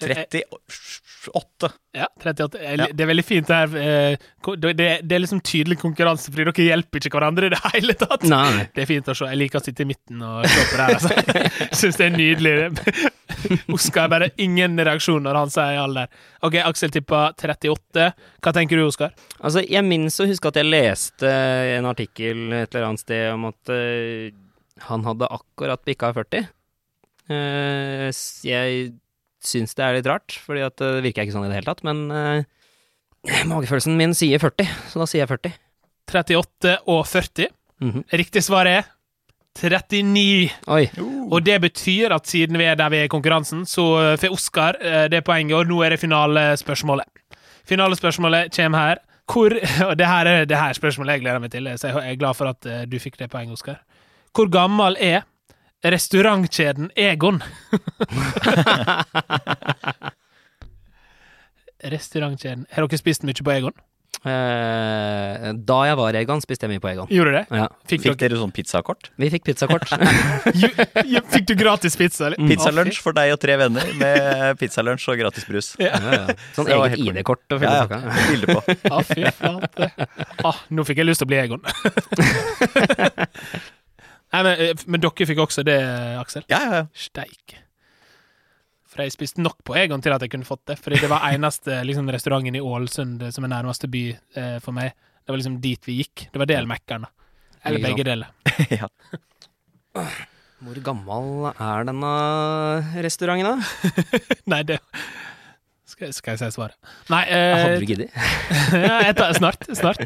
38. 0.00 1.70
Ja, 1.94 2.06
38. 2.20 2.58
Ja. 2.60 2.86
Det 2.90 3.04
er 3.04 3.08
veldig 3.08 3.24
fint 3.24 3.46
det 3.48 3.56
her. 3.56 3.74
eh, 3.78 4.16
Det, 4.60 4.72
det 5.06 5.14
er 5.16 5.22
liksom 5.22 5.40
tydelig 5.46 5.78
konkurranse, 5.80 6.32
fordi 6.34 6.44
dere 6.50 6.66
hjelper 6.66 6.98
ikke 7.00 7.12
hverandre 7.14 7.46
i 7.48 7.52
det 7.54 7.60
hele 7.72 7.94
tatt. 8.00 8.26
Nei. 8.28 8.66
Det 8.74 8.82
er 8.84 8.88
fint 8.90 9.08
å 9.08 9.14
se. 9.16 9.28
Jeg 9.30 9.40
liker 9.40 9.60
å 9.60 9.64
sitte 9.64 9.84
i 9.86 9.88
midten 9.88 10.22
og 10.26 10.44
se 10.50 10.64
på 10.70 10.76
det 10.80 10.88
her. 10.88 10.94
Altså. 10.98 11.68
Syns 11.80 12.00
det 12.00 12.08
er 12.08 12.16
nydelig. 12.16 12.54
Oskar 13.76 14.10
bare 14.12 14.30
ingen 14.40 14.76
reaksjon 14.80 15.22
når 15.24 15.38
han 15.42 15.52
sier 15.54 15.80
alder. 15.84 16.10
Ok, 16.44 16.58
Aksel 16.64 16.92
tippa 16.94 17.22
38. 17.40 18.08
Hva 18.44 18.54
tenker 18.56 18.80
du, 18.80 18.86
Oskar? 18.88 19.14
Altså, 19.40 19.62
jeg 19.64 19.84
minnes 19.86 20.18
å 20.20 20.26
huske 20.28 20.50
at 20.50 20.58
jeg 20.60 20.68
leste 20.70 21.30
en 21.78 21.88
artikkel 21.90 22.44
et 22.64 22.74
eller 22.74 22.90
annet 22.90 23.04
sted 23.04 23.30
om 23.36 23.48
at 23.52 23.72
eh, 23.74 24.34
han 24.90 25.06
hadde 25.06 25.30
akkurat 25.38 25.84
bikka 25.86 26.10
40. 26.16 26.48
Eh, 27.30 28.10
jeg 28.44 28.92
syns 29.48 29.76
det 29.76 29.84
er 29.84 29.98
litt 29.98 30.08
rart, 30.08 30.36
fordi 30.44 30.64
at 30.66 30.80
eh, 30.82 30.96
det 30.98 31.04
virker 31.08 31.26
ikke 31.26 31.36
sånn 31.36 31.46
i 31.46 31.52
det 31.52 31.60
hele 31.60 31.68
tatt, 31.68 31.84
men 31.86 32.04
uh, 32.10 33.36
magefølelsen 33.50 33.96
min 33.98 34.16
sier 34.16 34.42
40, 34.42 34.68
så 34.90 35.02
da 35.02 35.08
sier 35.10 35.24
jeg 35.24 35.32
40. 35.32 35.54
38 36.10 36.74
og 36.92 37.00
40. 37.08 37.48
Mhm. 37.84 38.04
Riktig 38.20 38.44
svar 38.44 38.68
er 38.70 38.84
39. 39.54 40.50
Oi. 40.74 40.84
Og 41.30 41.38
det 41.46 41.60
betyr 41.62 42.12
at 42.16 42.26
siden 42.28 42.58
vi 42.58 42.66
er 42.66 42.76
der 42.78 42.90
vi 42.92 43.02
er 43.02 43.08
i 43.08 43.12
konkurransen, 43.12 43.62
så 43.70 43.84
eh, 44.02 44.16
får 44.20 44.34
Oskar 44.34 44.78
det 45.10 45.22
poenget, 45.26 45.56
og 45.56 45.70
nå 45.70 45.80
er 45.84 45.94
det 45.94 46.02
finalespørsmålet. 46.02 47.06
Finalespørsmålet 47.70 48.54
kommer 48.56 48.88
her. 48.88 49.02
Hvor 49.24 49.54
Og 49.88 49.94
det 49.96 50.06
her 50.06 50.28
er 50.28 50.44
det 50.44 50.58
her 50.58 50.74
spørsmålet 50.76 51.16
jeg 51.16 51.24
gleder 51.24 51.40
meg 51.40 51.52
til, 51.54 51.70
så 51.80 51.94
jeg 51.94 52.12
er 52.12 52.18
glad 52.20 52.36
for 52.36 52.50
at 52.50 52.66
du 52.90 52.98
fikk 53.00 53.16
det 53.22 53.30
poenget, 53.32 53.56
Oskar. 53.56 53.78
Hvor 54.34 54.50
gammel 54.52 54.98
er 55.00 55.22
restaurantkjeden 55.84 56.90
Egon? 56.96 57.42
Restaurantkjeden 61.84 62.64
Har 62.72 62.86
dere 62.88 62.96
spist 63.00 63.26
mye 63.28 63.36
på 63.44 63.52
Egon? 63.52 63.74
Eh, 64.24 65.50
da 65.68 65.76
jeg 65.84 65.96
var 66.00 66.16
Egon, 66.16 66.40
spiste 66.40 66.64
jeg 66.64 66.72
mye 66.72 66.80
på 66.80 66.88
Egon. 66.88 67.04
Gjorde 67.12 67.32
det? 67.34 67.42
Ja. 67.52 67.66
Fikk, 67.90 68.00
Fikk 68.06 68.16
dere, 68.22 68.38
sånn 68.40 68.54
pizzakort? 68.56 69.10
Vi 69.20 69.28
fikk 69.34 69.44
pizzakort. 69.50 69.84
fikk 71.34 71.44
du 71.50 71.52
gratis 71.60 71.92
pizza? 72.00 72.30
Eller? 72.30 72.40
Pizzalunsj 72.48 73.02
for 73.04 73.12
deg 73.16 73.34
og 73.34 73.40
tre 73.42 73.58
venner 73.60 73.84
med 74.00 74.56
pizzalunsj 74.62 75.04
og 75.12 75.20
gratis 75.20 75.44
brus. 75.50 75.68
ja, 75.82 75.92
ja. 76.00 76.24
Sånn 76.56 76.72
eget. 76.72 76.96
ID-kort 77.04 77.44
og 77.58 77.66
Ja, 77.68 77.74
ja. 77.84 78.00
Bilde 78.30 78.46
på. 78.54 78.60
Ja, 78.88 78.96
fy 79.04 79.28
flate. 79.42 79.90
Ah, 80.40 80.56
nå 80.72 80.80
fikk 80.88 81.04
jeg 81.04 81.10
lyst 81.10 81.20
til 81.20 81.28
å 81.28 81.32
bli 81.34 81.42
Egon. 81.44 81.60
Nei, 84.34 84.40
men, 84.42 84.60
eh, 84.64 84.86
men 84.90 85.02
dere 85.04 85.28
fikk 85.30 85.42
også 85.44 85.62
det, 85.66 85.78
Aksel? 86.18 86.44
Ja, 86.50 86.58
ja, 86.64 86.80
ja. 86.82 86.86
Steik. 86.98 87.60
For 88.90 89.02
jeg 89.02 89.14
spiste 89.14 89.42
nok 89.42 89.58
på 89.66 89.74
Egon 89.78 90.02
til 90.02 90.14
at 90.14 90.22
jeg 90.22 90.30
kunne 90.30 90.46
fått 90.46 90.62
det. 90.70 90.78
Fordi 90.82 91.00
det 91.02 91.10
var 91.10 91.26
eneste 91.30 91.80
liksom, 91.88 92.10
restauranten 92.14 92.58
i 92.58 92.62
Ålesund 92.62 93.22
eh, 93.26 93.34
som 93.34 93.46
er 93.46 93.54
nærmeste 93.56 93.90
by 93.90 94.04
eh, 94.12 94.56
for 94.64 94.76
meg. 94.76 94.94
Det 95.24 95.32
var 95.32 95.40
liksom 95.40 95.58
dit 95.62 95.88
vi 95.88 96.00
gikk. 96.02 96.28
Det 96.32 96.42
var 96.42 96.50
del 96.50 96.62
eller 96.62 96.72
Mækkern, 96.74 97.06
da. 97.06 97.10
Eller 97.64 97.80
begge 97.80 98.04
deler. 98.04 98.28
ja. 98.80 98.90
Hvor 100.64 100.80
gammel 100.84 101.48
er 101.54 101.86
denne 101.88 102.10
restauranten, 103.06 103.62
da? 103.62 103.94
Nei, 104.52 104.62
det 104.68 104.78
skal, 105.94 106.12
skal 106.16 106.34
jeg 106.34 106.40
si 106.42 106.56
svaret? 106.56 106.76
Nei, 107.12 107.22
Jeg 107.28 107.58
hadde 107.60 107.74
eh, 107.74 107.80
du 107.80 107.88
giddet? 107.88 108.14
ja, 108.74 108.96
jeg 109.06 109.16
tar, 109.18 109.34
snart. 109.36 109.66
Snart. 109.78 110.02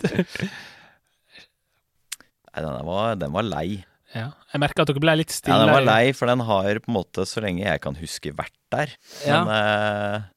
Nei, 2.49 2.63
den 2.63 2.89
var, 2.89 3.15
den 3.21 3.33
var 3.35 3.47
lei. 3.47 3.69
Ja. 4.15 4.31
Jeg 4.53 4.63
merka 4.63 4.85
at 4.85 4.91
dere 4.91 5.03
ble 5.05 5.15
litt 5.21 5.33
stille. 5.35 5.57
Ja, 5.57 5.67
den 5.67 5.75
var 5.75 5.85
lei, 5.85 6.13
for 6.17 6.31
den 6.31 6.43
har 6.49 6.81
på 6.85 6.91
en 6.91 6.97
måte, 6.97 7.27
så 7.29 7.43
lenge 7.45 7.65
jeg 7.65 7.83
kan 7.85 7.99
huske, 7.99 8.33
vært 8.37 8.57
der. 8.73 8.95
Ja. 9.27 9.43
Men 9.45 9.55
eh, 9.55 10.29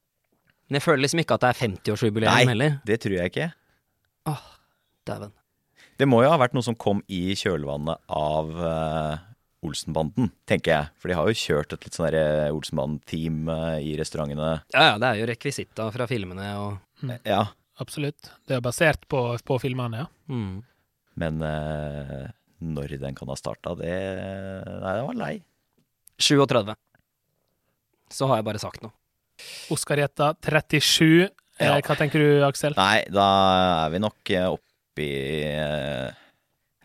Men 0.67 0.79
jeg 0.79 0.85
føler 0.87 1.03
liksom 1.05 1.23
ikke 1.23 1.37
at 1.37 1.45
det 1.45 1.51
er 1.51 1.59
50-årsjubileum 1.61 2.51
Nei. 2.55 2.69
det 2.87 2.99
tror 3.03 3.17
jeg 3.17 3.33
ikke. 3.33 3.49
Åh, 4.31 4.45
Dæven. 5.07 5.33
Det 5.99 6.07
må 6.09 6.21
jo 6.23 6.31
ha 6.31 6.39
vært 6.41 6.55
noe 6.57 6.65
som 6.65 6.77
kom 6.79 7.03
i 7.11 7.35
kjølvannet 7.37 7.99
av 8.17 8.51
uh, 8.57 9.17
Olsenbanden, 9.67 10.31
tenker 10.49 10.71
jeg. 10.73 10.91
For 10.97 11.11
de 11.11 11.17
har 11.19 11.27
jo 11.29 11.37
kjørt 11.37 11.75
et 11.75 11.83
litt 11.85 11.97
sånn 11.97 12.07
derre 12.07 12.51
Olsenbanden-team 12.55 13.43
uh, 13.51 13.77
i 13.83 13.93
restaurantene. 13.99 14.53
Ja, 14.73 14.85
ja, 14.93 14.95
det 15.01 15.09
er 15.11 15.21
jo 15.21 15.27
rekvisitter 15.29 15.91
fra 15.93 16.07
filmene 16.09 16.47
og 16.63 17.11
Ja, 17.27 17.43
Absolutt. 17.81 18.29
Det 18.47 18.57
er 18.57 18.63
basert 18.63 19.07
på, 19.09 19.21
på 19.45 19.57
filmene, 19.61 20.03
ja. 20.03 20.09
mm. 20.29 20.61
men 21.21 21.41
eh, 21.45 22.27
når 22.61 22.95
den 23.01 23.15
kan 23.17 23.29
ha 23.31 23.35
starta, 23.39 23.73
det 23.79 23.91
Nei, 23.91 24.95
den 24.99 25.07
var 25.09 25.17
lei. 25.17 25.33
37. 26.21 26.75
Så 28.11 28.27
har 28.29 28.41
jeg 28.41 28.45
bare 28.49 28.61
sagt 28.61 28.81
noe. 28.83 28.93
Oskar 29.73 29.97
gjetta 30.03 30.33
37. 30.45 31.23
Eh, 31.25 31.29
Ja. 31.61 31.75
Hva 31.85 31.95
tenker 31.97 32.21
du, 32.21 32.41
Aksel? 32.45 32.73
Nei, 32.77 33.03
da 33.13 33.25
er 33.85 33.91
vi 33.93 33.99
nok 34.01 34.31
eh, 34.33 34.47
oppi 34.49 35.09
eh, 35.45 36.09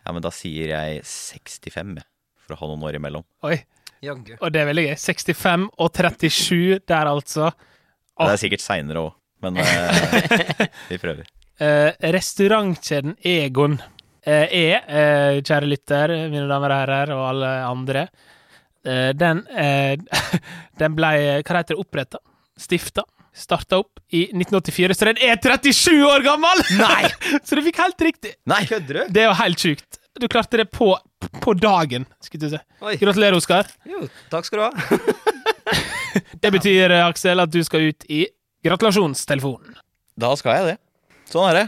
Ja, 0.05 0.13
men 0.13 0.21
da 0.21 0.29
sier 0.33 0.69
jeg 0.75 1.01
65. 1.05 1.97
For 2.45 2.55
å 2.55 2.59
ha 2.61 2.69
noen 2.71 2.85
år 2.87 2.97
imellom. 2.99 3.25
Oi, 3.49 3.57
Jange. 4.05 4.37
og 4.39 4.53
det 4.53 4.61
er 4.61 4.69
veldig 4.69 4.85
gøy. 4.91 4.95
65 5.01 5.65
og 5.81 5.89
37 5.97 6.79
der, 6.87 7.09
altså. 7.09 7.49
Det 8.17 8.29
er 8.33 8.39
sikkert 8.41 8.63
seinere 8.63 9.01
òg, 9.07 9.17
men 9.45 9.57
vi 10.91 10.97
prøver. 11.01 11.27
Eh, 11.59 11.91
restaurantkjeden 12.13 13.17
Egon 13.25 13.79
er, 14.27 14.87
eh, 14.87 15.41
kjære 15.41 15.69
lytter, 15.69 16.13
mine 16.31 16.47
damer 16.49 16.73
og 16.73 16.81
herrer, 16.81 17.13
og 17.15 17.27
alle 17.29 17.51
andre 17.67 18.07
eh, 18.83 19.13
Den 19.15 19.43
eh, 19.51 19.95
Den 20.81 20.97
ble 20.97 21.11
hva 21.41 21.61
heter 21.61 21.75
det, 21.75 21.79
oppretta, 21.79 22.19
stifta, 22.59 23.05
starta 23.37 23.79
opp 23.83 24.01
i 24.09 24.25
1984, 24.31 24.97
så 24.97 25.09
den 25.09 25.21
er 25.23 25.39
37 25.39 25.93
år 26.07 26.25
gammel! 26.25 26.63
Nei! 26.79 27.07
så 27.45 27.57
du 27.57 27.63
fikk 27.65 27.79
helt 27.83 28.03
riktig. 28.09 28.35
Nei, 28.49 28.63
kødder 28.69 29.01
du? 29.01 29.13
Det 29.13 29.23
er 29.23 29.29
jo 29.29 29.37
helt 29.41 29.63
sjukt. 29.63 29.99
Du 30.17 30.25
klarte 30.31 30.57
det 30.57 30.69
på, 30.73 30.89
på 31.43 31.53
dagen, 31.57 32.07
skulle 32.23 32.47
du 32.47 32.55
si. 32.55 32.61
Oi. 32.81 32.95
Gratulerer, 32.97 33.37
Oskar. 33.37 33.69
Jo, 33.85 34.07
takk 34.31 34.47
skal 34.49 34.63
du 34.63 34.67
ha. 34.67 35.03
Det 36.41 36.49
betyr, 36.53 36.91
eh, 36.91 37.05
Aksel, 37.05 37.39
at 37.43 37.51
du 37.53 37.59
skal 37.65 37.89
ut 37.91 38.05
i 38.09 38.23
gratulasjonstelefonen. 38.65 39.77
Da 40.17 40.31
skal 40.39 40.57
jeg 40.57 40.69
det. 40.71 40.77
Sånn 41.29 41.49
er 41.51 41.59
det. 41.59 41.65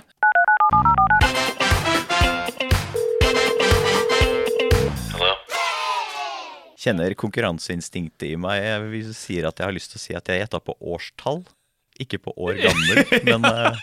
Kjenner 6.79 7.11
konkurranseinstinktet 7.19 8.29
i 8.29 8.35
meg 8.39 8.63
jeg 8.63 9.15
sier 9.17 9.49
at 9.49 9.59
jeg 9.59 9.67
har 9.67 9.75
lyst 9.75 9.91
til 9.93 9.99
å 9.99 10.03
si 10.05 10.13
at 10.15 10.29
jeg 10.31 10.45
gjetta 10.45 10.61
på 10.63 10.77
årstall. 10.79 11.41
Ikke 11.99 12.15
på 12.23 12.31
år 12.39 12.55
gammel, 12.63 13.01
men 13.27 13.43
eh, 13.43 13.75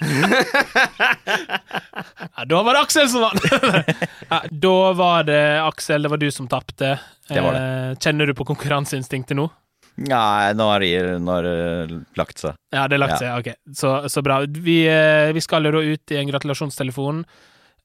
Ja, 2.33 2.47
da 2.49 2.63
var 2.65 2.73
det 2.73 2.81
Aksel 2.87 3.11
som 3.13 3.27
vant! 3.27 3.45
ja, 4.33 4.39
da 4.49 4.79
var 4.97 5.27
det 5.29 5.43
Aksel, 5.61 6.07
det 6.07 6.13
var 6.15 6.23
du 6.23 6.31
som 6.33 6.49
tapte. 6.49 6.95
Eh, 7.29 7.93
Kjenner 8.01 8.31
du 8.31 8.33
på 8.39 8.47
konkurranseinstinktet 8.49 9.37
nå? 9.37 9.51
Nei, 9.97 10.53
nå 10.57 10.65
har 10.69 10.81
det 10.85 10.89
det 11.21 12.01
lagt 12.17 12.41
seg. 12.41 12.57
Ja, 12.73 12.87
det 12.89 12.97
har 12.97 13.03
lagt 13.05 13.21
seg. 13.21 13.37
Ok, 13.37 13.53
så, 13.77 13.93
så 14.13 14.25
bra. 14.25 14.43
Vi, 14.49 14.83
eh, 14.89 15.33
vi 15.37 15.45
skal 15.45 15.69
jo 15.69 15.77
da 15.77 15.85
ut 15.85 16.17
i 16.17 16.19
en 16.21 16.33
gratulasjonstelefon. 16.33 17.23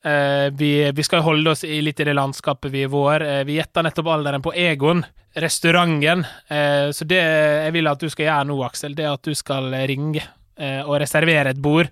Eh, 0.03 0.51
vi, 0.53 0.91
vi 0.91 1.03
skal 1.03 1.21
holde 1.21 1.51
oss 1.51 1.63
i, 1.63 1.81
litt 1.81 1.99
i 1.99 2.05
det 2.07 2.13
landskapet 2.17 2.71
vi 2.73 2.85
er 2.85 2.91
vår. 2.91 3.21
Eh, 3.21 3.41
vi 3.45 3.59
gjetta 3.59 3.83
nettopp 3.85 4.07
alderen 4.09 4.41
på 4.41 4.53
Egon, 4.57 5.03
restauranten. 5.37 6.25
Eh, 6.47 6.89
så 6.89 7.05
det 7.05 7.21
jeg 7.21 7.75
vil 7.75 7.89
at 7.91 8.01
du 8.01 8.09
skal 8.09 8.25
gjøre 8.27 8.47
nå, 8.49 8.57
Aksel, 8.65 8.95
det 8.97 9.05
er 9.05 9.13
at 9.13 9.27
du 9.27 9.37
skal 9.37 9.69
ringe 9.89 10.23
og 10.61 10.99
reservere 11.01 11.55
et 11.55 11.57
bord 11.57 11.87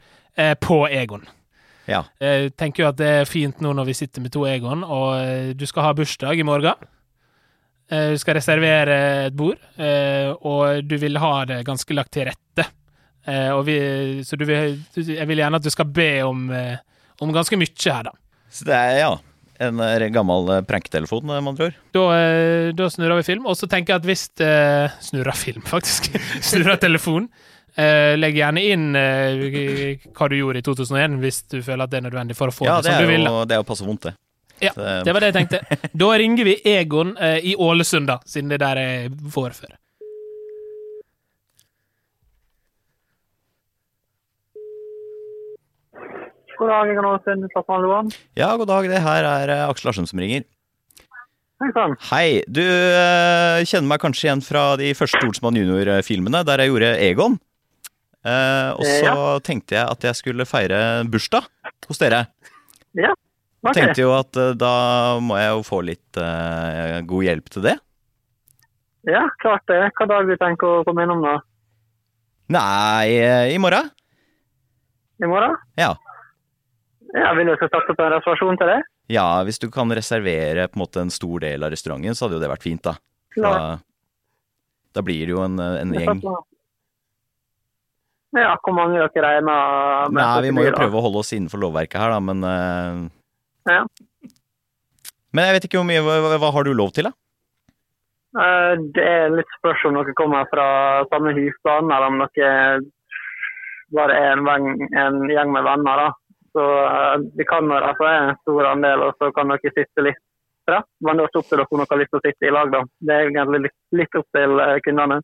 på 0.62 0.76
Egon. 0.94 1.24
Ja. 1.90 2.04
Jeg 2.22 2.52
tenker 2.60 2.84
jo 2.84 2.90
at 2.92 2.98
det 3.00 3.08
er 3.22 3.26
fint 3.26 3.64
nå 3.66 3.72
når 3.74 3.88
vi 3.88 3.96
sitter 3.98 4.22
med 4.22 4.34
to 4.36 4.44
Egon, 4.46 4.84
og 4.86 5.56
du 5.58 5.64
skal 5.66 5.88
ha 5.88 5.94
bursdag 5.98 6.38
i 6.38 6.46
morgen. 6.46 6.84
Du 7.90 8.20
skal 8.22 8.38
reservere 8.38 9.00
et 9.32 9.34
bord, 9.40 9.58
og 10.46 10.86
du 10.86 10.94
vil 11.02 11.18
ha 11.24 11.32
det 11.50 11.64
ganske 11.66 11.98
lagt 11.98 12.14
til 12.14 12.30
rette. 12.30 12.68
Og 13.56 13.64
vi, 13.66 13.80
så 14.28 14.38
du 14.38 14.46
vil, 14.46 14.78
jeg 15.00 15.26
vil 15.32 15.42
gjerne 15.42 15.64
at 15.64 15.66
du 15.66 15.74
skal 15.74 15.90
be 15.90 16.12
om, 16.28 16.46
om 17.20 17.34
ganske 17.36 17.58
mye 17.60 17.92
her, 17.94 18.08
da. 18.10 18.14
Så 18.50 18.66
det 18.66 18.76
er, 18.76 18.96
ja, 19.04 19.12
en 19.60 19.80
eh, 19.84 20.08
gammel 20.16 20.50
eh, 20.56 20.64
pranketelefon, 20.68 21.30
eh, 21.30 21.42
med 21.44 21.52
andre 21.54 21.70
ord. 21.70 21.78
Da, 21.96 22.06
da 22.80 22.90
snurrer 22.92 23.20
vi 23.20 23.28
film, 23.28 23.46
og 23.50 23.58
så 23.60 23.68
tenker 23.70 23.94
jeg 23.96 24.02
at 24.04 24.08
hvis 24.10 24.26
eh, 24.46 24.98
Snurrer 25.10 25.38
film, 25.38 25.66
faktisk. 25.74 26.12
snurrer 26.42 26.80
telefon. 26.82 27.28
Eh, 27.80 28.16
legg 28.18 28.36
gjerne 28.40 28.64
inn 28.66 28.88
eh, 28.98 30.00
hva 30.16 30.28
du 30.32 30.36
gjorde 30.40 30.64
i 30.64 30.66
2001, 30.66 31.20
hvis 31.22 31.44
du 31.52 31.60
føler 31.64 31.86
at 31.86 31.92
det 31.94 32.02
er 32.02 32.08
nødvendig 32.10 32.36
for 32.40 32.52
å 32.52 32.56
få 32.56 32.68
Ja, 32.68 32.80
det 32.80 32.90
det 32.90 32.96
som 32.98 33.06
du 33.06 33.12
vil. 33.14 33.28
Ja, 33.30 33.46
det 33.46 33.56
er 33.56 33.62
jo 33.62 33.68
passe 33.70 33.88
vondt, 33.88 34.10
det. 34.10 34.16
Ja, 34.60 34.74
Det 34.76 35.14
var 35.16 35.24
det 35.24 35.30
jeg 35.30 35.38
tenkte. 35.38 35.78
Da 35.96 36.08
ringer 36.20 36.48
vi 36.50 36.58
Egon 36.68 37.14
eh, 37.16 37.38
i 37.52 37.54
Ålesund, 37.56 38.10
da, 38.10 38.18
siden 38.28 38.50
det 38.52 38.58
er 38.60 38.66
der 38.66 38.82
er 38.82 39.54
før. 39.56 39.78
God 46.60 46.68
dag, 46.74 46.90
jeg 46.92 46.98
kan 46.98 47.08
også 47.08 47.30
sende 47.30 47.48
Staffan 47.54 47.84
Lohan. 47.86 48.10
Ja, 48.36 48.50
god 48.60 48.68
dag. 48.68 48.88
Det 48.92 49.00
her 49.04 49.28
er 49.28 49.52
eh, 49.54 49.68
Aksel 49.72 49.88
Larsen 49.90 50.08
som 50.10 50.20
ringer. 50.20 50.44
Hei 51.60 51.70
sann. 51.76 51.94
Hei. 52.10 52.26
Du 52.52 52.64
eh, 52.64 53.62
kjenner 53.68 53.88
meg 53.94 54.02
kanskje 54.04 54.28
igjen 54.28 54.44
fra 54.44 54.64
de 54.80 54.90
første 54.96 55.22
Olsmann 55.28 55.60
junior-filmene, 55.60 56.42
der 56.48 56.64
jeg 56.64 56.74
gjorde 56.74 56.92
Egon. 57.06 57.38
Eh, 58.28 58.70
og 58.76 58.84
så 58.84 59.14
tenkte 59.48 59.78
jeg 59.78 59.88
at 59.88 60.08
jeg 60.10 60.20
skulle 60.20 60.48
feire 60.48 60.80
bursdag 61.12 61.48
hos 61.88 62.02
dere. 62.04 62.26
Ja, 63.00 63.16
Okay. 63.60 63.76
Tenkte 63.76 64.06
jo 64.06 64.14
at 64.16 64.38
eh, 64.40 64.54
da 64.56 64.70
må 65.20 65.36
jeg 65.36 65.50
jo 65.52 65.64
få 65.68 65.82
litt 65.84 66.16
god 66.16 67.24
hjelp 67.26 67.50
til 67.52 67.66
det. 67.66 67.74
Ja, 69.04 69.26
klart 69.44 69.66
det. 69.68 69.82
Hva 69.98 70.08
dag 70.08 70.30
du 70.32 70.36
tenker 70.40 70.78
å 70.80 70.86
komme 70.88 71.04
innom 71.04 71.20
da? 71.26 71.34
Nei, 72.56 73.52
i 73.52 73.58
morgen. 73.60 73.92
I 75.20 75.28
morgen? 75.28 75.58
Ja. 75.76 75.92
Ja, 77.16 77.32
vil 77.34 77.48
du 77.50 77.56
skal 77.58 77.72
starte 77.72 77.94
opp 77.94 78.02
en 78.04 78.12
reservasjon 78.14 78.60
til 78.62 78.70
det? 78.70 78.80
Ja, 79.10 79.26
hvis 79.48 79.58
du 79.62 79.70
kan 79.74 79.90
reservere 79.98 80.68
på 80.70 80.78
en 80.78 80.84
måte 80.84 81.02
en 81.02 81.14
stor 81.14 81.42
del 81.42 81.66
av 81.66 81.72
restauranten, 81.74 82.14
så 82.18 82.28
hadde 82.28 82.38
jo 82.38 82.44
det 82.44 82.52
vært 82.52 82.66
fint, 82.68 82.84
da. 82.86 82.94
Da, 83.40 83.54
da 84.94 85.04
blir 85.06 85.26
det 85.26 85.34
jo 85.34 85.42
en, 85.46 85.58
en 85.60 85.94
gjeng. 85.96 86.22
Ja, 88.38 88.52
hvor 88.62 88.76
mange 88.78 89.00
dere 89.02 89.24
regner 89.26 90.12
med? 90.14 90.20
Nei, 90.22 90.42
vi 90.46 90.52
må 90.54 90.68
jo 90.68 90.76
prøve 90.76 91.00
å 91.00 91.06
holde 91.08 91.24
oss 91.24 91.34
innenfor 91.34 91.64
lovverket 91.64 91.98
her, 92.02 92.14
da, 92.14 92.20
men 92.22 92.46
uh... 92.46 93.08
Ja. 93.70 93.82
Men 95.34 95.46
jeg 95.50 95.56
vet 95.58 95.66
ikke 95.68 95.82
hvor 95.82 95.86
mye 95.90 96.02
Hva, 96.02 96.38
hva 96.42 96.50
har 96.54 96.66
du 96.66 96.72
lov 96.78 96.94
til, 96.94 97.10
da? 97.10 97.14
Eh, 98.38 98.76
Det 98.96 99.06
er 99.06 99.34
litt 99.34 99.58
spørs 99.58 99.82
om 99.90 99.98
dere 99.98 100.14
kommer 100.18 100.46
fra 100.54 100.68
samme 101.10 101.34
husstand, 101.38 101.90
eller 101.90 102.08
om 102.10 102.22
dere 102.22 102.54
bare 103.98 104.14
er 104.14 104.38
en, 104.38 104.48
en 105.02 105.24
gjeng 105.30 105.50
med 105.54 105.66
venner. 105.66 106.04
da. 106.06 106.10
Så 106.60 106.70
eh, 106.86 107.28
det 107.40 107.48
kan 107.48 107.72
være 107.72 107.94
altså, 107.94 108.12
en 108.12 108.40
stor 108.44 108.72
andel, 108.76 109.08
og 109.08 109.16
så 109.16 109.32
kan 109.36 109.56
dere 109.56 109.72
sitte 109.72 110.08
litt 110.10 110.20
spredt. 110.66 110.92
Men 111.00 111.16
det 111.16 111.24
er 111.24 111.32
også 111.32 111.44
opp 111.44 111.52
til 111.52 111.62
dere 111.62 111.72
om 111.72 111.84
dere 111.84 111.94
har 111.96 112.04
lyst 112.04 112.16
til 112.16 112.22
å 112.22 112.26
sitte 112.28 112.50
i 112.52 112.56
lag. 112.60 112.72
da. 112.76 112.86
Det 113.00 113.16
er 113.16 113.30
egentlig 113.30 113.66
litt, 113.70 113.78
litt 114.04 114.20
opp 114.20 114.28
til 114.36 114.58
kundene. 114.60 114.82
kundene. 114.90 115.22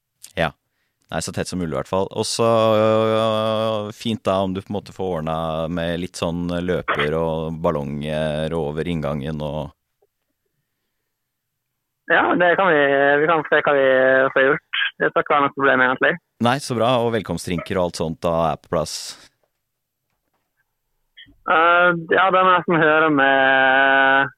Nei, 1.13 1.21
så 1.21 1.31
tett 1.31 1.47
som 1.47 1.59
mulig, 1.61 1.69
i 1.69 1.77
hvert 1.77 1.89
fall. 1.89 2.07
Og 2.17 2.25
så 2.25 2.45
øh, 2.75 3.91
fint 3.93 4.23
da 4.25 4.39
om 4.41 4.55
du 4.55 4.61
på 4.63 4.71
en 4.71 4.77
måte 4.79 4.93
får 4.95 5.19
ordna 5.19 5.37
med 5.69 5.99
litt 6.01 6.17
sånn 6.17 6.49
løper 6.65 7.13
og 7.19 7.59
ballonger 7.61 8.53
over 8.57 8.89
inngangen 8.89 9.41
og 9.45 9.73
Ja, 12.09 12.33
det 12.37 12.51
kan 12.57 12.69
vi, 12.69 12.81
vi 13.21 13.29
kan 13.29 13.45
se 13.47 13.61
hva 13.65 13.71
vi 13.73 13.85
får 14.33 14.43
gjort. 14.45 14.81
Det 15.01 15.07
skal 15.09 15.23
ikke 15.23 15.33
være 15.33 15.45
noe 15.45 15.53
problem, 15.55 15.83
egentlig. 15.85 16.11
Nei, 16.45 16.57
så 16.61 16.77
bra. 16.77 16.91
Og 17.01 17.13
velkomstdrinker 17.15 17.79
og 17.79 17.87
alt 17.87 18.01
sånt 18.01 18.19
da 18.25 18.35
er 18.51 18.59
på 18.61 18.69
plass. 18.75 18.93
Eh, 21.45 21.89
ja, 22.09 22.25
det 22.33 22.41
må 22.41 22.49
jeg 22.49 22.57
nesten 22.57 22.79
høre 22.81 23.09
med, 23.13 24.31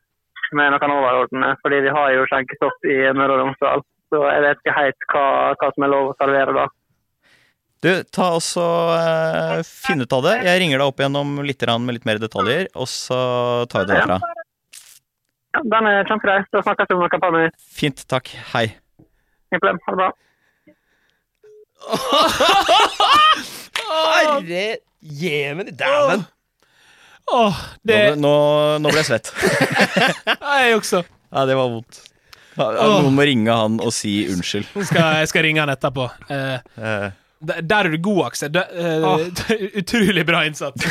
med 0.60 0.74
noen 0.74 0.96
overordnede, 0.98 1.54
fordi 1.64 1.80
vi 1.86 1.94
har 1.96 2.10
jo 2.16 2.26
skjenkestopp 2.28 2.90
i 2.90 2.98
Møre 3.16 3.38
og 3.38 3.44
Romsdal. 3.44 3.86
Så 4.12 4.24
jeg 4.24 4.44
vet 4.44 4.60
ikke 4.62 4.76
helt 4.76 5.08
hva, 5.14 5.28
hva 5.60 5.70
som 5.76 5.86
er 5.86 5.92
lov 5.94 6.12
å 6.12 6.18
servere 6.20 6.56
da. 6.56 6.68
Du, 7.84 7.92
ta 8.10 8.32
også 8.34 8.64
uh, 8.90 9.60
Finn 9.68 10.02
ut 10.02 10.14
av 10.16 10.24
det. 10.26 10.36
Jeg 10.48 10.62
ringer 10.64 10.82
deg 10.82 10.90
opp 10.90 11.00
igjennom 11.00 11.36
litt 11.46 11.62
med 11.84 12.00
litt 12.00 12.08
mer 12.10 12.20
detaljer, 12.20 12.72
og 12.76 12.88
så 12.90 13.20
tar 13.70 13.86
vi 13.86 13.92
det 13.92 14.00
derfra. 14.02 14.18
Ja, 15.56 15.62
den 15.76 15.90
er 15.92 16.08
kjempegrei. 16.10 16.40
Da 16.52 16.64
snakkes 16.66 16.90
vi 16.90 16.98
om 16.98 17.04
noen 17.06 17.22
par 17.24 17.36
minutter. 17.36 17.68
Fint. 17.78 18.04
Takk. 18.10 18.32
Hei. 18.54 18.66
Ingen 19.52 19.62
problem. 19.62 19.80
Ha 19.86 19.94
det 19.94 20.00
bra. 20.02 20.10
Herre 23.88 24.66
jemen, 25.22 25.70
dæven! 25.78 26.26
Åh, 27.34 27.56
Nå, 27.84 27.92
ble- 27.92 28.16
nå, 28.24 28.34
nå 28.80 28.92
ble 28.94 29.02
jeg 29.04 29.10
svett. 29.10 29.32
jeg 30.62 30.76
også. 30.78 31.02
Ja, 31.34 31.44
det 31.50 31.58
var 31.60 31.72
vondt. 31.74 32.02
Ja, 32.58 32.72
Noen 32.74 33.14
må 33.14 33.26
ringe 33.28 33.54
han 33.54 33.76
og 33.84 33.92
si 33.94 34.14
unnskyld. 34.32 34.70
Jeg 34.80 34.88
skal, 34.90 35.10
jeg 35.22 35.30
skal 35.30 35.44
ringe 35.46 35.62
han 35.66 35.70
etterpå. 35.76 36.08
Uh, 36.32 36.58
Eh, 36.80 37.10
Der, 37.62 37.86
er 37.86 37.92
du 37.94 37.98
god, 38.02 38.24
Aksel. 38.32 38.56
Uh, 38.58 39.28
Utrolig 39.84 40.24
bra 40.26 40.40
innsats. 40.48 40.88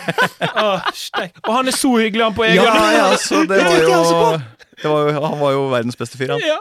Åh, 0.64 0.86
steik. 0.96 1.34
Og 1.44 1.52
han 1.58 1.68
er 1.68 1.76
så 1.76 1.90
hyggelig, 2.00 2.24
han 2.24 2.36
på 2.38 2.46
egen 2.46 2.62
Ja, 2.64 2.86
ja, 2.94 3.10
så 3.20 3.42
det 3.50 3.58
var 3.66 3.76
jo, 3.84 3.90
det 3.90 4.59
var 4.88 5.10
jo 5.10 5.20
Han 5.24 5.38
var 5.40 5.52
jo 5.52 5.64
verdens 5.72 5.98
beste 5.98 6.18
fyr, 6.18 6.32
han. 6.34 6.40
Ja, 6.44 6.58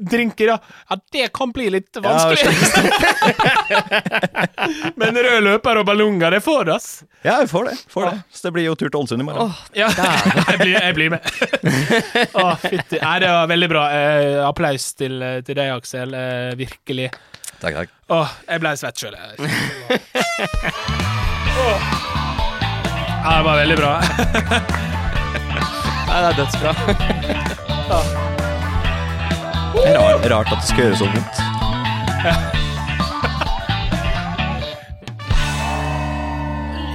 drinker, 0.00 0.52
ja. 0.54 0.58
ja. 0.90 0.98
Det 1.12 1.28
kan 1.34 1.52
bli 1.52 1.70
litt 1.70 1.96
vanskelig. 2.02 2.52
Men 5.00 5.16
rød 5.16 5.42
løper 5.46 5.80
og 5.80 5.86
ballonger, 5.88 6.30
det 6.36 6.42
får 6.44 6.64
det, 6.68 6.76
ass. 6.76 6.88
Ja, 7.26 7.38
vi 7.40 7.48
får 7.50 7.70
det. 7.70 7.76
får 7.92 8.10
det 8.10 8.22
Så 8.30 8.48
det 8.48 8.52
blir 8.56 8.68
jo 8.68 8.74
tur 8.78 8.88
til 8.88 9.00
Ålesund 9.00 9.24
i 9.24 9.26
morgen. 9.26 9.52
Ja, 9.76 9.90
jeg 10.52 10.58
blir, 10.62 10.74
jeg 10.76 10.94
blir 10.98 11.14
med. 11.16 11.20
Å, 12.42 12.50
fytti. 12.62 13.00
Nei, 13.02 13.16
det 13.24 13.32
var 13.34 13.50
veldig 13.50 13.70
bra. 13.72 13.86
Eh, 13.96 14.40
applaus 14.46 14.92
til, 14.98 15.18
til 15.46 15.58
deg, 15.58 15.74
Aksel. 15.76 16.14
Eh, 16.14 16.52
virkelig. 16.58 17.10
Takk, 17.60 17.74
takk. 17.82 17.94
Åh, 18.12 18.34
jeg 18.52 18.62
ble 18.62 18.74
svett 18.78 19.00
sjøl. 19.00 19.16
Ja, 23.26 23.38
det 23.38 23.44
var 23.48 23.56
veldig 23.64 23.80
bra. 23.80 24.92
Nei, 26.16 26.22
det 26.24 26.28
er 26.30 26.36
dødsbra. 26.38 26.70
Det 29.76 29.82
er 29.90 29.98
rart, 30.00 30.24
rart 30.32 30.52
at 30.54 30.62
det 30.62 30.68
skal 30.70 30.86
gjøre 30.86 30.96
så 31.02 31.08
vondt. 31.12 31.42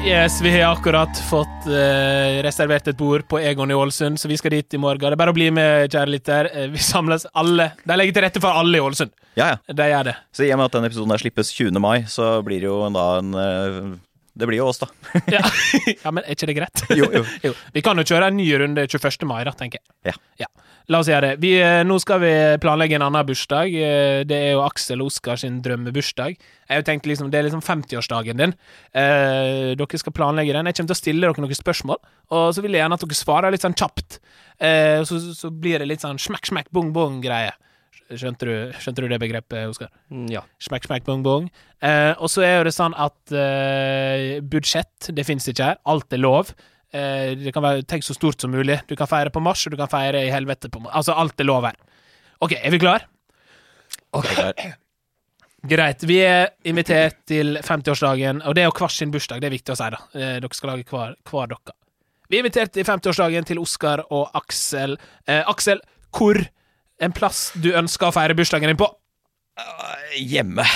Yes, 0.02 0.40
Vi 0.42 0.50
har 0.62 0.74
akkurat 0.74 1.20
fått 1.30 1.68
eh, 1.70 2.42
reservert 2.42 2.88
et 2.90 2.98
bord 2.98 3.28
på 3.30 3.38
Egon 3.46 3.70
i 3.70 3.78
Ålesund, 3.78 4.18
så 4.18 4.26
vi 4.32 4.38
skal 4.42 4.56
dit 4.58 4.74
i 4.74 4.80
morgen. 4.82 5.04
Det 5.06 5.14
er 5.14 5.20
bare 5.22 5.30
å 5.36 5.38
bli 5.38 5.52
med, 5.54 5.94
kjære 5.94 6.10
lytter. 6.16 6.50
Eh, 6.58 6.72
Vi 6.74 6.82
samles 6.82 7.28
alle. 7.38 7.70
De 7.86 7.98
legger 8.02 8.18
til 8.18 8.26
rette 8.26 8.42
for 8.42 8.58
alle 8.58 8.80
i 8.80 8.82
Ålesund. 8.82 9.14
Ja, 9.38 9.52
ja. 9.54 9.60
De 9.70 9.92
gjør 9.94 10.10
det. 10.10 10.16
Så 10.34 10.48
i 10.48 10.50
og 10.50 10.58
med 10.58 10.72
at 10.72 10.80
denne 10.80 10.90
episoden 10.90 11.14
der 11.14 11.22
slippes 11.22 11.54
20. 11.54 11.78
mai, 11.86 12.00
så 12.10 12.32
blir 12.42 12.66
det 12.66 12.72
jo 12.72 12.80
da 12.98 13.06
en 13.22 13.38
eh, 13.38 13.78
Det 14.42 14.48
blir 14.50 14.58
jo 14.58 14.68
oss, 14.72 14.82
da. 14.82 14.88
Ja, 15.30 15.42
ja 16.04 16.12
men 16.14 16.26
er 16.26 16.34
ikke 16.34 16.50
det 16.50 16.58
greit? 16.58 16.82
Jo, 16.98 17.06
jo. 17.14 17.22
jo. 17.46 17.54
Vi 17.76 17.84
kan 17.86 18.00
jo 18.02 18.06
kjøre 18.10 18.32
en 18.32 18.40
ny 18.40 18.48
runde 18.58 18.88
21. 18.90 19.28
mai, 19.30 19.44
da, 19.46 19.54
tenker 19.58 19.82
jeg. 20.08 20.18
Ja. 20.42 20.50
La 20.90 21.00
oss 21.04 21.08
gjøre 21.12 21.30
det. 21.30 21.42
Vi, 21.44 21.52
eh, 21.62 21.84
nå 21.86 21.96
skal 22.02 22.20
vi 22.24 22.32
planlegge 22.64 22.98
en 22.98 23.06
annen 23.06 23.28
bursdag. 23.28 23.70
Eh, 23.78 24.24
Det 24.28 24.40
er 24.48 24.56
jo 24.56 24.64
Aksel 24.66 25.04
Oskar 25.06 25.38
sin 25.40 25.62
drømmebursdag. 25.64 26.34
Jeg 26.34 26.74
har 26.74 26.82
jo 26.82 26.88
tenkt 26.90 27.06
liksom, 27.08 27.30
Det 27.32 27.38
er 27.40 27.46
liksom 27.48 27.62
50-årsdagen 27.62 28.42
din. 28.42 28.56
Eh, 28.98 29.72
dere 29.78 30.02
skal 30.02 30.16
planlegge 30.18 30.58
den. 30.58 30.66
Jeg 30.66 30.80
kommer 30.80 30.92
til 30.92 30.98
å 30.98 31.02
stille 31.04 31.28
dere 31.30 31.46
noen 31.46 31.62
spørsmål, 31.62 32.02
og 32.34 32.48
så 32.58 32.66
vil 32.66 32.74
jeg 32.76 32.82
gjerne 32.84 32.98
at 32.98 33.06
dere 33.06 33.20
svarer 33.22 33.54
litt 33.54 33.64
sånn 33.68 33.78
kjapt. 33.78 34.20
Eh, 34.58 35.04
så, 35.08 35.22
så 35.38 35.54
blir 35.54 35.80
det 35.80 35.92
litt 35.94 36.04
sånn 36.04 36.20
smekk, 36.20 36.50
smekk, 36.50 36.74
bong, 36.74 36.92
bong-greie. 36.98 37.54
Skjønte 38.18 38.48
du, 38.48 38.54
skjønte 38.82 39.04
du 39.04 39.08
det 39.12 39.20
begrepet, 39.22 39.70
Oskar? 39.72 39.90
Mm, 40.12 40.26
Ja. 40.34 40.42
Smekk, 40.60 40.88
smekk, 40.90 41.06
bong, 41.08 41.24
bong. 41.24 41.48
Eh, 41.82 42.12
og 42.20 42.28
så 42.30 42.44
er 42.46 42.58
jo 42.60 42.66
det 42.68 42.74
sånn 42.76 42.94
at 43.00 43.32
eh, 43.32 44.42
budsjett, 44.44 45.12
det 45.16 45.26
fins 45.28 45.48
ikke 45.52 45.70
her. 45.72 45.80
Alt 45.92 46.14
er 46.14 46.22
lov. 46.22 46.52
Eh, 46.92 47.32
det 47.40 47.54
kan 47.56 47.64
være 47.64 47.86
tenk 47.88 48.04
så 48.04 48.14
stort 48.18 48.42
som 48.44 48.52
mulig. 48.52 48.82
Du 48.90 48.96
kan 49.00 49.08
feire 49.08 49.32
på 49.32 49.40
Mars, 49.44 49.64
og 49.66 49.72
du 49.76 49.80
kan 49.80 49.88
feire 49.92 50.26
i 50.28 50.32
helvete 50.34 50.70
på 50.74 50.84
Mars. 50.84 50.94
Altså, 51.02 51.16
alt 51.16 51.40
er 51.40 51.48
lov 51.48 51.64
her. 51.70 51.80
OK, 52.42 52.58
er 52.60 52.72
vi 52.74 52.80
klar? 52.82 53.08
Greit. 55.62 56.02
Vi 56.10 56.18
er 56.26 56.50
invitert 56.66 57.20
til 57.30 57.60
50-årsdagen, 57.62 58.40
og 58.50 58.56
det 58.58 58.64
er 58.64 58.70
jo 58.72 58.74
hver 58.80 58.90
sin 58.94 59.12
bursdag. 59.14 59.44
Det 59.44 59.48
er 59.52 59.54
viktig 59.54 59.76
å 59.76 59.78
si, 59.78 59.90
da. 59.94 60.00
Eh, 60.18 60.38
dere 60.42 60.58
skal 60.58 60.72
lage 60.74 60.88
hver, 60.90 61.14
hver 61.30 61.52
dere. 61.54 61.76
Vi 62.32 62.40
er 62.40 62.44
invitert 62.46 62.72
til 62.74 62.88
50-årsdagen 62.88 63.46
til 63.46 63.60
Oskar 63.62 64.02
og 64.10 64.32
Aksel. 64.40 64.96
Eh, 65.30 65.44
Aksel, 65.52 65.84
hvor 66.18 66.40
en 67.02 67.14
plass 67.16 67.50
du 67.62 67.72
ønsker 67.78 68.10
å 68.10 68.16
feire 68.16 68.36
bursdagen 68.38 68.72
din 68.72 68.80
på? 68.80 68.90
Hjemme. 70.18 70.64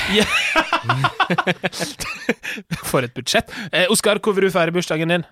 For 2.89 3.05
et 3.05 3.13
budsjett. 3.15 3.51
Eh, 3.71 3.85
Oskar, 3.91 4.19
hvor 4.23 4.35
vil 4.35 4.47
du 4.47 4.53
feire 4.53 4.73
bursdagen 4.75 5.11
din? 5.11 5.25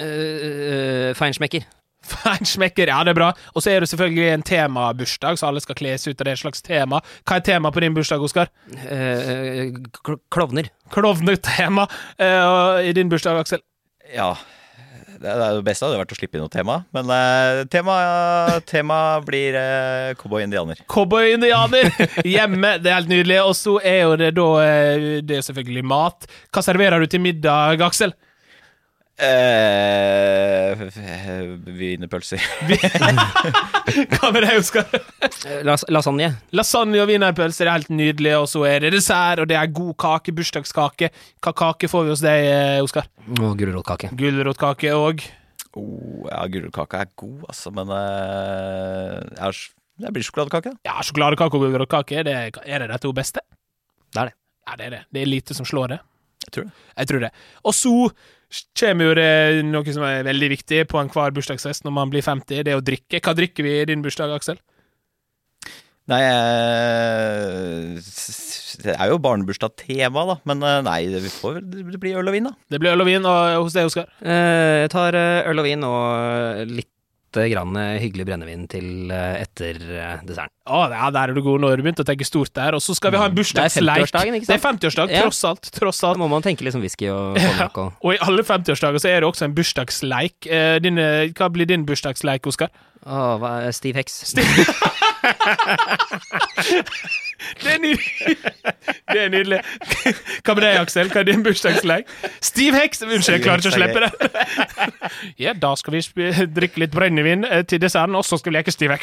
Uh, 0.00 1.12
Feinschmecker. 1.18 1.66
Feinschmecker, 2.02 2.90
ja, 2.90 3.02
det 3.06 3.12
er 3.12 3.18
bra. 3.18 3.28
Og 3.54 3.62
så 3.62 3.72
er 3.72 3.84
det 3.84 3.90
selvfølgelig 3.92 4.28
en 4.32 4.44
temabursdag, 4.46 5.38
så 5.38 5.48
alle 5.48 5.62
skal 5.62 5.76
kles 5.78 6.08
ut 6.08 6.20
av 6.20 6.26
det 6.26 6.38
slags 6.40 6.64
tema. 6.64 6.98
Hva 7.28 7.38
er 7.38 7.44
temaet 7.46 7.76
på 7.76 7.84
din 7.84 7.96
bursdag, 7.96 8.24
Oskar? 8.24 8.50
Uh, 8.72 9.76
kl 10.02 10.18
klovner. 10.32 10.72
Klovnetema. 10.92 11.86
Eh, 12.18 12.88
I 12.88 12.96
din 12.96 13.12
bursdag, 13.12 13.38
Aksel? 13.44 13.62
Ja. 14.12 14.32
Det 15.22 15.62
beste 15.62 15.86
hadde 15.86 16.00
vært 16.00 16.14
å 16.14 16.18
slippe 16.18 16.38
inn 16.38 16.42
noe 16.42 16.52
tema, 16.52 16.80
men 16.94 17.10
uh, 17.12 17.62
tema, 17.70 17.94
tema 18.66 18.98
blir 19.22 19.54
uh, 19.54 20.10
cowboy-indianer. 20.18 20.82
Cowboy-indianer 20.90 21.92
hjemme, 22.34 22.74
det 22.82 22.90
er 22.90 22.98
helt 22.98 23.12
nydelig. 23.12 23.38
Og 23.46 23.54
så 23.58 23.76
er 23.86 24.00
jo 24.02 24.18
det 24.18 24.32
da 24.36 24.48
eh, 24.64 25.06
Det 25.22 25.38
er 25.38 25.46
selvfølgelig 25.46 25.84
mat. 25.86 26.26
Hva 26.52 26.64
serverer 26.64 27.02
du 27.02 27.10
til 27.10 27.22
middag, 27.22 27.82
Aksel? 27.86 28.14
Uh, 29.20 30.88
Wienerpølser. 31.68 32.40
Hva 34.16 34.30
med 34.32 34.46
deg, 34.46 34.56
Oskar? 34.56 34.88
Uh, 34.88 35.60
las 35.68 35.84
lasagne. 35.92 36.30
Lasagne 36.56 37.02
og 37.02 37.10
wienerpølser 37.10 37.68
er 37.68 37.76
helt 37.76 37.92
nydelig, 37.92 38.32
og 38.40 38.48
så 38.50 38.64
er 38.70 38.86
det 38.86 38.94
dessert, 38.96 39.42
og 39.44 39.50
det 39.50 39.58
er 39.60 39.68
god 39.74 39.92
kake, 40.00 40.34
bursdagskake. 40.38 41.12
Hva 41.44 41.52
kake 41.60 41.90
får 41.92 42.08
vi 42.08 42.14
hos 42.14 42.24
deg, 42.24 42.48
eh, 42.48 42.80
Oskar? 42.84 43.10
Og 43.36 43.52
gulrotkake. 43.60 44.14
Gulrotkake 44.18 44.96
og 44.96 45.28
Oh, 45.72 46.26
ja, 46.28 46.42
gulrotkaka 46.52 46.98
er 47.00 47.08
god, 47.16 47.46
altså, 47.48 47.70
men 47.72 47.88
uh, 47.88 49.48
det 50.02 50.10
blir 50.12 50.26
sjokoladekake. 50.26 50.74
Ja, 50.84 50.98
sjokoladekake 51.00 51.56
og 51.56 51.64
gulrotkake, 51.64 52.24
det, 52.28 52.34
er 52.36 52.58
er 52.66 52.84
det 52.84 52.90
de 52.90 52.98
to 53.00 53.12
beste? 53.16 53.40
Det 54.12 54.20
er 54.20 54.28
det. 54.28 54.36
Ja, 54.68 54.76
det 54.76 54.86
er 54.86 54.92
det. 54.96 55.00
Det 55.08 55.22
er 55.22 55.30
lite 55.30 55.56
som 55.56 55.64
slår 55.68 55.94
det. 55.94 55.98
Jeg 56.44 56.52
tror 56.52 56.66
det. 56.66 56.72
Jeg 56.98 57.08
tror 57.08 57.24
det. 57.24 57.30
Og 57.64 57.74
så 57.74 57.94
kommer 58.78 59.08
jo 59.08 59.14
det 59.16 59.64
noe 59.68 59.94
som 59.94 60.04
er 60.06 60.26
veldig 60.26 60.50
viktig 60.56 60.84
på 60.90 61.00
enhver 61.00 61.34
bursdagsfest 61.36 61.86
når 61.86 61.96
man 61.96 62.12
blir 62.12 62.24
50, 62.24 62.64
det 62.66 62.74
er 62.74 62.80
å 62.80 62.84
drikke. 62.84 63.22
Hva 63.22 63.34
drikker 63.38 63.66
vi 63.66 63.78
i 63.80 63.88
din 63.88 64.04
bursdag, 64.04 64.34
Aksel? 64.36 64.60
Nei, 66.10 66.18
eh, 66.26 67.98
det 68.82 68.94
er 68.96 69.10
jo 69.12 69.20
barnebursdag-tema, 69.22 70.24
da, 70.32 70.36
men 70.50 70.64
eh, 70.66 70.80
nei, 70.88 70.98
det, 71.12 71.22
får, 71.30 71.60
det 71.62 72.00
blir 72.02 72.18
øl 72.18 72.28
og 72.28 72.34
vin, 72.34 72.48
da. 72.50 72.56
Det 72.74 72.82
blir 72.82 72.92
øl 72.96 73.04
og 73.04 73.08
vin, 73.08 73.28
og 73.28 73.62
hos 73.62 73.76
deg, 73.76 73.86
Oskar? 73.86 74.10
Uh, 74.18 74.82
jeg 74.82 74.90
tar 74.92 75.16
øl 75.16 75.62
og 75.62 75.68
vin 75.68 75.86
og 75.86 76.72
litt 76.72 76.91
grann 77.52 77.76
uh, 77.76 77.96
hyggelig 78.02 78.26
brennevin 78.28 78.66
til 78.68 79.08
uh, 79.10 79.38
etter 79.40 79.78
desserten. 80.26 80.52
Å, 80.68 80.80
ja, 80.92 81.08
der 81.10 81.32
er 81.32 81.34
du 81.34 81.40
god. 81.42 81.60
Nå 81.62 81.70
har 81.72 81.80
du 81.80 81.82
begynt 81.82 82.02
å 82.02 82.06
tenke 82.06 82.26
stort 82.28 82.52
der. 82.54 82.76
Og 82.76 82.82
så 82.84 82.94
skal 82.94 83.10
vi 83.14 83.18
ha 83.18 83.26
en 83.30 83.34
bursdagsleik. 83.34 83.82
Det 83.82 83.90
er 83.90 84.06
50-årsdagen, 84.06 84.36
ikke 84.38 84.46
Det 84.50 84.54
er 84.58 84.62
50-årsdag, 84.66 85.14
Ja. 85.16 85.22
tross 85.26 85.40
alt. 85.48 85.70
Tross 85.74 86.00
Da 86.04 86.10
alt. 86.12 86.18
må 86.22 86.28
man 86.30 86.42
tenke 86.44 86.62
litt 86.66 86.76
som 86.76 86.82
whisky 86.84 87.08
og 87.10 87.34
konjakk 87.42 87.78
og 87.82 88.04
Og 88.06 88.14
i 88.14 88.20
alle 88.22 88.44
50-årsdager 88.46 89.02
så 89.02 89.10
er 89.10 89.20
det 89.24 89.28
også 89.32 89.48
en 89.48 89.56
bursdagsleik. 89.56 90.46
Eh, 90.46 90.76
din, 90.84 90.98
eh, 91.02 91.32
hva 91.34 91.48
blir 91.50 91.66
din 91.66 91.84
bursdagsleik, 91.88 92.46
Oskar? 92.46 92.70
Å, 93.02 93.22
hva 93.42 93.56
er 93.66 93.74
Steve 93.74 93.98
Hex? 93.98 94.20
Det 97.62 97.70
er! 97.74 97.78
Det 99.12 99.20
er 99.24 99.28
nydelig. 99.32 99.58
Hva 100.46 100.52
med 100.54 100.62
deg, 100.62 100.76
Aksel? 100.80 101.08
Hva 101.12 101.18
er 101.22 101.26
din 101.28 101.42
bursdagsleik? 101.44 102.04
Steve 102.44 102.74
Hex! 102.78 102.90
Unnskyld, 103.02 103.34
jeg 103.36 103.42
klarer 103.44 103.60
ikke 103.62 103.72
å 103.72 103.76
slippe 103.76 104.00
det. 104.04 104.10
Ja, 105.42 105.52
da 105.58 105.70
skal 105.78 105.92
vi 105.96 106.00
drikke 106.54 106.78
litt 106.84 106.94
brennevin 106.94 107.42
eh, 107.48 107.62
til 107.68 107.78
desserten, 107.82 108.14
og 108.18 108.24
så 108.26 108.34
skal 108.40 108.50
vi 108.52 108.56
leke 108.60 108.72
Steve 108.74 108.92
Hex. 108.96 109.02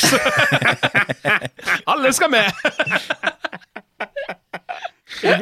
Alle 1.91 2.09
skal 2.15 2.30
med! 2.34 2.45
Ja, 5.24 5.36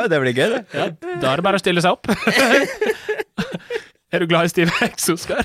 men 0.00 0.10
Det 0.10 0.18
blir 0.20 0.32
gøy, 0.36 0.48
det. 0.52 0.60
Ja, 0.76 0.86
da 1.22 1.26
er 1.32 1.36
det 1.40 1.44
bare 1.46 1.56
å 1.58 1.62
stille 1.62 1.80
seg 1.84 1.92
opp. 1.96 2.04
Er 4.12 4.18
du 4.20 4.26
glad 4.28 4.44
i 4.44 4.52
Steve 4.52 4.70
Hex, 4.82 4.96
Oskar? 5.14 5.42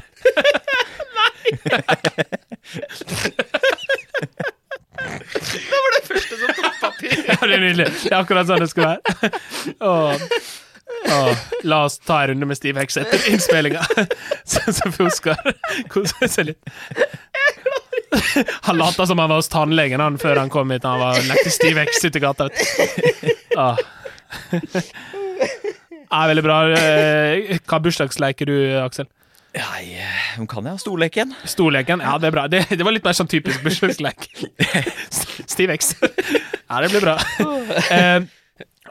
Ja, 7.28 7.38
det 7.48 7.54
er 7.54 7.62
nydelig. 7.62 7.88
Det 8.04 8.12
er 8.12 8.20
akkurat 8.22 8.48
sånn 8.50 8.64
det 8.64 8.70
skal 8.72 8.88
være. 8.88 9.32
Åh. 9.86 10.14
Åh. 11.14 11.44
La 11.68 11.82
oss 11.88 12.00
ta 12.04 12.22
en 12.24 12.32
runde 12.34 12.48
med 12.50 12.58
Steve 12.58 12.82
Hex 12.82 12.98
etter 13.02 13.22
innspillinga, 13.32 13.84
så 14.48 14.64
som 14.74 14.94
får 14.96 15.10
Oskar 15.12 15.54
kose 15.94 16.30
seg 16.32 16.52
litt. 16.52 16.74
Han 18.70 18.80
lata 18.80 19.06
som 19.08 19.20
han 19.20 19.30
var 19.30 19.42
hos 19.42 19.52
tannlegen 19.52 20.02
han, 20.02 20.18
før 20.22 20.40
han 20.42 20.50
kom 20.54 20.72
hit. 20.74 20.86
Han 20.88 21.00
var 21.04 21.20
lekte 21.28 21.52
Steve 21.54 21.84
Hex 21.86 22.02
ute 22.08 22.18
i 22.22 22.24
gata. 22.24 22.48
du. 22.50 22.56
Ja, 26.08 26.22
veldig 26.32 26.44
bra. 26.46 26.58
Eh, 26.78 27.58
Hva 27.68 27.82
bursdagsleker 27.84 28.48
du, 28.50 28.56
Aksel? 28.80 29.10
Ja, 29.58 29.68
eh, 29.84 30.17
hvem 30.38 30.48
kan 30.50 30.70
ja. 30.70 30.78
Storleken? 30.78 31.34
Storleken? 31.50 32.02
Ja, 32.06 32.18
det 32.22 32.30
er 32.30 32.36
bra. 32.36 32.46
Det, 32.52 32.64
det 32.70 32.86
var 32.86 32.94
litt 32.96 33.06
mer 33.06 33.18
sånn 33.18 33.30
typisk 33.32 33.64
bursdagsleik. 33.66 34.30
Steve 35.54 35.78
X. 35.78 35.96
Ja, 36.68 36.82
det 36.84 36.90
blir 36.92 37.00
bra. 37.00 37.14
Eh, 37.96 38.26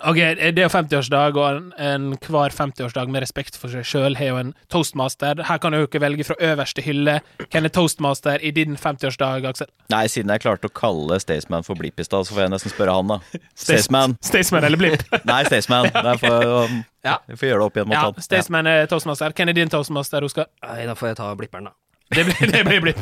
Ok, 0.04 0.16
Det 0.16 0.58
er 0.58 0.62
jo 0.62 0.68
50-årsdag, 0.68 1.36
og 1.36 1.56
en- 1.56 1.72
enhver 1.78 2.50
50-årsdag 2.52 3.08
med 3.08 3.22
respekt 3.22 3.56
for 3.56 3.68
seg 3.68 3.84
sjøl 3.84 4.16
har 4.16 4.26
jo 4.26 4.36
en 4.36 4.54
toastmaster. 4.70 5.42
Her 5.44 5.58
kan 5.58 5.72
du 5.72 5.78
jo 5.78 5.86
ikke 5.86 6.00
velge 6.00 6.24
fra 6.24 6.34
øverste 6.40 6.82
hylle. 6.82 7.20
Hvem 7.38 7.64
er 7.64 7.68
toastmaster 7.68 8.38
i 8.42 8.50
din 8.50 8.76
50-årsdag, 8.76 9.46
Aksel? 9.48 9.66
Nei, 9.90 10.06
siden 10.06 10.30
jeg 10.30 10.40
klarte 10.40 10.68
å 10.68 10.72
kalle 10.74 11.18
Staysman 11.20 11.64
for 11.64 11.74
Blipp 11.74 11.98
i 12.00 12.04
stad, 12.04 12.26
så 12.26 12.34
får 12.34 12.42
jeg 12.46 12.50
nesten 12.50 12.70
spørre 12.74 12.92
han, 12.98 13.08
da. 13.08 13.20
Staysman. 13.54 14.16
Staysman 14.20 14.64
eller 14.64 14.76
Blipp? 14.78 15.02
Nei, 15.24 15.42
Staysman. 15.44 15.90
Det 15.94 16.30
er 16.30 16.46
um, 16.66 16.84
Ja. 17.06 17.18
Vi 17.28 17.36
får 17.36 17.48
gjøre 17.52 17.58
det 17.60 17.66
opp 17.70 17.76
igjen 17.76 17.86
mot 17.88 17.94
ja, 17.94 18.04
han. 18.10 18.22
Staysman 18.22 18.66
er 18.66 18.86
toastmaster. 18.90 19.32
Hvem 19.32 19.48
er 19.48 19.52
din 19.52 19.68
toastmaster, 19.70 20.24
Oskar? 20.26 20.46
Da 20.60 20.94
får 20.98 21.12
jeg 21.12 21.16
ta 21.22 21.34
blipperen, 21.38 21.70
da. 21.70 21.76
Det 22.14 22.22
blir, 22.24 22.50
det 22.52 22.60
blir 22.64 22.80
Blipp. 22.84 23.00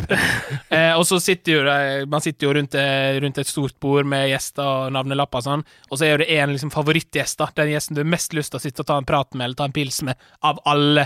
Eh, 0.73 0.95
og 0.97 1.03
så 1.05 1.19
sitter 1.21 1.53
jo 1.53 1.65
de- 1.67 2.07
man 2.09 2.23
sitter 2.25 2.47
jo 2.47 2.53
rundt, 2.57 2.75
eh, 2.81 3.19
rundt 3.21 3.37
et 3.39 3.47
stort 3.51 3.75
bord 3.81 4.07
med 4.09 4.31
gjester 4.31 4.65
og 4.65 4.93
navnelapper 4.97 5.43
og 5.43 5.45
sånn, 5.45 5.65
og 5.91 5.99
så 6.01 6.07
er 6.07 6.11
jo 6.15 6.21
det 6.23 6.29
én 6.33 6.49
liksom, 6.55 6.73
favorittgjest, 6.73 7.37
da. 7.43 7.51
Den 7.55 7.69
gjesten 7.75 7.95
du 7.99 8.01
har 8.01 8.09
mest 8.09 8.33
lyst 8.33 8.55
til 8.55 8.59
å 8.59 8.65
sitte 8.65 8.81
og 8.81 8.87
ta 8.89 8.97
en 8.97 9.05
prat 9.05 9.35
med 9.37 9.45
eller 9.45 9.55
ta 9.61 9.65
en 9.69 9.77
pils 9.77 10.01
med, 10.09 10.17
av 10.43 10.59
alle 10.65 11.05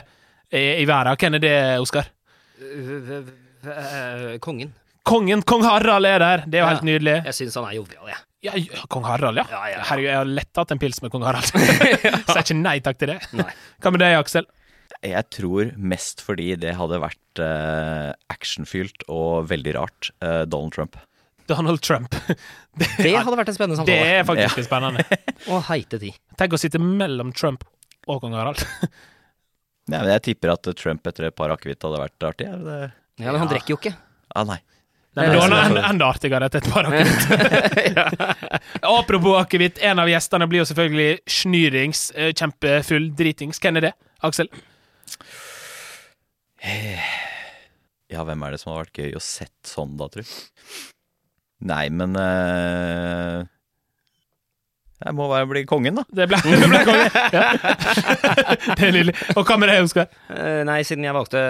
i, 0.52 0.62
i 0.82 0.86
verden. 0.86 1.18
Hvem 1.18 1.34
er 1.40 1.42
det, 1.42 1.56
Oskar? 1.82 2.06
Eh, 2.58 4.38
Kongen. 4.38 4.72
Kongen, 5.08 5.42
kong 5.42 5.62
Harald 5.64 6.06
er 6.06 6.18
der. 6.22 6.42
Det 6.46 6.58
er 6.58 6.62
jo 6.62 6.66
Ja. 6.68 6.74
helt 6.74 6.84
nydelig. 6.86 7.24
Jeg 7.24 7.34
syns 7.34 7.54
han 7.56 7.64
er 7.64 7.74
jovial, 7.78 8.06
jeg. 8.06 8.16
Ja, 8.42 8.52
ja, 8.54 8.84
kong 8.88 9.02
Harald, 9.04 9.36
ja. 9.36 9.44
Ja, 9.50 9.64
ja, 9.66 9.78
ja. 9.78 9.82
Herregud, 9.88 10.06
jeg 10.12 10.16
har 10.20 10.24
lett 10.24 10.54
hatt 10.60 10.70
en 10.70 10.78
pils 10.78 11.02
med 11.02 11.10
kong 11.10 11.24
Harald. 11.26 11.44
Sier 12.28 12.42
ikke 12.44 12.54
nei 12.62 12.78
takk 12.84 12.98
til 13.00 13.08
det. 13.14 13.18
Nei. 13.34 13.48
Hva 13.82 13.90
med 13.90 14.00
deg, 14.04 14.14
Aksel? 14.20 14.46
Jeg 15.06 15.28
tror 15.30 15.72
mest 15.78 16.22
fordi 16.26 16.52
det 16.58 16.72
hadde 16.78 16.98
vært 17.02 17.42
eh, 17.44 18.12
actionfylt 18.34 19.04
og 19.08 19.46
veldig 19.50 19.74
rart. 19.76 20.10
eh, 20.24 20.42
Donald 20.50 20.72
Trump. 20.74 20.96
Donald 21.48 21.80
Trump. 21.80 22.12
Det, 22.78 22.86
Det 23.02 23.12
hadde 23.16 23.36
vært 23.40 23.48
en 23.50 23.56
spennende 23.56 23.84
det 23.86 23.94
samtale. 23.94 24.18
er 24.18 24.26
faktisk 24.28 24.58
litt 24.60 24.66
spennende. 24.68 25.04
Å, 25.54 25.60
heite 25.70 25.98
tid. 26.02 26.18
Tenk 26.38 26.52
å 26.54 26.60
sitte 26.60 26.78
mellom 26.82 27.32
Trump 27.34 27.64
og 28.06 28.20
kong 28.22 28.34
Harald. 28.38 28.60
Nei, 29.90 29.98
men 30.02 30.10
jeg 30.12 30.22
tipper 30.28 30.52
at 30.52 30.68
Trump 30.78 31.06
etter 31.08 31.26
et 31.30 31.34
par 31.38 31.50
akevitt 31.54 31.82
hadde 31.86 31.98
vært 32.02 32.26
artig. 32.28 32.46
Er 32.50 32.58
det 32.60 32.66
det? 32.68 32.90
Ja, 33.24 33.32
men 33.32 33.40
han 33.42 33.50
drikker 33.50 33.72
jo 33.74 33.78
ikke. 33.80 33.94
Ah, 34.36 34.44
nei. 34.46 34.58
Men 35.18 35.32
da 35.34 35.40
er 35.48 35.54
han 35.64 35.74
det 35.74 35.82
enda, 35.88 36.08
artigere 36.12 36.46
etter 36.46 36.60
et 36.60 36.68
par 36.70 36.86
akevitt. 36.86 37.22
Apropos 38.86 39.38
akevitt, 39.40 39.80
en 39.82 39.98
av 39.98 40.10
gjestene 40.12 40.46
blir 40.50 40.60
jo 40.62 40.66
selvfølgelig 40.68 41.16
snyrings, 41.40 42.02
eh, 42.14 42.30
kjempefull 42.36 43.08
dritings. 43.18 43.58
Hvem 43.64 43.80
er 43.80 43.86
det, 43.88 43.92
Aksel? 44.28 44.50
Ja, 48.08 48.24
hvem 48.24 48.42
er 48.44 48.54
det 48.54 48.62
som 48.62 48.72
har 48.72 48.86
vært 48.86 48.98
gøy 48.98 49.16
å 49.18 49.22
sett 49.22 49.56
sånn, 49.68 49.96
da, 50.00 50.08
tru? 50.12 50.24
Nei, 51.68 51.88
men 51.90 52.14
uh, 52.14 53.42
Jeg 55.02 55.16
må 55.18 55.26
være 55.30 55.48
bli 55.50 55.64
kongen, 55.68 55.98
da. 55.98 56.04
Det 56.20 56.28
ble, 56.30 56.38
det 56.62 56.70
ble 56.70 56.82
kongen. 56.86 57.18
Ja. 57.34 57.48
Det 58.78 58.86
er 58.86 58.94
nydelig. 58.94 59.16
Og 59.34 59.42
hva 59.42 59.58
med 59.60 59.72
deg, 59.72 59.82
Oskar? 59.86 60.08
Uh, 60.30 60.62
Nei, 60.68 60.80
siden 60.86 61.06
jeg 61.06 61.16
valgte 61.16 61.42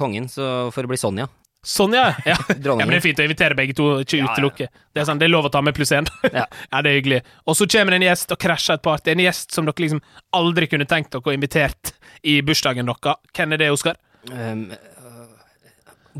kongen, 0.00 0.28
så 0.30 0.68
får 0.74 0.86
det 0.86 0.92
bli 0.94 1.00
Sonja. 1.00 1.28
Sonja? 1.64 2.04
Ja. 2.28 2.36
ja, 2.64 2.74
men 2.76 2.92
det 2.92 2.98
er 3.00 3.04
fint 3.04 3.20
å 3.22 3.26
invitere 3.26 3.56
begge 3.58 3.74
to, 3.78 3.86
ikke 4.04 4.18
Ja, 4.20 4.26
ja. 4.26 4.32
utelukke. 4.34 4.68
Det 4.94 5.02
er 5.02 5.08
sånn, 5.08 5.18
det 5.20 5.26
er 5.28 5.32
lov 5.32 5.48
å 5.48 5.52
ta 5.54 5.62
med 5.64 5.74
pluss 5.76 5.92
én. 5.96 6.08
Ja. 6.30 6.44
Ja, 6.74 6.80
det 6.84 6.90
er 6.92 6.98
hyggelig. 6.98 7.20
Og 7.48 7.56
så 7.58 7.66
kommer 7.70 7.94
det 7.94 8.00
en 8.02 8.06
gjest 8.08 8.32
og 8.34 8.40
krasjer 8.42 8.78
et 8.78 8.84
party. 8.84 9.12
En 9.14 9.22
gjest 9.24 9.54
som 9.54 9.66
dere 9.68 9.84
liksom 9.84 10.02
aldri 10.36 10.68
kunne 10.70 10.86
tenkt 10.90 11.12
dere 11.14 11.30
å 11.32 11.34
invitert 11.34 11.94
i 12.26 12.38
bursdagen 12.46 12.88
deres. 12.90 13.20
Hvem 13.36 13.54
er 13.56 13.62
det, 13.64 13.70
Oskar? 13.74 13.96
Um, 14.32 14.66
øh, 14.72 15.24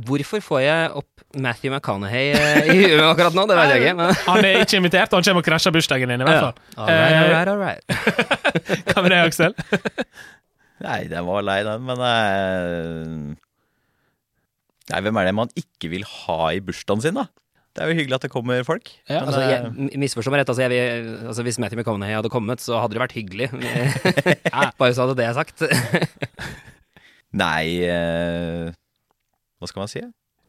hvorfor 0.08 0.42
får 0.44 0.60
jeg 0.64 0.90
opp 1.00 1.10
Matthew 1.34 1.72
McConaughey 1.74 2.30
eh, 2.36 2.68
i 2.70 2.76
huet 2.92 3.02
akkurat 3.08 3.34
nå? 3.34 3.46
Det 3.50 3.56
vet 3.58 3.72
jeg 3.74 3.82
ikke. 3.84 3.94
Men... 3.98 4.18
Han 4.28 4.46
er 4.46 4.60
ikke 4.62 4.78
invitert, 4.78 5.10
og 5.14 5.18
han 5.20 5.26
kommer 5.30 5.42
og 5.42 5.48
krasjer 5.48 5.74
bursdagen 5.74 6.12
din, 6.14 6.22
i 6.22 6.28
hvert 6.28 6.44
fall. 6.48 6.60
All 6.76 6.90
right, 6.90 7.14
Eh, 7.14 7.22
all 7.22 7.32
right, 7.34 7.48
all 7.48 7.62
right. 7.64 8.84
Hva 8.92 9.02
med 9.06 9.10
deg, 9.16 9.32
Aksel? 9.32 9.56
Nei, 10.84 11.00
den 11.10 11.26
var 11.26 11.42
lei, 11.46 11.58
den, 11.66 11.88
men 11.88 12.04
eh, 12.10 13.40
Nei, 14.92 15.00
hvem 15.00 15.16
er 15.20 15.30
det 15.30 15.34
man 15.36 15.52
ikke 15.56 15.88
vil 15.94 16.04
ha 16.04 16.38
i 16.52 16.60
bursdagen 16.64 17.02
sin, 17.04 17.16
da? 17.16 17.28
Det 17.74 17.82
er 17.82 17.90
jo 17.90 17.96
hyggelig 17.98 18.14
at 18.20 18.24
det 18.26 18.30
kommer 18.30 18.60
folk. 18.66 18.90
Ja, 19.10 19.24
Altså, 19.24 19.40
eh, 19.42 19.50
jeg, 19.90 19.98
misforstå 19.98 20.30
meg 20.30 20.44
rett, 20.44 20.50
altså, 20.52 20.62
jeg, 20.70 21.06
altså, 21.26 21.42
hvis 21.42 21.58
Matthew 21.58 21.80
McConaughey 21.80 22.14
hadde 22.14 22.30
kommet, 22.30 22.62
så 22.62 22.78
hadde 22.78 22.94
det 22.94 23.02
vært 23.02 23.16
hyggelig. 23.16 23.48
Bare 24.78 24.94
så 24.94 25.08
hadde 25.08 25.16
det 25.18 25.30
sagt. 25.34 25.64
Nei 27.44 27.64
eh, 27.82 28.68
Hva 29.58 29.70
skal 29.70 29.82
man 29.82 29.90
si? 29.90 30.04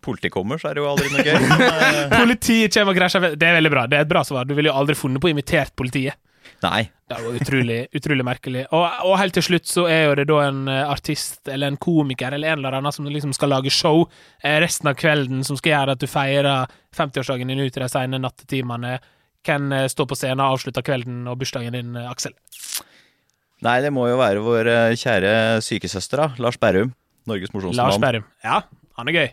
Politiet 0.06 0.36
kommer, 0.36 0.62
så 0.62 0.70
er 0.70 0.78
det 0.78 0.84
jo 0.84 0.92
aldri 0.92 1.10
noe 1.10 1.26
gøy. 1.26 1.34
Eh, 1.96 2.14
Politiet 2.14 2.76
kommer 2.78 2.94
og 2.94 3.00
krasjer. 3.00 3.32
Det 3.34 3.48
er 3.50 3.58
veldig 3.58 3.72
bra. 3.74 3.88
Det 3.90 3.98
er 3.98 4.06
et 4.06 4.12
bra 4.12 4.22
svar. 4.28 4.46
Du 4.46 4.54
ville 4.54 4.70
jo 4.70 4.78
aldri 4.78 4.94
funnet 5.00 5.24
på 5.24 5.32
å 5.32 5.34
invitere 5.34 5.72
politiet. 5.74 6.20
Nei. 6.66 6.84
Det 7.06 7.18
var 7.22 7.38
utrolig, 7.38 7.80
utrolig 7.94 8.26
merkelig. 8.26 8.64
Og, 8.74 8.86
og 9.06 9.18
helt 9.22 9.36
til 9.38 9.46
slutt 9.46 9.70
så 9.70 9.86
er 9.92 10.08
jo 10.08 10.16
det 10.18 10.26
da 10.32 10.40
en 10.48 10.64
eh, 10.72 10.82
artist 10.90 11.48
eller 11.52 11.70
en 11.70 11.78
komiker 11.82 12.34
eller 12.34 12.54
en 12.54 12.64
eller 12.64 12.80
annen 12.80 12.96
som 12.96 13.06
liksom 13.06 13.36
skal 13.38 13.54
lage 13.54 13.74
show 13.74 14.08
eh, 14.42 14.58
resten 14.64 14.90
av 14.90 14.98
kvelden 14.98 15.46
som 15.46 15.60
skal 15.60 15.76
gjøre 15.76 15.96
at 15.96 16.02
du 16.02 16.10
feirer 16.10 16.74
50-årsdagen 16.98 17.54
din 17.54 17.62
ut 17.62 17.78
i 17.78 17.84
de 17.84 17.92
sene 17.92 18.22
nattetimene. 18.22 18.98
Hvem 19.46 19.70
stå 19.86 19.94
står 19.94 20.10
på 20.10 20.18
scenen 20.18 20.42
og 20.42 20.58
avslutter 20.58 20.86
kvelden 20.86 21.26
og 21.30 21.38
bursdagen 21.42 21.78
din, 21.78 21.94
eh, 22.00 22.10
Aksel? 22.10 22.34
Nei, 23.66 23.80
det 23.86 23.94
må 23.94 24.10
jo 24.10 24.20
være 24.20 24.44
vår 24.44 24.70
eh, 24.72 24.98
kjære 25.00 25.34
sykesøster, 25.64 26.22
da. 26.22 26.44
Lars 26.44 26.58
Berrum. 26.62 26.92
Norges 27.30 27.54
mosjonsmann. 27.54 27.94
Lars. 27.94 28.02
Berrum. 28.02 28.26
Ja, 28.46 28.62
han 29.00 29.10
er 29.10 29.16
gøy. 29.16 29.28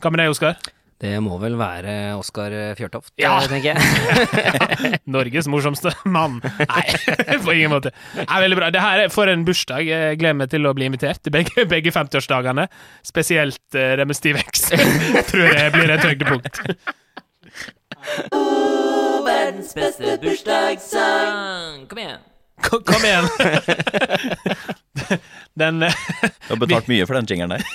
Hva 0.00 0.12
med 0.12 0.22
deg, 0.22 0.32
Oskar? 0.32 0.60
Det 1.02 1.10
må 1.20 1.36
vel 1.42 1.56
være 1.58 2.14
Oskar 2.16 2.52
Fjørtoft, 2.78 3.10
Ja. 3.20 3.32
eh, 3.42 3.48
tenker 3.50 3.74
jeg. 3.74 5.00
Norges 5.14 5.48
morsomste 5.50 5.90
mann. 6.06 6.38
Nei, 6.60 6.84
på 7.44 7.52
ingen 7.52 7.72
måte. 7.74 7.90
Nei, 8.16 8.38
veldig 8.46 8.58
bra. 8.60 8.68
Det 8.72 8.80
her 8.84 9.02
er 9.04 9.12
for 9.12 9.28
en 9.28 9.42
bursdag. 9.44 9.82
Jeg 9.90 10.18
gleder 10.22 10.38
meg 10.38 10.52
til 10.54 10.64
å 10.64 10.72
bli 10.76 10.86
invitert 10.88 11.20
til 11.24 11.34
begge, 11.34 11.64
begge 11.74 11.92
50-årsdagene. 11.92 12.68
Spesielt 13.04 13.58
uh, 13.76 13.96
det 14.00 14.06
med 14.08 14.16
Steve 14.16 14.40
X. 14.46 14.68
Tror 15.32 15.48
jeg 15.50 15.74
blir 15.74 15.92
et 15.96 16.06
høydepunkt. 16.06 16.62
Verdens 19.24 19.74
beste 19.76 20.16
bursdagssang. 20.22 21.84
Kom 21.90 22.00
igjen. 22.04 22.22
Kom, 22.64 22.80
kom 22.86 23.02
igjen. 23.04 23.26
Den 25.58 25.82
Du 25.82 26.52
har 26.54 26.60
betalt 26.62 26.88
mye 26.90 27.06
for 27.06 27.18
den 27.18 27.26
jingeren 27.28 27.56
der. 27.58 27.66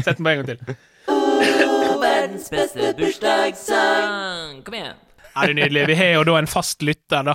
Sett 0.00 0.16
den 0.16 0.24
på 0.24 0.30
en 0.32 0.44
gang 0.44 0.48
til. 0.54 1.82
Verdens 2.24 2.48
beste 2.48 2.94
bursdagssang. 2.96 4.62
Kom 4.64 4.74
igjen. 4.78 4.96
Ja, 5.34 5.42
det 5.44 5.50
er 5.50 5.58
nydelig. 5.58 5.82
Vi 5.90 5.96
har 5.98 6.14
jo 6.14 6.22
da 6.30 6.38
en 6.40 6.48
fast 6.48 6.80
lytter, 6.80 7.26
da. 7.26 7.34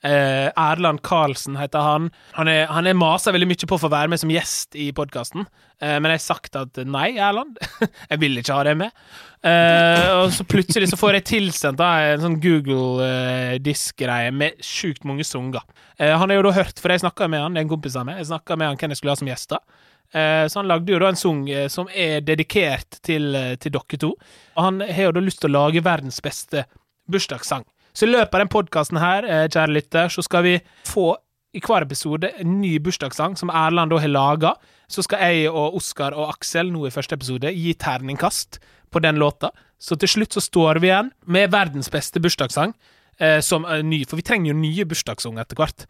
Eh, 0.00 0.48
Erland 0.56 1.02
Karlsen 1.04 1.58
heter 1.60 1.84
han. 1.84 2.06
Han 2.38 2.48
er, 2.48 2.62
han 2.72 2.88
er 2.88 2.96
masa 2.96 3.34
veldig 3.36 3.50
mye 3.50 3.68
på 3.68 3.76
å 3.76 3.82
få 3.82 3.90
være 3.92 4.08
med 4.08 4.22
som 4.22 4.32
gjest 4.32 4.78
i 4.80 4.86
podkasten, 4.96 5.44
eh, 5.82 5.98
men 5.98 6.08
jeg 6.08 6.22
har 6.22 6.24
sagt 6.24 6.56
at 6.56 6.80
nei, 6.88 7.10
Erland, 7.20 7.60
jeg 8.14 8.22
vil 8.22 8.40
ikke 8.40 8.56
ha 8.56 8.64
deg 8.70 8.80
med. 8.80 8.96
Eh, 9.44 10.06
og 10.22 10.32
så 10.32 10.48
plutselig 10.48 10.88
så 10.88 11.00
får 11.02 11.18
jeg 11.18 11.26
tilsendt 11.34 11.82
da, 11.82 11.90
en 12.14 12.24
sånn 12.24 12.40
Google-disk-greie 12.40 14.32
med 14.32 14.64
sjukt 14.64 15.04
mange 15.04 15.28
sanger. 15.28 15.68
Eh, 15.98 16.16
han 16.16 16.32
har 16.32 16.40
jo 16.40 16.48
da 16.48 16.56
hørt, 16.62 16.80
for 16.80 16.96
jeg 16.96 17.04
snakka 17.04 17.28
med 17.28 17.44
han, 17.44 17.52
det 17.52 17.60
er 17.60 17.68
en 17.68 17.76
kompis 17.76 18.00
av 18.00 18.08
meg, 18.08 18.22
jeg 18.24 18.32
snakka 18.32 18.56
med 18.56 18.72
han 18.72 18.80
hvem 18.80 18.96
jeg 18.96 19.02
skulle 19.02 19.18
ha 19.18 19.20
som 19.20 19.32
gjest. 19.34 19.52
Eh, 19.52 19.79
Så 20.12 20.58
han 20.58 20.68
lagde 20.70 20.90
jo 20.90 20.98
da 20.98 21.10
en 21.12 21.18
sang 21.18 21.44
eh, 21.50 21.68
som 21.70 21.86
er 21.94 22.24
dedikert 22.26 22.98
til, 23.06 23.34
eh, 23.36 23.56
til 23.62 23.74
dere 23.76 23.98
to. 24.02 24.14
Og 24.56 24.64
han 24.64 24.80
har 24.82 25.10
jo 25.10 25.12
da 25.14 25.22
lyst 25.22 25.42
til 25.44 25.52
å 25.52 25.58
lage 25.60 25.84
verdens 25.86 26.18
beste 26.24 26.64
bursdagssang. 27.10 27.64
Så 27.92 28.06
i 28.06 28.10
løpet 28.10 28.34
av 28.34 28.42
den 28.42 28.50
podkasten 28.50 28.98
her, 28.98 29.24
eh, 29.24 29.48
kjære 29.48 29.74
lytter, 29.74 30.08
så 30.08 30.22
skal 30.22 30.42
vi 30.42 30.60
få 30.86 31.16
i 31.54 31.60
hver 31.60 31.82
episode 31.82 32.30
en 32.38 32.60
ny 32.60 32.78
bursdagssang 32.78 33.36
som 33.36 33.50
Erland 33.50 33.90
da 33.90 33.98
har 33.98 34.08
laga. 34.08 34.54
Så 34.88 35.02
skal 35.02 35.18
jeg 35.18 35.50
og 35.50 35.74
Oskar 35.74 36.14
og 36.14 36.30
Aksel 36.36 36.70
nå 36.70 36.86
i 36.86 36.94
første 36.94 37.18
episode 37.18 37.50
gi 37.50 37.74
terningkast 37.74 38.60
på 38.90 39.02
den 39.02 39.18
låta. 39.18 39.50
Så 39.78 39.98
til 39.98 40.08
slutt 40.08 40.36
så 40.36 40.42
står 40.44 40.80
vi 40.80 40.90
igjen 40.90 41.10
med 41.26 41.50
verdens 41.50 41.90
beste 41.90 42.20
bursdagssang 42.22 42.74
eh, 43.18 43.40
som 43.40 43.64
er 43.64 43.82
ny, 43.82 44.04
for 44.04 44.20
vi 44.20 44.26
trenger 44.26 44.52
jo 44.52 44.60
nye 44.60 44.86
bursdagssanger 44.86 45.42
etter 45.42 45.56
hvert. 45.56 45.86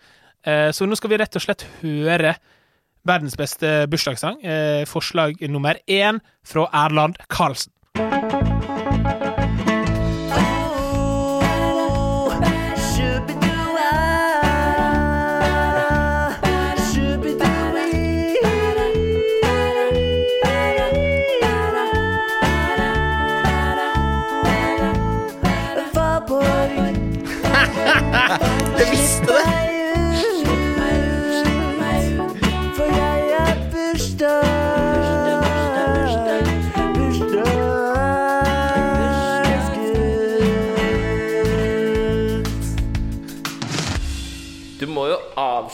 Eh, 0.47 0.71
så 0.73 0.87
nå 0.87 0.97
skal 0.97 1.11
vi 1.11 1.21
rett 1.21 1.37
og 1.37 1.45
slett 1.45 1.67
høre 1.83 2.37
verdens 3.05 3.37
beste 3.37 3.87
bursdagssang. 3.91 4.43
Eh, 4.45 4.87
forslag 4.87 5.41
nummer 5.49 5.81
én 5.87 6.21
fra 6.45 6.69
Erland 6.73 7.17
Karlsen. 7.29 7.73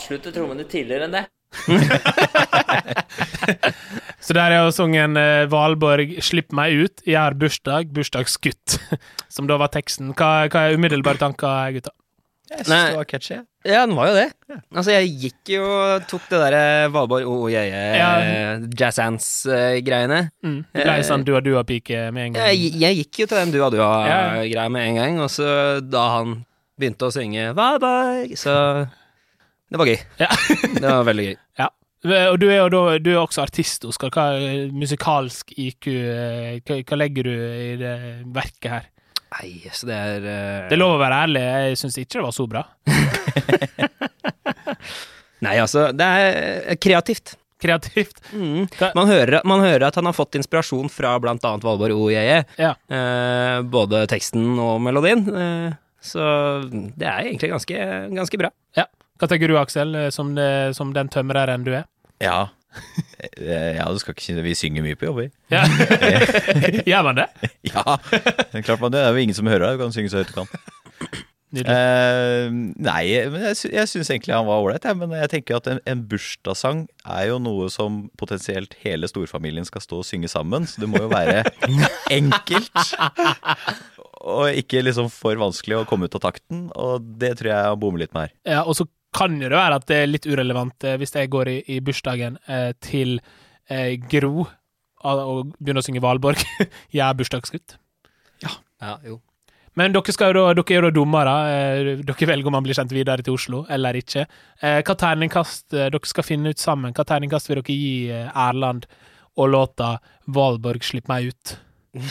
Avslutte 0.07 0.31
trommene 0.31 0.63
tidligere 0.67 1.07
enn 1.07 1.17
det. 1.17 1.25
Så 4.23 4.35
der 4.35 4.51
er 4.51 4.63
jo 4.65 4.71
sangen 4.75 5.17
eh, 5.19 5.45
Valborg 5.51 6.17
'Slipp 6.23 6.51
meg 6.55 6.75
ut', 6.75 7.03
jeg 7.07 7.19
har 7.19 7.35
bursdag, 7.35 7.91
bursdagsgutt. 7.95 8.79
Som 9.33 9.47
da 9.47 9.57
var 9.59 9.71
teksten. 9.71 10.13
Hva, 10.15 10.47
hva 10.51 10.67
er 10.67 10.75
umiddelbare 10.79 11.19
tanker, 11.21 11.71
gutta? 11.77 11.91
Jeg 12.47 12.63
syns 12.63 12.71
det 12.71 12.95
var 12.95 13.07
catchy. 13.07 13.37
Ja, 13.67 13.81
den 13.83 13.97
var 13.97 14.07
jo 14.07 14.13
det. 14.15 14.27
Altså, 14.71 14.93
jeg 14.95 15.09
gikk 15.19 15.49
jo 15.57 15.63
og 15.67 16.05
tok 16.07 16.29
det 16.31 16.37
derre 16.39 16.61
Valborg 16.93 17.27
oh, 17.27 17.49
yeah, 17.51 17.67
yeah, 17.67 17.95
Ja. 17.99 18.11
jazz-hands-greiene. 18.71 20.21
Mm. 20.47 20.61
Det 20.71 20.85
ble 20.87 21.03
sånn 21.03 21.25
dua-dua-pike 21.27 22.05
med 22.15 22.29
en 22.29 22.37
gang. 22.37 22.47
Jeg, 22.53 22.71
jeg 22.79 23.01
gikk 23.01 23.19
jo 23.25 23.27
til 23.27 23.41
den 23.41 23.51
Ja. 23.51 23.67
dua-dua-greia 23.67 24.69
med 24.71 24.87
en 24.87 25.01
gang, 25.01 25.19
og 25.19 25.27
så 25.33 25.49
da 25.83 26.05
han 26.15 26.37
begynte 26.79 27.09
å 27.09 27.11
synge 27.11 27.51
Valborg, 27.57 28.31
så 28.39 28.55
Det 29.67 29.81
var 29.81 29.89
gøy. 29.89 29.97
Ja. 30.21 30.29
Det 30.81 30.85
var 30.85 31.07
veldig 31.07 31.25
gøy. 31.27 31.37
Ja. 31.59 31.67
Og 32.07 32.37
du 32.39 32.45
er 32.47 32.61
jo 32.61 32.67
da, 32.71 32.81
du 33.01 33.09
er 33.11 33.19
også 33.19 33.41
artist, 33.43 33.85
Oskar. 33.89 34.11
Hva 34.13 34.27
musikalsk 34.71 35.51
IQ 35.57 35.89
eh, 35.91 36.59
hva, 36.61 36.77
hva 36.87 36.99
legger 37.01 37.27
du 37.27 37.33
i 37.33 37.73
det 37.79 37.95
verket 38.35 38.69
her? 38.71 38.85
Nei, 39.37 39.49
så 39.75 39.89
det 39.89 39.97
er 39.97 40.21
uh... 40.23 40.67
Det 40.69 40.77
er 40.77 40.79
lov 40.79 40.95
å 40.95 41.01
være 41.01 41.17
ærlig, 41.25 41.41
jeg 41.43 41.79
syns 41.81 41.97
ikke 41.99 42.19
det 42.19 42.23
var 42.23 42.35
så 42.37 42.45
bra. 42.47 42.61
Nei, 45.45 45.57
altså, 45.59 45.89
det 45.93 46.07
er 46.07 46.79
kreativt. 46.81 47.35
Kreativt. 47.61 48.21
Mm. 48.31 48.69
Man, 48.95 49.09
hører, 49.09 49.41
man 49.49 49.65
hører 49.65 49.89
at 49.89 49.97
han 49.99 50.07
har 50.07 50.15
fått 50.15 50.37
inspirasjon 50.39 50.89
fra 50.93 51.17
blant 51.21 51.43
annet 51.49 51.65
Valborg 51.65 51.97
O. 51.97 52.07
Ja. 52.13 52.71
Uh, 52.87 53.59
både 53.67 54.05
teksten 54.09 54.55
og 54.61 54.79
melodien. 54.85 55.25
Uh, 55.27 55.75
så 55.99 56.23
det 56.69 57.09
er 57.09 57.25
egentlig 57.25 57.51
ganske, 57.51 57.83
ganske 58.15 58.41
bra. 58.45 58.53
Hva 59.17 59.29
tenker 59.29 59.49
du, 59.49 59.57
Aksel, 59.59 59.95
eh, 59.97 60.09
som, 60.13 60.35
det, 60.37 60.49
som 60.77 60.93
den 60.95 61.09
tømreren 61.13 61.65
du 61.65 61.73
er? 61.73 61.87
Ja. 62.23 62.49
Eh, 63.37 63.77
ja, 63.77 63.87
du 63.89 63.97
skal 64.01 64.13
ikke 64.13 64.25
si 64.25 64.35
det. 64.37 64.43
Vi 64.45 64.57
synger 64.57 64.85
mye 64.85 64.97
på 64.99 65.09
jobb, 65.09 65.23
vi. 65.23 65.29
Ja. 65.53 65.63
Gjør 66.89 67.07
man 67.09 67.23
det? 67.23 67.29
Ja, 67.65 67.97
klart 68.61 68.83
man 68.83 68.93
det. 68.93 69.01
Det 69.01 69.07
er 69.07 69.15
jo 69.17 69.25
ingen 69.25 69.37
som 69.37 69.49
hører 69.49 69.71
deg. 69.71 69.79
Du 69.79 69.85
kan 69.87 69.95
synge 69.95 70.13
så 70.13 70.21
høyt 70.21 70.33
du 70.33 70.37
kan. 70.43 71.25
Eh, 71.55 72.49
nei, 72.51 73.03
men 73.31 73.45
jeg, 73.47 73.71
jeg 73.71 73.87
syns 73.87 74.09
egentlig 74.11 74.35
han 74.35 74.47
var 74.49 74.61
ålreit. 74.61 74.87
Men 74.99 75.15
jeg 75.15 75.31
tenker 75.33 75.59
at 75.59 75.69
en, 75.71 75.81
en 75.87 76.03
bursdagssang 76.11 76.85
er 77.07 77.29
jo 77.31 77.39
noe 77.41 77.69
som 77.73 78.03
potensielt 78.19 78.75
hele 78.83 79.09
storfamilien 79.09 79.67
skal 79.67 79.83
stå 79.83 80.01
og 80.03 80.07
synge 80.07 80.29
sammen. 80.31 80.67
Så 80.69 80.83
det 80.83 80.91
må 80.91 81.01
jo 81.05 81.11
være 81.13 81.45
enkelt. 82.19 82.83
Og 84.27 84.59
ikke 84.59 84.83
liksom 84.83 85.09
for 85.13 85.39
vanskelig 85.39 85.79
å 85.79 85.87
komme 85.87 86.09
ut 86.09 86.19
av 86.19 86.25
takten. 86.27 86.67
Og 86.75 87.15
det 87.21 87.37
tror 87.39 87.53
jeg 87.53 87.71
han 87.71 87.81
bommer 87.81 88.03
litt 88.03 88.13
med 88.13 88.27
her. 88.27 88.35
Ja, 88.57 88.61
og 88.67 88.77
så 88.77 88.89
kan 89.15 89.37
jo 89.41 89.49
det 89.49 89.57
være 89.57 89.79
at 89.79 89.87
det 89.89 89.99
er 90.01 90.09
litt 90.09 90.27
urelevant 90.27 90.87
eh, 90.87 90.97
hvis 90.99 91.15
jeg 91.15 91.31
går 91.33 91.51
i, 91.51 91.57
i 91.75 91.79
bursdagen 91.83 92.37
eh, 92.47 92.71
til 92.83 93.17
eh, 93.69 93.95
Gro 94.09 94.47
og, 95.07 95.53
begynner 95.59 95.83
å 95.83 95.85
synge 95.85 96.03
Valborg. 96.03 96.41
jeg 96.95 97.03
er 97.05 97.17
bursdagsgutt. 97.17 97.77
Ja, 98.43 98.97
jo. 99.05 99.21
Men 99.77 99.93
dere, 99.93 100.13
skal 100.13 100.33
jo 100.33 100.47
dere 100.57 100.63
er 100.65 100.79
jo 100.79 100.87
da 100.87 100.89
dommere. 100.93 101.33
Dere 102.05 102.27
velger 102.31 102.49
om 102.49 102.57
han 102.57 102.65
blir 102.65 102.77
sendt 102.77 102.93
videre 102.93 103.23
til 103.25 103.37
Oslo 103.37 103.61
eller 103.73 103.97
ikke. 103.97 104.25
Eh, 104.59 104.79
Hva 104.81 104.95
terningkast 104.97 105.69
Dere 105.73 106.01
skal 106.09 106.25
finne 106.25 106.53
ut 106.53 106.61
sammen. 106.61 106.95
Hva 106.97 107.05
terningkast 107.07 107.49
vil 107.49 107.61
dere 107.61 107.77
gi 107.77 108.09
Erland 108.27 108.89
og 109.37 109.51
låta 109.53 109.99
'Valborg, 110.25 110.81
slipp 110.83 111.07
meg 111.07 111.29
ut'? 111.29 111.55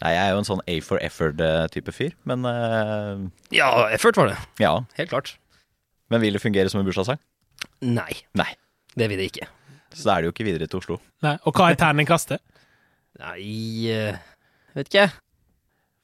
Nei, 0.00 0.14
jeg 0.14 0.22
er 0.22 0.30
jo 0.32 0.40
en 0.40 0.48
sånn 0.48 0.62
A 0.70 0.78
for 0.80 1.02
effort-type 1.02 1.92
fyr. 1.92 2.14
Men 2.24 2.46
uh... 2.46 3.26
Ja, 3.52 3.90
effort 3.92 4.16
var 4.16 4.30
det. 4.30 4.38
ja. 4.62 4.72
Helt 4.96 5.12
klart. 5.12 5.34
Men 6.10 6.20
vil 6.20 6.34
det 6.34 6.42
fungere 6.42 6.70
som 6.70 6.80
en 6.80 6.86
bursdagssang? 6.86 7.18
Nei. 7.86 8.12
Nei. 8.34 8.50
Det 8.98 9.06
vil 9.10 9.20
det 9.20 9.30
ikke. 9.30 9.46
Så 9.94 10.06
da 10.06 10.16
er 10.16 10.22
det 10.22 10.30
jo 10.30 10.34
ikke 10.34 10.46
videre 10.46 10.66
til 10.70 10.80
Oslo. 10.82 10.98
Nei. 11.24 11.36
Og 11.46 11.54
hva 11.54 11.70
er 11.70 11.78
terningkastet? 11.78 12.42
Nei 13.20 13.90
eh, 13.90 14.18
Vet 14.74 14.90
ikke. 14.90 15.08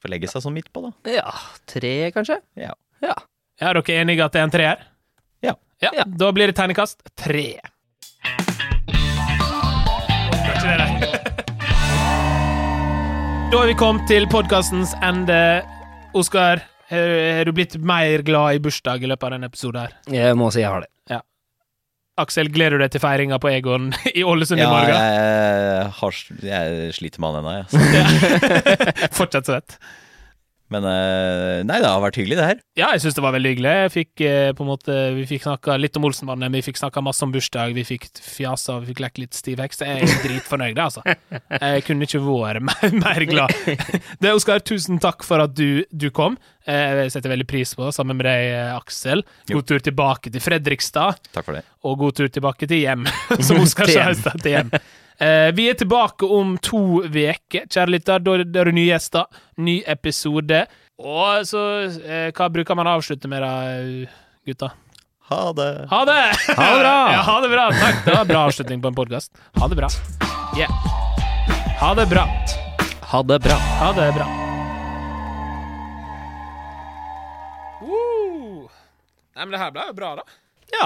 Får 0.03 0.11
legge 0.11 0.29
seg 0.31 0.43
sånn 0.43 0.55
midt 0.55 0.69
på, 0.75 0.83
da. 0.83 0.91
Ja, 1.19 1.31
tre, 1.69 2.11
kanskje? 2.15 2.39
Ja. 2.59 2.73
Ja. 3.03 3.15
Er 3.63 3.79
dere 3.79 3.95
enige 4.01 4.25
at 4.25 4.35
det 4.35 4.41
er 4.41 4.47
en 4.47 4.53
treer? 4.53 4.83
Ja. 5.43 5.55
ja. 5.83 5.91
Ja. 6.01 6.05
Da 6.07 6.31
blir 6.35 6.51
det 6.51 6.57
terningkast 6.59 7.01
tre. 7.17 7.47
Ikke 10.43 10.63
det 10.63 10.77
det? 10.83 10.87
Da 13.47 13.61
er 13.63 13.71
vi 13.71 13.77
kommet 13.79 14.07
til 14.11 14.27
podkastens 14.31 14.91
ende. 15.03 15.39
Oskar, 16.17 16.59
har 16.91 17.15
har 17.37 17.45
du 17.49 17.51
blitt 17.57 17.75
mer 17.83 18.23
glad 18.27 18.55
i 18.57 18.61
bursdag 18.63 19.03
i 19.03 19.09
løpet 19.11 19.27
av 19.29 19.35
denne 19.37 19.49
episoden? 19.51 19.81
her? 19.87 19.97
Jeg 20.13 20.37
må 20.39 20.51
si 20.53 20.61
jeg 20.63 20.71
har 20.71 20.85
det. 20.85 20.91
Aksel, 22.17 22.47
gleder 22.49 22.79
du 22.79 22.81
deg 22.81 22.89
til 22.95 23.01
feiringa 23.03 23.37
på 23.37 23.51
Egon 23.53 23.91
i 24.09 24.23
Ålesund 24.25 24.57
i 24.57 24.63
Ja, 24.63 24.71
morgen? 24.73 24.95
jeg, 24.97 25.91
har, 25.99 26.15
jeg 26.49 26.95
sliter 26.97 27.21
med 27.21 27.35
han 27.35 27.43
ennå, 27.43 27.51
jeg. 27.59 27.67
Ja. 27.93 29.09
Fortsatt 29.19 29.45
svett. 29.45 29.75
Men 30.73 30.83
eh, 30.83 31.61
nei, 31.63 31.77
det 31.79 31.87
har 31.87 32.01
vært 32.03 32.17
hyggelig, 32.19 32.39
det 32.41 32.47
her. 32.49 32.57
Ja, 32.75 32.89
jeg 32.91 33.03
syns 33.05 33.15
det 33.15 33.23
var 33.23 33.31
veldig 33.37 33.51
hyggelig. 33.53 33.75
Jeg 33.85 33.91
fikk, 33.93 34.23
eh, 34.25 34.49
på 34.57 34.65
en 34.65 34.71
måte, 34.71 34.95
vi 35.15 35.27
fikk 35.29 35.45
snakka 35.45 35.77
litt 35.79 35.95
om 36.01 36.09
Olsenmannen, 36.09 36.51
vi 36.57 36.63
fikk 36.65 36.81
snakka 36.81 37.05
masse 37.05 37.23
om 37.23 37.31
bursdag, 37.31 37.71
vi 37.77 37.85
fikk 37.87 38.09
fjasa, 38.19 38.79
vi 38.81 38.89
fikk 38.89 38.99
lekt 39.05 39.21
litt 39.21 39.37
stiv 39.37 39.61
heks. 39.63 39.85
Jeg 39.85 40.01
er 40.09 40.17
dritfornøyd, 40.25 40.81
altså. 40.83 41.05
Jeg 41.61 41.85
kunne 41.87 42.09
ikke 42.09 42.19
vært 42.25 42.65
mer, 42.67 42.97
mer 42.97 43.27
glad. 43.29 43.53
Det, 44.25 44.33
Oskar, 44.33 44.59
tusen 44.65 44.97
takk 45.05 45.21
for 45.23 45.45
at 45.45 45.53
du, 45.55 45.85
du 45.93 46.09
kom. 46.09 46.35
Eh, 46.67 47.03
Jeg 47.05 47.11
setter 47.15 47.31
veldig 47.31 47.47
pris 47.47 47.71
på, 47.79 47.87
sammen 47.95 48.17
med 48.19 48.27
deg, 48.27 48.53
Aksel. 48.75 49.21
Aksel. 49.21 49.23
Jo. 49.47 49.57
God 49.61 49.67
tur 49.71 49.79
tilbake 49.85 50.31
til 50.33 50.41
Fredrikstad, 50.43 51.19
Takk 51.33 51.45
for 51.47 51.55
det. 51.55 51.63
og 51.87 51.97
god 52.01 52.15
tur 52.17 52.27
tilbake 52.27 52.67
til 52.67 52.81
hjem, 52.83 53.05
som 53.47 53.61
Oskar 53.63 53.87
Til 53.87 53.95
sa 53.95 54.03
hjem. 54.03 54.11
i 54.11 54.21
stad. 54.21 54.41
Til 54.43 54.51
hjem. 54.57 54.71
Eh, 55.19 55.51
vi 55.57 55.69
er 55.71 55.77
tilbake 55.79 56.27
om 56.29 56.57
to 56.61 56.81
uker, 57.07 57.63
kjære 57.71 57.89
lytter. 57.95 58.19
Da 58.21 58.35
er 58.37 58.43
det 58.69 58.73
nye 58.75 58.89
gjester, 58.91 59.25
ny 59.57 59.79
episode. 59.89 60.65
Og 60.97 61.45
så 61.45 61.61
eh, 62.03 62.29
Hva 62.35 62.49
bruker 62.53 62.75
man 62.77 62.89
å 62.89 62.97
avslutte 62.99 63.29
med, 63.31 63.41
da, 63.45 64.11
gutta? 64.45 64.71
Ha 65.29 65.41
det. 65.57 65.69
Ha 65.91 66.01
det! 66.07 66.19
Ha 66.55 66.67
det 66.71 66.79
bra! 66.83 66.95
ja, 67.15 67.21
ha 67.27 67.37
det 67.43 67.49
bra. 67.51 67.65
Takk. 67.75 68.03
Det 68.05 68.15
var 68.15 68.25
bra 68.29 68.45
avslutning 68.47 68.81
på 68.83 68.91
en 68.93 68.95
podkast. 68.95 69.31
Ha 69.59 69.67
det 69.67 69.75
bra. 69.79 69.89
Yeah. 70.57 70.71
Ha 71.81 71.93
det 71.99 72.07
bra. 72.11 72.27
Ha 73.11 73.23
det 73.23 73.39
bra. 73.43 73.57
Ha 73.83 73.93
det 73.99 74.11
bra. 74.15 74.46
Nei, 79.37 79.45
men 79.45 79.53
det 79.53 79.61
her 79.61 79.73
ble 79.75 79.83
jo 79.85 79.93
bra, 79.93 80.15
da. 80.17 80.23
Ja. 80.73 80.85